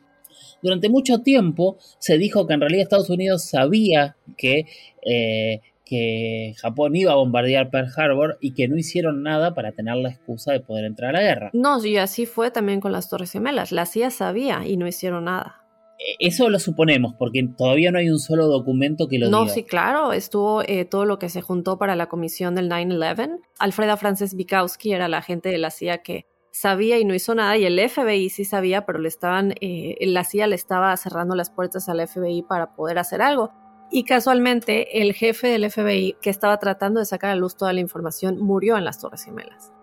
Durante 0.62 0.90
mucho 0.90 1.20
tiempo 1.20 1.78
se 2.00 2.18
dijo 2.18 2.46
que 2.48 2.54
en 2.54 2.62
realidad 2.62 2.84
Estados 2.84 3.10
Unidos 3.10 3.46
sabía 3.46 4.16
que, 4.38 4.66
eh, 5.04 5.62
que 5.86 6.54
Japón 6.58 6.96
iba 6.96 7.12
a 7.12 7.16
bombardear 7.16 7.70
Pearl 7.70 7.90
Harbor 7.96 8.38
y 8.42 8.54
que 8.54 8.68
no 8.68 8.78
hicieron 8.78 9.24
nada 9.24 9.54
para 9.54 9.72
tener 9.72 9.96
la 9.96 10.10
excusa 10.10 10.52
de 10.52 10.60
poder 10.60 10.86
entrar 10.86 11.16
a 11.16 11.20
la 11.20 11.28
guerra. 11.28 11.50
No, 11.54 11.84
y 11.84 11.98
así 11.98 12.26
fue 12.26 12.52
también 12.52 12.80
con 12.80 12.92
las 12.92 13.10
Torres 13.10 13.32
Gemelas. 13.32 13.72
La 13.72 13.86
CIA 13.86 14.12
sabía 14.12 14.66
y 14.66 14.78
no 14.78 14.88
hicieron 14.88 15.26
nada. 15.26 15.61
Eh, 16.02 16.16
eso 16.20 16.50
lo 16.50 16.60
suponemos, 16.60 17.14
porque 17.18 17.48
todavía 17.58 17.92
no 17.92 18.00
hay 18.00 18.10
un 18.10 18.20
solo 18.20 18.48
documento 18.48 19.08
que 19.08 19.20
lo 19.20 19.28
diga. 19.28 19.40
No, 19.40 19.48
sí, 19.48 19.64
claro, 19.64 20.14
estuvo 20.14 20.64
eh, 20.64 20.86
todo 20.86 21.06
lo 21.06 21.20
que 21.20 21.30
se 21.30 21.42
juntó 21.42 21.78
para 21.78 21.96
la 21.96 22.08
comisión 22.08 22.56
del 22.56 22.70
9-11. 22.70 23.40
Alfreda 23.60 23.98
Frances 23.98 24.36
Bikowski 24.36 24.94
era 24.94 25.08
la 25.08 25.20
agente 25.20 25.50
de 25.50 25.58
la 25.58 25.70
CIA 25.70 26.00
que 26.00 26.26
sabía 26.52 27.00
y 27.00 27.06
no 27.06 27.14
hizo 27.14 27.36
nada, 27.36 27.58
y 27.58 27.66
el 27.66 27.80
FBI 27.80 28.30
sí 28.30 28.46
sabía, 28.46 28.86
pero 28.86 29.00
le 29.00 29.08
estaban, 29.08 29.54
eh, 29.62 29.96
la 30.02 30.24
CIA 30.24 30.48
le 30.48 30.56
estaba 30.56 30.96
cerrando 30.98 31.36
las 31.36 31.50
puertas 31.50 31.88
al 31.88 32.06
FBI 32.06 32.44
para 32.44 32.76
poder 32.76 32.98
hacer 32.98 33.22
algo. 33.22 33.52
Y 33.94 34.04
casualmente, 34.06 35.02
el 35.02 35.14
jefe 35.14 35.48
del 35.48 35.70
FBI, 35.70 36.16
que 36.22 36.30
estaba 36.30 36.58
tratando 36.58 37.00
de 37.00 37.06
sacar 37.06 37.32
a 37.32 37.36
luz 37.36 37.58
toda 37.58 37.74
la 37.74 37.82
información, 37.82 38.40
murió 38.40 38.78
en 38.78 38.86
las 38.86 39.00
Torres 39.00 39.24
Gemelas. 39.24 39.74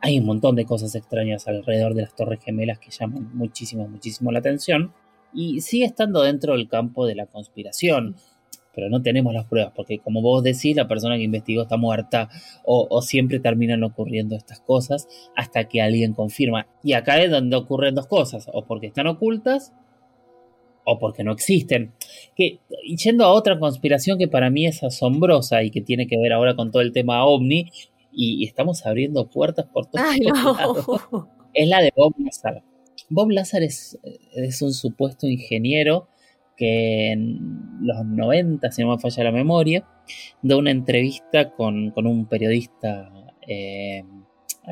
Hay 0.00 0.18
un 0.18 0.24
montón 0.24 0.56
de 0.56 0.64
cosas 0.64 0.94
extrañas 0.94 1.46
alrededor 1.46 1.92
de 1.92 2.02
las 2.02 2.14
Torres 2.14 2.42
Gemelas 2.42 2.78
que 2.78 2.90
llaman 2.90 3.30
muchísimo, 3.34 3.86
muchísimo 3.86 4.32
la 4.32 4.38
atención. 4.38 4.94
Y 5.32 5.60
sigue 5.60 5.84
estando 5.84 6.22
dentro 6.22 6.54
del 6.54 6.68
campo 6.68 7.06
de 7.06 7.14
la 7.14 7.26
conspiración 7.26 8.16
pero 8.74 8.88
no 8.88 9.02
tenemos 9.02 9.34
las 9.34 9.46
pruebas, 9.46 9.72
porque 9.74 9.98
como 9.98 10.22
vos 10.22 10.42
decís, 10.42 10.76
la 10.76 10.88
persona 10.88 11.16
que 11.16 11.24
investigó 11.24 11.62
está 11.62 11.76
muerta 11.76 12.28
o, 12.64 13.02
siempre 13.02 13.40
terminan 13.40 13.82
ocurriendo 13.82 14.36
estas 14.36 14.60
cosas 14.60 15.08
hasta 15.36 15.68
que 15.68 15.82
alguien 15.82 16.14
confirma. 16.14 16.66
Y 16.82 16.92
acá 16.92 17.20
es 17.20 17.30
donde 17.30 17.56
ocurren 17.56 17.94
dos 17.94 18.06
cosas, 18.06 18.48
o 18.52 18.64
porque 18.64 18.86
están 18.86 19.06
ocultas 19.06 19.72
o 20.84 20.98
porque 20.98 21.24
no 21.24 21.32
existen. 21.32 21.92
Que, 22.36 22.60
y 22.84 22.96
yendo 22.96 23.24
a 23.24 23.32
otra 23.32 23.58
conspiración 23.58 24.18
que 24.18 24.28
para 24.28 24.50
mí 24.50 24.66
es 24.66 24.82
asombrosa 24.82 25.62
y 25.62 25.70
que 25.70 25.80
tiene 25.80 26.06
que 26.06 26.18
ver 26.18 26.32
ahora 26.32 26.54
con 26.56 26.70
todo 26.70 26.82
el 26.82 26.92
tema 26.92 27.24
ovni, 27.24 27.70
y, 28.12 28.44
estamos 28.44 28.86
abriendo 28.86 29.28
puertas 29.28 29.66
por 29.66 29.86
todos 29.86 30.06
lados, 30.18 30.86
es 31.52 31.68
la 31.68 31.82
de 31.82 31.92
Bob 31.94 32.14
Lazar. 32.18 32.62
Bob 33.10 33.30
Lazar 33.30 33.62
es, 33.62 33.98
es 34.34 34.62
un 34.62 34.72
supuesto 34.72 35.26
ingeniero 35.26 36.08
que 36.56 37.10
en 37.12 37.78
los 37.80 38.04
90, 38.04 38.70
si 38.70 38.82
no 38.82 38.90
me 38.90 38.98
falla 38.98 39.24
la 39.24 39.32
memoria, 39.32 39.84
da 40.42 40.56
una 40.56 40.70
entrevista 40.70 41.50
con, 41.52 41.92
un 41.96 42.26
periodista, 42.26 43.10
eh, 43.48 44.04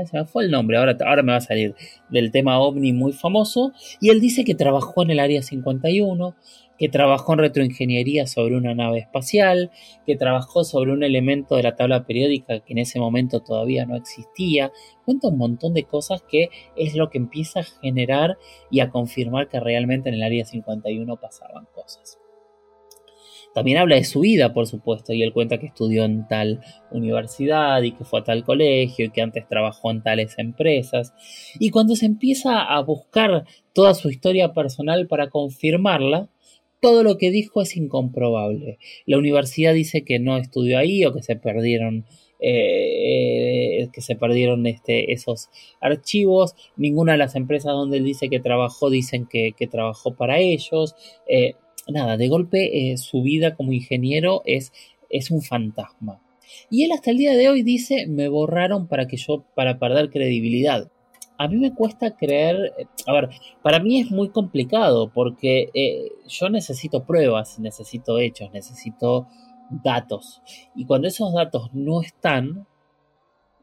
se 0.04 0.16
me 0.18 0.26
fue 0.26 0.44
el 0.44 0.50
nombre, 0.50 0.76
ahora, 0.76 0.96
ahora 1.04 1.22
me 1.22 1.32
va 1.32 1.38
a 1.38 1.40
salir, 1.40 1.74
del 2.10 2.30
tema 2.30 2.60
ovni 2.60 2.92
muy 2.92 3.12
famoso, 3.12 3.72
y 4.00 4.10
él 4.10 4.20
dice 4.20 4.44
que 4.44 4.54
trabajó 4.54 5.02
en 5.02 5.10
el 5.10 5.18
Área 5.18 5.42
51, 5.42 6.36
que 6.78 6.88
trabajó 6.88 7.32
en 7.32 7.40
retroingeniería 7.40 8.26
sobre 8.26 8.56
una 8.56 8.74
nave 8.74 8.98
espacial, 8.98 9.70
que 10.06 10.16
trabajó 10.16 10.64
sobre 10.64 10.92
un 10.92 11.02
elemento 11.02 11.56
de 11.56 11.64
la 11.64 11.76
tabla 11.76 12.06
periódica 12.06 12.60
que 12.60 12.72
en 12.72 12.78
ese 12.78 13.00
momento 13.00 13.40
todavía 13.40 13.84
no 13.84 13.96
existía. 13.96 14.72
Cuenta 15.04 15.28
un 15.28 15.38
montón 15.38 15.74
de 15.74 15.84
cosas 15.84 16.22
que 16.22 16.50
es 16.76 16.94
lo 16.94 17.10
que 17.10 17.18
empieza 17.18 17.60
a 17.60 17.64
generar 17.64 18.38
y 18.70 18.80
a 18.80 18.90
confirmar 18.90 19.48
que 19.48 19.60
realmente 19.60 20.08
en 20.08 20.14
el 20.14 20.22
área 20.22 20.44
51 20.44 21.16
pasaban 21.16 21.66
cosas. 21.74 22.18
También 23.54 23.78
habla 23.78 23.96
de 23.96 24.04
su 24.04 24.20
vida, 24.20 24.52
por 24.52 24.66
supuesto, 24.66 25.12
y 25.12 25.22
él 25.22 25.32
cuenta 25.32 25.58
que 25.58 25.66
estudió 25.66 26.04
en 26.04 26.28
tal 26.28 26.60
universidad 26.90 27.82
y 27.82 27.92
que 27.92 28.04
fue 28.04 28.20
a 28.20 28.24
tal 28.24 28.44
colegio 28.44 29.06
y 29.06 29.10
que 29.10 29.22
antes 29.22 29.48
trabajó 29.48 29.90
en 29.90 30.02
tales 30.02 30.38
empresas. 30.38 31.12
Y 31.58 31.70
cuando 31.70 31.96
se 31.96 32.06
empieza 32.06 32.62
a 32.62 32.80
buscar 32.82 33.46
toda 33.72 33.94
su 33.94 34.10
historia 34.10 34.52
personal 34.52 35.08
para 35.08 35.28
confirmarla, 35.30 36.28
todo 36.80 37.02
lo 37.02 37.18
que 37.18 37.30
dijo 37.30 37.62
es 37.62 37.76
incomprobable. 37.76 38.78
La 39.06 39.18
universidad 39.18 39.74
dice 39.74 40.04
que 40.04 40.18
no 40.18 40.36
estudió 40.36 40.78
ahí 40.78 41.04
o 41.04 41.12
que 41.12 41.22
se 41.22 41.36
perdieron 41.36 42.04
eh, 42.40 43.82
eh, 43.82 43.88
que 43.92 44.00
se 44.00 44.14
perdieron 44.14 44.66
este, 44.66 45.12
esos 45.12 45.50
archivos. 45.80 46.54
Ninguna 46.76 47.12
de 47.12 47.18
las 47.18 47.34
empresas 47.34 47.72
donde 47.72 47.98
él 47.98 48.04
dice 48.04 48.28
que 48.28 48.38
trabajó 48.38 48.90
dicen 48.90 49.26
que, 49.26 49.54
trabajó 49.70 50.14
para 50.14 50.38
ellos. 50.38 50.94
Eh, 51.28 51.54
nada, 51.88 52.16
de 52.16 52.28
golpe 52.28 52.96
su 52.96 53.22
vida 53.22 53.56
como 53.56 53.72
ingeniero 53.72 54.42
es, 54.44 54.72
es 55.10 55.30
un 55.30 55.42
fantasma. 55.42 56.22
Y 56.70 56.84
él 56.84 56.92
hasta 56.92 57.10
el 57.10 57.18
día 57.18 57.34
de 57.34 57.48
hoy 57.48 57.62
dice, 57.62 58.06
me 58.06 58.28
borraron 58.28 58.88
para 58.88 59.06
que 59.06 59.16
yo, 59.16 59.44
para 59.54 59.78
perder 59.78 60.10
credibilidad 60.10 60.90
a 61.38 61.46
mí 61.46 61.56
me 61.56 61.72
cuesta 61.72 62.16
creer, 62.16 62.74
a 63.06 63.12
ver, 63.12 63.30
para 63.62 63.78
mí 63.78 64.00
es 64.00 64.10
muy 64.10 64.28
complicado 64.30 65.10
porque 65.12 65.70
eh, 65.72 66.10
yo 66.26 66.50
necesito 66.50 67.04
pruebas, 67.04 67.60
necesito 67.60 68.18
hechos, 68.18 68.50
necesito 68.52 69.28
datos. 69.70 70.42
Y 70.74 70.84
cuando 70.84 71.06
esos 71.06 71.32
datos 71.32 71.70
no 71.72 72.02
están, 72.02 72.66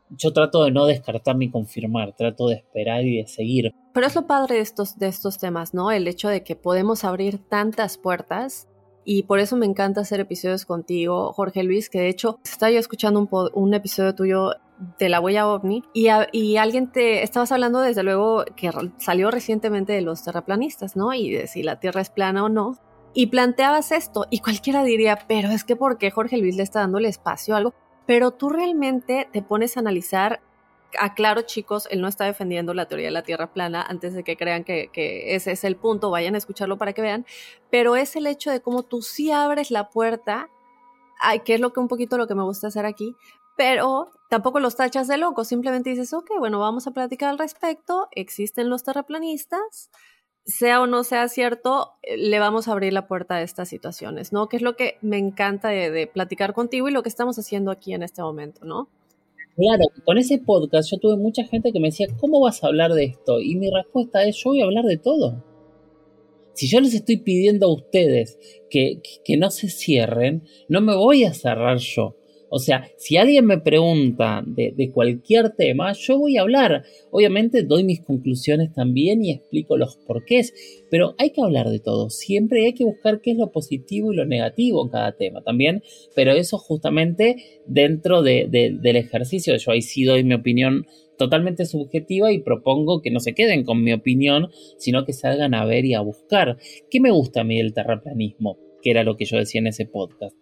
yo 0.10 0.32
trato 0.32 0.64
de 0.64 0.72
no 0.72 0.86
descartar 0.86 1.36
ni 1.36 1.52
confirmar, 1.52 2.14
trato 2.16 2.48
de 2.48 2.56
esperar 2.56 3.04
y 3.04 3.18
de 3.18 3.28
seguir. 3.28 3.74
Pero 3.94 4.08
es 4.08 4.16
lo 4.16 4.26
padre 4.26 4.56
de 4.56 4.62
estos, 4.62 4.98
de 4.98 5.08
estos 5.08 5.38
temas, 5.38 5.74
¿no? 5.74 5.92
El 5.92 6.08
hecho 6.08 6.30
de 6.30 6.44
que 6.44 6.56
podemos 6.56 7.04
abrir 7.04 7.40
tantas 7.40 7.98
puertas 7.98 8.70
y 9.04 9.24
por 9.24 9.40
eso 9.40 9.58
me 9.58 9.66
encanta 9.66 10.02
hacer 10.02 10.22
episodios 10.22 10.66
contigo, 10.66 11.34
Jorge 11.34 11.64
Luis, 11.64 11.90
que 11.90 12.00
de 12.00 12.10
hecho 12.10 12.40
estaba 12.44 12.72
yo 12.72 12.80
escuchando 12.80 13.28
un 13.54 13.74
episodio 13.74 14.16
tuyo 14.16 14.52
de 14.98 15.10
la 15.10 15.20
huella 15.20 15.48
ovni 15.48 15.84
y, 15.94 16.08
y, 16.32 16.58
alguien 16.58 16.92
te 16.92 17.24
estabas 17.24 17.52
hablando 17.52 17.80
desde 17.80 18.04
luego 18.04 18.44
que 18.56 18.72
salió 18.98 19.32
recientemente 19.32 19.94
de 19.94 20.02
los 20.02 20.24
terraplanistas, 20.24 20.96
¿no? 20.96 21.14
Y 21.14 21.32
de 21.32 21.48
si 21.48 21.64
la 21.64 21.80
Tierra 21.80 22.02
es 22.02 22.10
plana 22.10 22.44
o 22.44 22.50
no. 22.50 22.78
Y 23.14 23.28
planteabas 23.28 23.92
esto 23.92 24.26
y 24.30 24.40
cualquiera 24.40 24.84
diría, 24.84 25.20
pero 25.28 25.50
es 25.50 25.64
que 25.64 25.76
¿por 25.76 25.98
qué 25.98 26.12
Jorge 26.12 26.38
Luis 26.38 26.58
le 26.58 26.64
está 26.64 26.80
dando 26.80 26.98
el 26.98 27.06
espacio 27.06 27.54
a 27.54 27.58
algo? 27.60 27.74
Pero 28.06 28.32
tú 28.32 28.50
realmente 28.50 29.30
te 29.32 29.42
pones 29.42 29.78
a 29.78 29.80
analizar 29.80 30.42
aclaro 31.00 31.42
chicos, 31.42 31.88
él 31.92 32.02
no 32.02 32.08
está 32.08 32.26
defendiendo 32.26 32.74
la 32.74 32.88
teoría 32.88 33.08
de 33.08 33.12
la 33.12 33.24
Tierra 33.24 33.52
plana 33.52 33.82
antes 33.82 34.14
de 34.14 34.24
que 34.24 34.38
crean 34.38 34.64
que, 34.64 34.90
que, 34.92 35.36
ese 35.36 35.52
es 35.52 35.64
el 35.64 35.76
punto, 35.76 36.10
vayan 36.10 36.36
a 36.36 36.38
escucharlo 36.38 36.78
para 36.78 36.94
que 36.94 37.02
vean, 37.02 37.26
pero 37.70 37.96
es 37.96 38.16
el 38.16 38.28
hecho 38.28 38.52
de 38.52 38.62
cómo 38.62 38.84
tú 38.84 39.02
sí 39.02 39.32
abres 39.32 39.72
la 39.72 39.90
puerta, 39.90 40.50
que 41.44 41.56
es 41.56 41.60
lo 41.60 41.74
que 41.74 41.80
un 41.80 41.88
poquito 41.88 42.18
lo 42.18 42.28
que 42.28 42.36
me 42.36 42.44
gusta 42.44 42.68
hacer 42.68 42.86
aquí, 42.86 43.16
pero 43.56 44.10
tampoco 44.30 44.60
los 44.60 44.76
tachas 44.76 45.08
de 45.08 45.18
loco, 45.18 45.44
simplemente 45.44 45.90
dices, 45.90 46.14
ok, 46.14 46.32
bueno, 46.40 46.60
vamos 46.60 46.88
a 46.88 46.92
platicar 46.92 47.30
al 47.30 47.40
respecto, 47.40 48.08
existen 48.12 48.70
los 48.70 48.84
terraplanistas, 48.84 49.90
sea 50.46 50.82
o 50.82 50.88
no 50.88 51.04
sea 51.04 51.28
cierto, 51.28 51.94
eh, 52.04 52.18
le 52.18 52.40
vamos 52.40 52.68
a 52.68 52.74
abrir 52.74 52.94
la 52.94 53.08
puerta 53.08 53.36
a 53.36 53.42
estas 53.42 53.70
situaciones, 53.70 54.32
¿no? 54.32 54.48
Que 54.48 54.58
es 54.58 54.62
lo 54.62 54.76
que 54.76 54.98
me 55.02 55.18
encanta 55.18 55.70
de, 55.70 56.08
platicar 56.08 56.54
contigo 56.54 56.88
y 56.88 56.92
lo 56.92 57.02
que 57.02 57.10
estamos 57.10 57.38
haciendo 57.40 57.72
aquí 57.72 57.94
en 57.94 58.04
este 58.04 58.22
momento, 58.22 58.66
¿no? 58.66 58.90
Claro, 59.56 59.86
con 60.04 60.18
ese 60.18 60.38
podcast 60.38 60.92
yo 60.92 60.98
tuve 61.00 61.18
mucha 61.18 61.46
gente 61.46 61.72
que 61.72 61.80
me 61.80 61.88
decía, 61.88 62.08
¿cómo 62.20 62.42
vas 62.42 62.64
a 62.64 62.68
hablar 62.68 62.94
de 62.94 63.06
esto? 63.06 63.40
Y 63.40 63.56
mi 63.56 63.72
respuesta 63.72 64.24
es, 64.24 64.36
yo 64.36 64.50
voy 64.50 64.62
a 64.62 64.66
hablar 64.66 64.84
de 64.84 64.98
todo. 64.98 65.44
Si 66.54 66.68
yo 66.68 66.80
les 66.82 66.94
estoy 66.94 67.18
pidiendo 67.18 67.68
a 67.68 67.74
ustedes 67.74 68.38
que 68.70 69.02
no 69.38 69.50
se 69.50 69.70
cierren, 69.70 70.44
no 70.68 70.82
me 70.82 70.96
voy 70.96 71.24
a 71.24 71.34
cerrar 71.34 71.78
yo. 71.78 72.16
O 72.56 72.60
sea, 72.60 72.90
si 72.96 73.18
alguien 73.18 73.46
me 73.46 73.58
pregunta 73.58 74.42
de, 74.48 74.90
cualquier 74.94 75.50
tema, 75.50 75.92
yo 75.92 76.18
voy 76.18 76.38
a 76.38 76.42
hablar. 76.42 76.86
Obviamente 77.12 77.64
doy 77.64 77.84
mis 77.84 78.00
conclusiones 78.00 78.72
también 78.72 79.22
y 79.26 79.32
explico 79.32 79.76
los 79.76 79.98
porqués, 79.98 80.54
pero 80.90 81.16
hay 81.18 81.32
que 81.32 81.42
hablar 81.42 81.68
de 81.68 81.82
todo. 81.82 82.10
Siempre 82.10 82.64
hay 82.64 82.72
que 82.72 82.86
buscar 82.86 83.20
qué 83.20 83.32
es 83.32 83.38
lo 83.38 83.52
positivo 83.52 84.14
y 84.14 84.16
lo 84.16 84.26
negativo 84.26 84.82
en 84.82 84.90
cada 84.90 85.12
tema 85.18 85.42
también, 85.42 85.84
pero 86.16 86.32
eso 86.32 86.58
justamente 86.58 87.36
dentro 87.68 88.24
del 88.24 88.96
ejercicio. 88.96 89.58
Yo 89.58 89.72
ahí 89.74 89.82
sí 89.82 90.06
doy 90.06 90.24
mi 90.24 90.36
opinión 90.36 90.86
totalmente 91.18 91.66
subjetiva 91.66 92.32
y 92.32 92.40
propongo 92.40 93.02
que 93.02 93.12
no 93.12 93.20
se 93.20 93.34
queden 93.34 93.66
con 93.66 93.84
mi 93.84 93.92
opinión, 93.92 94.48
sino 94.78 95.04
que 95.04 95.12
salgan 95.12 95.56
a 95.56 95.66
ver 95.66 95.84
y 95.84 95.94
a 95.94 96.00
buscar. 96.00 96.58
¿Qué 96.90 97.02
me 97.02 97.12
gusta 97.12 97.42
a 97.42 97.44
mí 97.44 97.58
del 97.58 97.74
terraplanismo? 97.74 98.58
Que 98.86 98.92
era 98.92 99.04
lo 99.04 99.18
que 99.18 99.26
yo 99.26 99.38
decía 99.38 99.58
en 99.58 99.66
ese 99.66 99.88
podcast. 99.88 100.38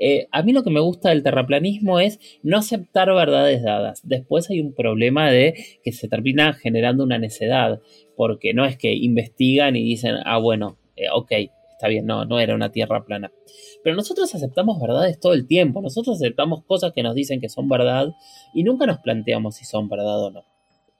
Eh, 0.00 0.26
a 0.32 0.42
mí 0.42 0.52
lo 0.52 0.64
que 0.64 0.70
me 0.70 0.80
gusta 0.80 1.10
del 1.10 1.22
terraplanismo 1.22 2.00
es 2.00 2.18
no 2.42 2.58
aceptar 2.58 3.06
verdades 3.14 3.62
dadas. 3.62 4.00
Después 4.02 4.50
hay 4.50 4.60
un 4.60 4.74
problema 4.74 5.30
de 5.30 5.54
que 5.84 5.92
se 5.92 6.08
termina 6.08 6.54
generando 6.54 7.04
una 7.04 7.18
necedad, 7.18 7.80
porque 8.16 8.52
no 8.52 8.64
es 8.64 8.76
que 8.76 8.92
investigan 8.92 9.76
y 9.76 9.84
dicen, 9.84 10.16
ah, 10.24 10.38
bueno, 10.38 10.76
eh, 10.96 11.06
ok, 11.14 11.30
está 11.70 11.86
bien, 11.86 12.04
no, 12.04 12.24
no 12.24 12.40
era 12.40 12.56
una 12.56 12.72
tierra 12.72 13.04
plana. 13.04 13.30
Pero 13.84 13.94
nosotros 13.94 14.34
aceptamos 14.34 14.80
verdades 14.80 15.20
todo 15.20 15.34
el 15.34 15.46
tiempo, 15.46 15.80
nosotros 15.80 16.16
aceptamos 16.16 16.64
cosas 16.64 16.92
que 16.92 17.04
nos 17.04 17.14
dicen 17.14 17.40
que 17.40 17.48
son 17.48 17.68
verdad 17.68 18.08
y 18.54 18.64
nunca 18.64 18.86
nos 18.86 18.98
planteamos 18.98 19.54
si 19.54 19.64
son 19.64 19.88
verdad 19.88 20.20
o 20.24 20.30
no. 20.32 20.53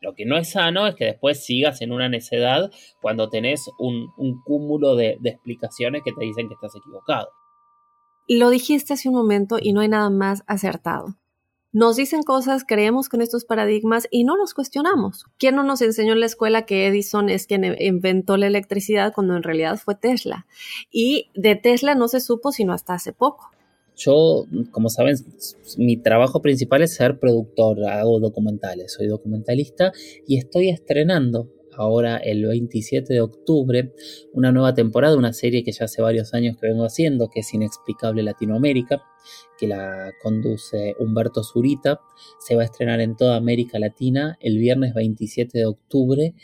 Lo 0.05 0.15
que 0.15 0.27
no 0.27 0.37
es 0.37 0.51
sano 0.51 0.87
es 0.87 0.95
que 0.97 1.07
después 1.07 1.43
sigas 1.43 1.81
en 1.81 1.91
una 1.91 2.11
necedad 2.11 2.71
cuando 3.01 3.31
tenés 3.31 3.71
un, 3.79 4.13
cúmulo 4.45 4.97
de, 4.97 5.17
de 5.21 5.31
explicaciones 5.31 6.03
que 6.05 6.13
te 6.13 6.25
dicen 6.25 6.47
que 6.47 6.55
estás 6.55 6.77
equivocado. 6.77 7.29
Lo 8.29 8.51
dijiste 8.51 8.93
hace 8.93 9.09
un 9.09 9.15
momento 9.15 9.57
y 9.61 9.73
no 9.73 9.81
hay 9.81 9.89
nada 9.89 10.11
más 10.11 10.45
acertado. 10.47 11.17
Nos 11.73 11.97
dicen 11.97 12.23
cosas, 12.23 12.65
creemos 12.65 13.09
con 13.09 13.23
estos 13.23 13.47
paradigmas 13.47 14.07
y 14.11 14.25
no 14.25 14.37
los 14.37 14.53
cuestionamos. 14.53 15.25
¿Quién 15.39 15.57
no 15.57 15.65
nos 15.65 15.81
enseñó 15.81 16.13
en 16.13 16.21
la 16.21 16.27
escuela 16.27 16.67
que 16.67 16.87
Edison 16.87 17.31
es 17.31 17.47
quien 17.47 17.65
e-, 17.65 17.77
inventó 17.81 18.37
la 18.37 18.47
electricidad 18.47 19.13
cuando 19.13 19.35
en 19.37 19.43
realidad 19.43 19.77
fue 19.77 19.95
Tesla? 19.95 20.47
Y 20.93 21.31
de 21.35 21.57
Tesla 21.57 21.95
no 21.95 22.09
se 22.09 22.21
supo 22.21 22.53
sino 22.53 22.75
hasta 22.75 22.93
hace 22.93 23.13
poco. 23.13 23.51
Yo, 23.97 24.47
como 24.71 24.91
saben, 24.91 25.17
mi 25.79 25.97
trabajo 25.97 26.43
principal 26.43 26.83
es 26.83 26.95
ser 26.95 27.19
productor, 27.19 27.85
hago 27.85 28.19
documentales, 28.19 28.93
soy 28.93 29.07
documentalista 29.07 29.93
y 30.27 30.39
estoy 30.39 30.69
estrenando 30.69 31.51
ahora 31.77 32.17
el 32.19 32.45
27 32.47 33.13
de 33.13 33.21
octubre 33.21 33.93
una 34.33 34.53
nueva 34.53 34.75
temporada, 34.75 35.17
una 35.17 35.33
serie 35.33 35.63
que 35.63 35.73
ya 35.73 35.85
hace 35.85 36.03
varios 36.03 36.35
años 36.35 36.57
que 36.57 36.69
vengo 36.69 36.85
haciendo, 36.85 37.29
que 37.29 37.41
es 37.41 37.55
Inexplicable 37.55 38.23
Latinoamérica, 38.23 39.03
que 39.59 39.69
la 39.69 40.13
conduce 40.23 40.95
Humberto 40.99 41.43
Zurita. 41.43 42.01
Se 42.39 42.57
va 42.57 42.63
a 42.63 42.67
estrenar 42.67 43.01
en 43.01 43.17
toda 43.17 43.37
América 43.37 43.79
Latina 43.79 44.37
el 44.41 44.59
viernes 44.59 44.95
27 44.95 45.59
de 45.59 45.67
octubre 45.67 46.35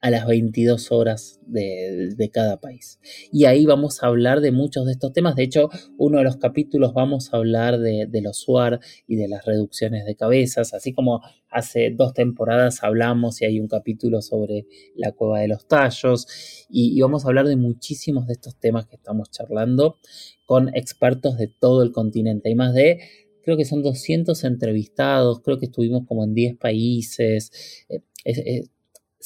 a 0.00 0.10
las 0.10 0.26
22 0.26 0.92
horas 0.92 1.40
de, 1.46 2.30
cada 2.32 2.60
país. 2.60 3.00
Y 3.32 3.46
ahí 3.46 3.64
vamos 3.66 4.02
a 4.02 4.08
hablar 4.08 4.40
de 4.40 4.52
muchos 4.52 4.86
de 4.86 4.92
estos 4.92 5.12
temas. 5.12 5.36
De 5.36 5.44
hecho, 5.44 5.70
uno 5.96 6.18
de 6.18 6.24
los 6.24 6.36
capítulos 6.36 6.92
vamos 6.92 7.32
a 7.32 7.38
hablar 7.38 7.78
de, 7.78 8.08
los 8.22 8.38
SUAR 8.38 8.80
y 9.06 9.16
de 9.16 9.28
las 9.28 9.44
reducciones 9.44 10.04
de 10.04 10.16
cabezas, 10.16 10.74
así 10.74 10.92
como 10.92 11.22
hace 11.48 11.90
dos 11.90 12.12
temporadas 12.12 12.82
hablamos 12.82 13.40
y 13.40 13.46
hay 13.46 13.60
un 13.60 13.68
capítulo 13.68 14.20
sobre 14.20 14.66
la 14.94 15.12
cueva 15.12 15.40
de 15.40 15.48
los 15.48 15.66
tallos. 15.66 16.26
Y, 16.68 16.96
y 16.96 17.00
vamos 17.00 17.24
a 17.24 17.28
hablar 17.28 17.46
de 17.46 17.56
muchísimos 17.56 18.26
de 18.26 18.34
estos 18.34 18.56
temas 18.58 18.86
que 18.86 18.96
estamos 18.96 19.30
charlando 19.30 19.98
con 20.44 20.74
expertos 20.76 21.38
de 21.38 21.48
todo 21.48 21.82
el 21.82 21.92
continente. 21.92 22.48
Hay 22.48 22.54
más 22.54 22.74
de 22.74 23.00
creo 23.42 23.56
que 23.56 23.64
son 23.64 23.80
200 23.80 24.42
entrevistados, 24.42 25.40
creo 25.40 25.58
que 25.58 25.66
estuvimos 25.66 26.04
como 26.06 26.24
en 26.24 26.34
10 26.34 26.56
países. 26.56 27.86
Eh, 27.88 28.64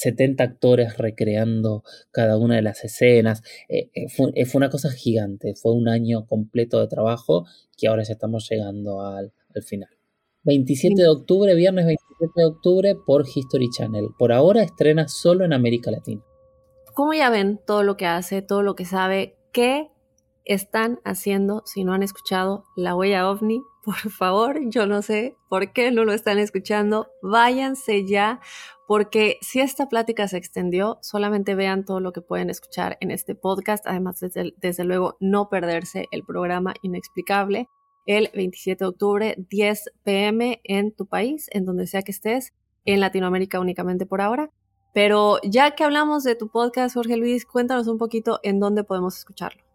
70 0.01 0.43
actores 0.43 0.97
recreando 0.97 1.83
cada 2.11 2.39
una 2.39 2.57
de 2.57 2.63
las 2.63 2.85
escenas. 2.85 3.43
Eh, 3.69 3.91
eh, 3.95 4.07
eh, 4.07 4.47
fue, 4.47 4.59
una 4.59 4.71
cosa 4.71 4.91
gigante, 4.91 5.55
fue 5.55 5.75
un 5.75 5.89
año 5.89 6.27
completo 6.27 6.81
de 6.81 6.89
trabajo 6.89 7.45
que 7.77 7.87
ahora 7.87 8.03
ya 8.03 8.15
estamos 8.15 8.49
llegando 8.49 9.03
al, 9.03 9.33
final. 9.63 9.91
27 10.45 11.03
de 11.03 11.09
octubre, 11.09 11.55
viernes 11.55 11.85
27 11.85 12.33
de 12.35 12.45
octubre 12.47 12.97
por 13.07 13.27
History 13.29 13.69
Channel. 13.77 14.09
Por 14.19 14.33
ahora 14.33 14.63
estrena 14.63 15.07
solo 15.07 15.45
en 15.45 15.53
América 15.53 15.91
Latina. 15.91 16.23
Como 16.95 17.13
ya 17.13 17.29
ven 17.29 17.61
todo 17.67 17.83
lo 17.83 17.99
que 17.99 18.07
hace, 18.07 18.41
todo 18.41 18.63
lo 18.63 18.75
que 18.75 18.87
sabe, 18.87 19.37
qué 19.53 19.91
están 20.47 20.99
haciendo 21.05 21.63
si 21.67 21.85
no 21.85 21.93
han 21.93 22.03
escuchado 22.03 22.65
La 22.75 22.95
Huella 22.95 23.29
OVNI? 23.29 23.63
Por 23.85 24.11
favor, 24.11 24.61
yo 24.71 24.87
no 24.87 25.03
sé 25.03 25.37
por 25.49 25.73
qué 25.73 25.91
no 25.91 26.05
lo 26.05 26.13
están 26.13 26.39
escuchando. 26.39 27.09
Váyanse 27.23 28.07
ya 28.07 28.41
porque 28.91 29.39
si 29.41 29.61
esta 29.61 29.89
plática 29.89 30.27
se 30.27 30.37
extendió, 30.37 30.99
solamente 31.01 31.55
vean 31.55 31.85
todo 31.85 32.01
lo 32.01 32.13
que 32.13 32.23
pueden 32.23 32.51
escuchar 32.51 32.99
en 33.01 33.13
este 33.13 33.37
podcast. 33.37 33.87
Además, 33.87 34.19
desde, 34.19 34.85
luego, 34.85 35.17
no 35.21 35.49
perderse 35.49 36.09
el 36.11 36.25
programa 36.25 36.75
inexplicable 36.83 37.69
el 38.05 38.31
27 38.35 38.83
de 38.83 38.89
octubre, 38.89 39.37
10 39.49 39.93
pm 40.03 40.61
en 40.65 40.91
tu 40.91 41.07
país, 41.07 41.47
en 41.53 41.67
donde 41.67 41.87
sea 41.87 42.03
que 42.03 42.11
estés, 42.11 42.53
en 42.85 42.99
Latinoamérica 42.99 43.61
únicamente 43.61 44.07
por 44.07 44.21
ahora. 44.21 44.51
Pero 44.93 45.39
ya 45.45 45.77
que 45.77 45.85
hablamos 45.85 46.25
de 46.25 46.35
tu 46.35 46.49
podcast, 46.49 46.97
Jorge 46.97 47.17
Luis, 47.17 47.47
cuéntanos 47.47 47.87
un 47.87 47.97
poquito 47.97 48.41
en 48.43 48.59
dónde 48.59 48.83
podemos 48.83 49.17
escucharlo. 49.17 49.70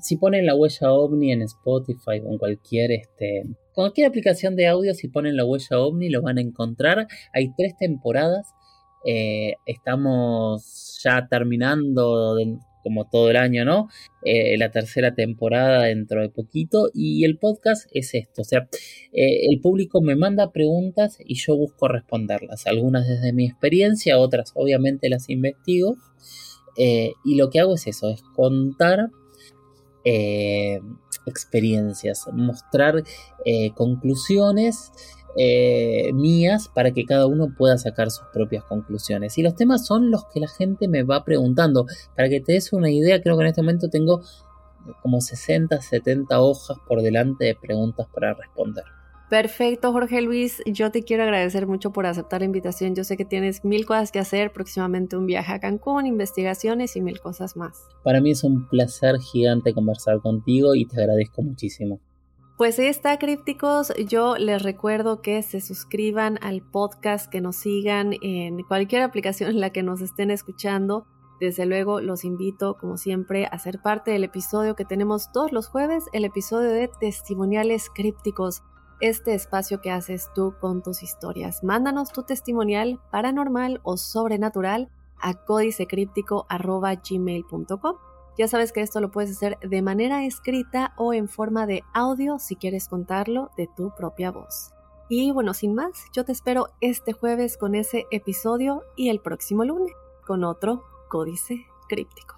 Si 0.00 0.16
ponen 0.16 0.46
la 0.46 0.54
huella 0.54 0.92
ovni 0.92 1.32
en 1.32 1.42
Spotify 1.42 2.20
o 2.24 2.32
en 2.32 2.38
cualquier 2.38 2.92
este, 2.92 3.44
cualquier 3.74 4.08
aplicación 4.08 4.56
de 4.56 4.66
audio, 4.66 4.92
si 4.92 5.08
ponen 5.08 5.36
la 5.36 5.44
huella 5.44 5.78
ovni, 5.78 6.08
lo 6.08 6.20
van 6.22 6.38
a 6.38 6.40
encontrar. 6.40 7.06
Hay 7.32 7.52
tres 7.56 7.76
temporadas. 7.76 8.52
Eh, 9.04 9.54
estamos 9.66 10.98
ya 11.02 11.28
terminando 11.28 12.36
como 12.82 13.08
todo 13.08 13.30
el 13.30 13.36
año, 13.36 13.64
¿no? 13.64 13.88
Eh, 14.24 14.58
la 14.58 14.72
tercera 14.72 15.14
temporada 15.14 15.84
dentro 15.84 16.20
de 16.20 16.28
poquito 16.28 16.90
y 16.92 17.24
el 17.24 17.38
podcast 17.38 17.88
es 17.92 18.14
esto, 18.14 18.42
o 18.42 18.44
sea, 18.44 18.68
eh, 19.12 19.46
el 19.48 19.60
público 19.60 20.00
me 20.00 20.16
manda 20.16 20.52
preguntas 20.52 21.18
y 21.24 21.34
yo 21.34 21.56
busco 21.56 21.86
responderlas, 21.86 22.66
algunas 22.66 23.06
desde 23.06 23.32
mi 23.32 23.46
experiencia, 23.46 24.18
otras 24.18 24.52
obviamente 24.54 25.08
las 25.08 25.28
investigo 25.28 25.96
y 27.24 27.34
lo 27.34 27.50
que 27.50 27.58
hago 27.58 27.74
es 27.74 27.88
eso, 27.88 28.08
es 28.08 28.22
contar 28.36 29.10
experiencias, 31.26 32.26
mostrar 32.32 33.04
eh, 33.44 33.70
conclusiones 33.74 34.92
eh, 35.36 36.10
mías 36.14 36.68
para 36.68 36.90
que 36.92 37.04
cada 37.04 37.26
uno 37.26 37.54
pueda 37.56 37.78
sacar 37.78 38.10
sus 38.10 38.26
propias 38.32 38.64
conclusiones. 38.64 39.38
Y 39.38 39.42
los 39.42 39.54
temas 39.54 39.86
son 39.86 40.10
los 40.10 40.24
que 40.26 40.40
la 40.40 40.48
gente 40.48 40.88
me 40.88 41.02
va 41.02 41.24
preguntando. 41.24 41.86
Para 42.16 42.28
que 42.28 42.40
te 42.40 42.52
des 42.52 42.72
una 42.72 42.90
idea, 42.90 43.20
creo 43.22 43.36
que 43.36 43.42
en 43.42 43.48
este 43.48 43.62
momento 43.62 43.88
tengo 43.88 44.22
como 45.02 45.20
60, 45.20 45.80
70 45.80 46.40
hojas 46.40 46.78
por 46.86 47.02
delante 47.02 47.44
de 47.44 47.54
preguntas 47.54 48.06
para 48.12 48.34
responder. 48.34 48.84
Perfecto, 49.28 49.92
Jorge 49.92 50.22
Luis. 50.22 50.62
Yo 50.64 50.90
te 50.90 51.02
quiero 51.02 51.24
agradecer 51.24 51.66
mucho 51.66 51.92
por 51.92 52.06
aceptar 52.06 52.40
la 52.40 52.46
invitación. 52.46 52.94
Yo 52.94 53.04
sé 53.04 53.18
que 53.18 53.26
tienes 53.26 53.62
mil 53.62 53.84
cosas 53.84 54.10
que 54.10 54.18
hacer, 54.18 54.52
próximamente 54.52 55.18
un 55.18 55.26
viaje 55.26 55.52
a 55.52 55.60
Cancún, 55.60 56.06
investigaciones 56.06 56.96
y 56.96 57.02
mil 57.02 57.20
cosas 57.20 57.54
más. 57.54 57.86
Para 58.02 58.22
mí 58.22 58.30
es 58.30 58.42
un 58.42 58.66
placer 58.68 59.18
gigante 59.18 59.74
conversar 59.74 60.20
contigo 60.20 60.74
y 60.74 60.86
te 60.86 60.98
agradezco 60.98 61.42
muchísimo. 61.42 62.00
Pues 62.56 62.78
ahí 62.78 62.86
está, 62.86 63.18
crípticos. 63.18 63.92
Yo 64.08 64.38
les 64.38 64.62
recuerdo 64.62 65.20
que 65.20 65.42
se 65.42 65.60
suscriban 65.60 66.38
al 66.40 66.62
podcast, 66.62 67.30
que 67.30 67.42
nos 67.42 67.56
sigan 67.56 68.14
en 68.22 68.62
cualquier 68.62 69.02
aplicación 69.02 69.50
en 69.50 69.60
la 69.60 69.70
que 69.70 69.82
nos 69.82 70.00
estén 70.00 70.30
escuchando. 70.30 71.06
Desde 71.38 71.66
luego 71.66 72.00
los 72.00 72.24
invito, 72.24 72.78
como 72.80 72.96
siempre, 72.96 73.46
a 73.46 73.58
ser 73.58 73.80
parte 73.80 74.10
del 74.10 74.24
episodio 74.24 74.74
que 74.74 74.86
tenemos 74.86 75.30
todos 75.32 75.52
los 75.52 75.68
jueves, 75.68 76.04
el 76.12 76.24
episodio 76.24 76.70
de 76.70 76.90
testimoniales 76.98 77.90
crípticos 77.94 78.62
este 79.00 79.34
espacio 79.34 79.80
que 79.80 79.90
haces 79.90 80.30
tú 80.34 80.54
con 80.60 80.82
tus 80.82 81.02
historias. 81.02 81.64
Mándanos 81.64 82.12
tu 82.12 82.22
testimonial 82.22 83.00
paranormal 83.10 83.80
o 83.82 83.96
sobrenatural 83.96 84.90
a 85.20 85.34
códicecríptico.gmail.com. 85.34 87.96
Ya 88.36 88.46
sabes 88.46 88.72
que 88.72 88.82
esto 88.82 89.00
lo 89.00 89.10
puedes 89.10 89.32
hacer 89.32 89.58
de 89.60 89.82
manera 89.82 90.24
escrita 90.24 90.94
o 90.96 91.12
en 91.12 91.28
forma 91.28 91.66
de 91.66 91.82
audio 91.92 92.38
si 92.38 92.54
quieres 92.54 92.86
contarlo 92.88 93.50
de 93.56 93.68
tu 93.76 93.92
propia 93.96 94.30
voz. 94.30 94.70
Y 95.08 95.32
bueno, 95.32 95.54
sin 95.54 95.74
más, 95.74 96.04
yo 96.12 96.24
te 96.24 96.30
espero 96.32 96.68
este 96.80 97.12
jueves 97.12 97.56
con 97.56 97.74
ese 97.74 98.06
episodio 98.10 98.82
y 98.94 99.08
el 99.08 99.20
próximo 99.20 99.64
lunes 99.64 99.92
con 100.26 100.44
otro 100.44 100.84
Códice 101.08 101.66
Críptico. 101.88 102.37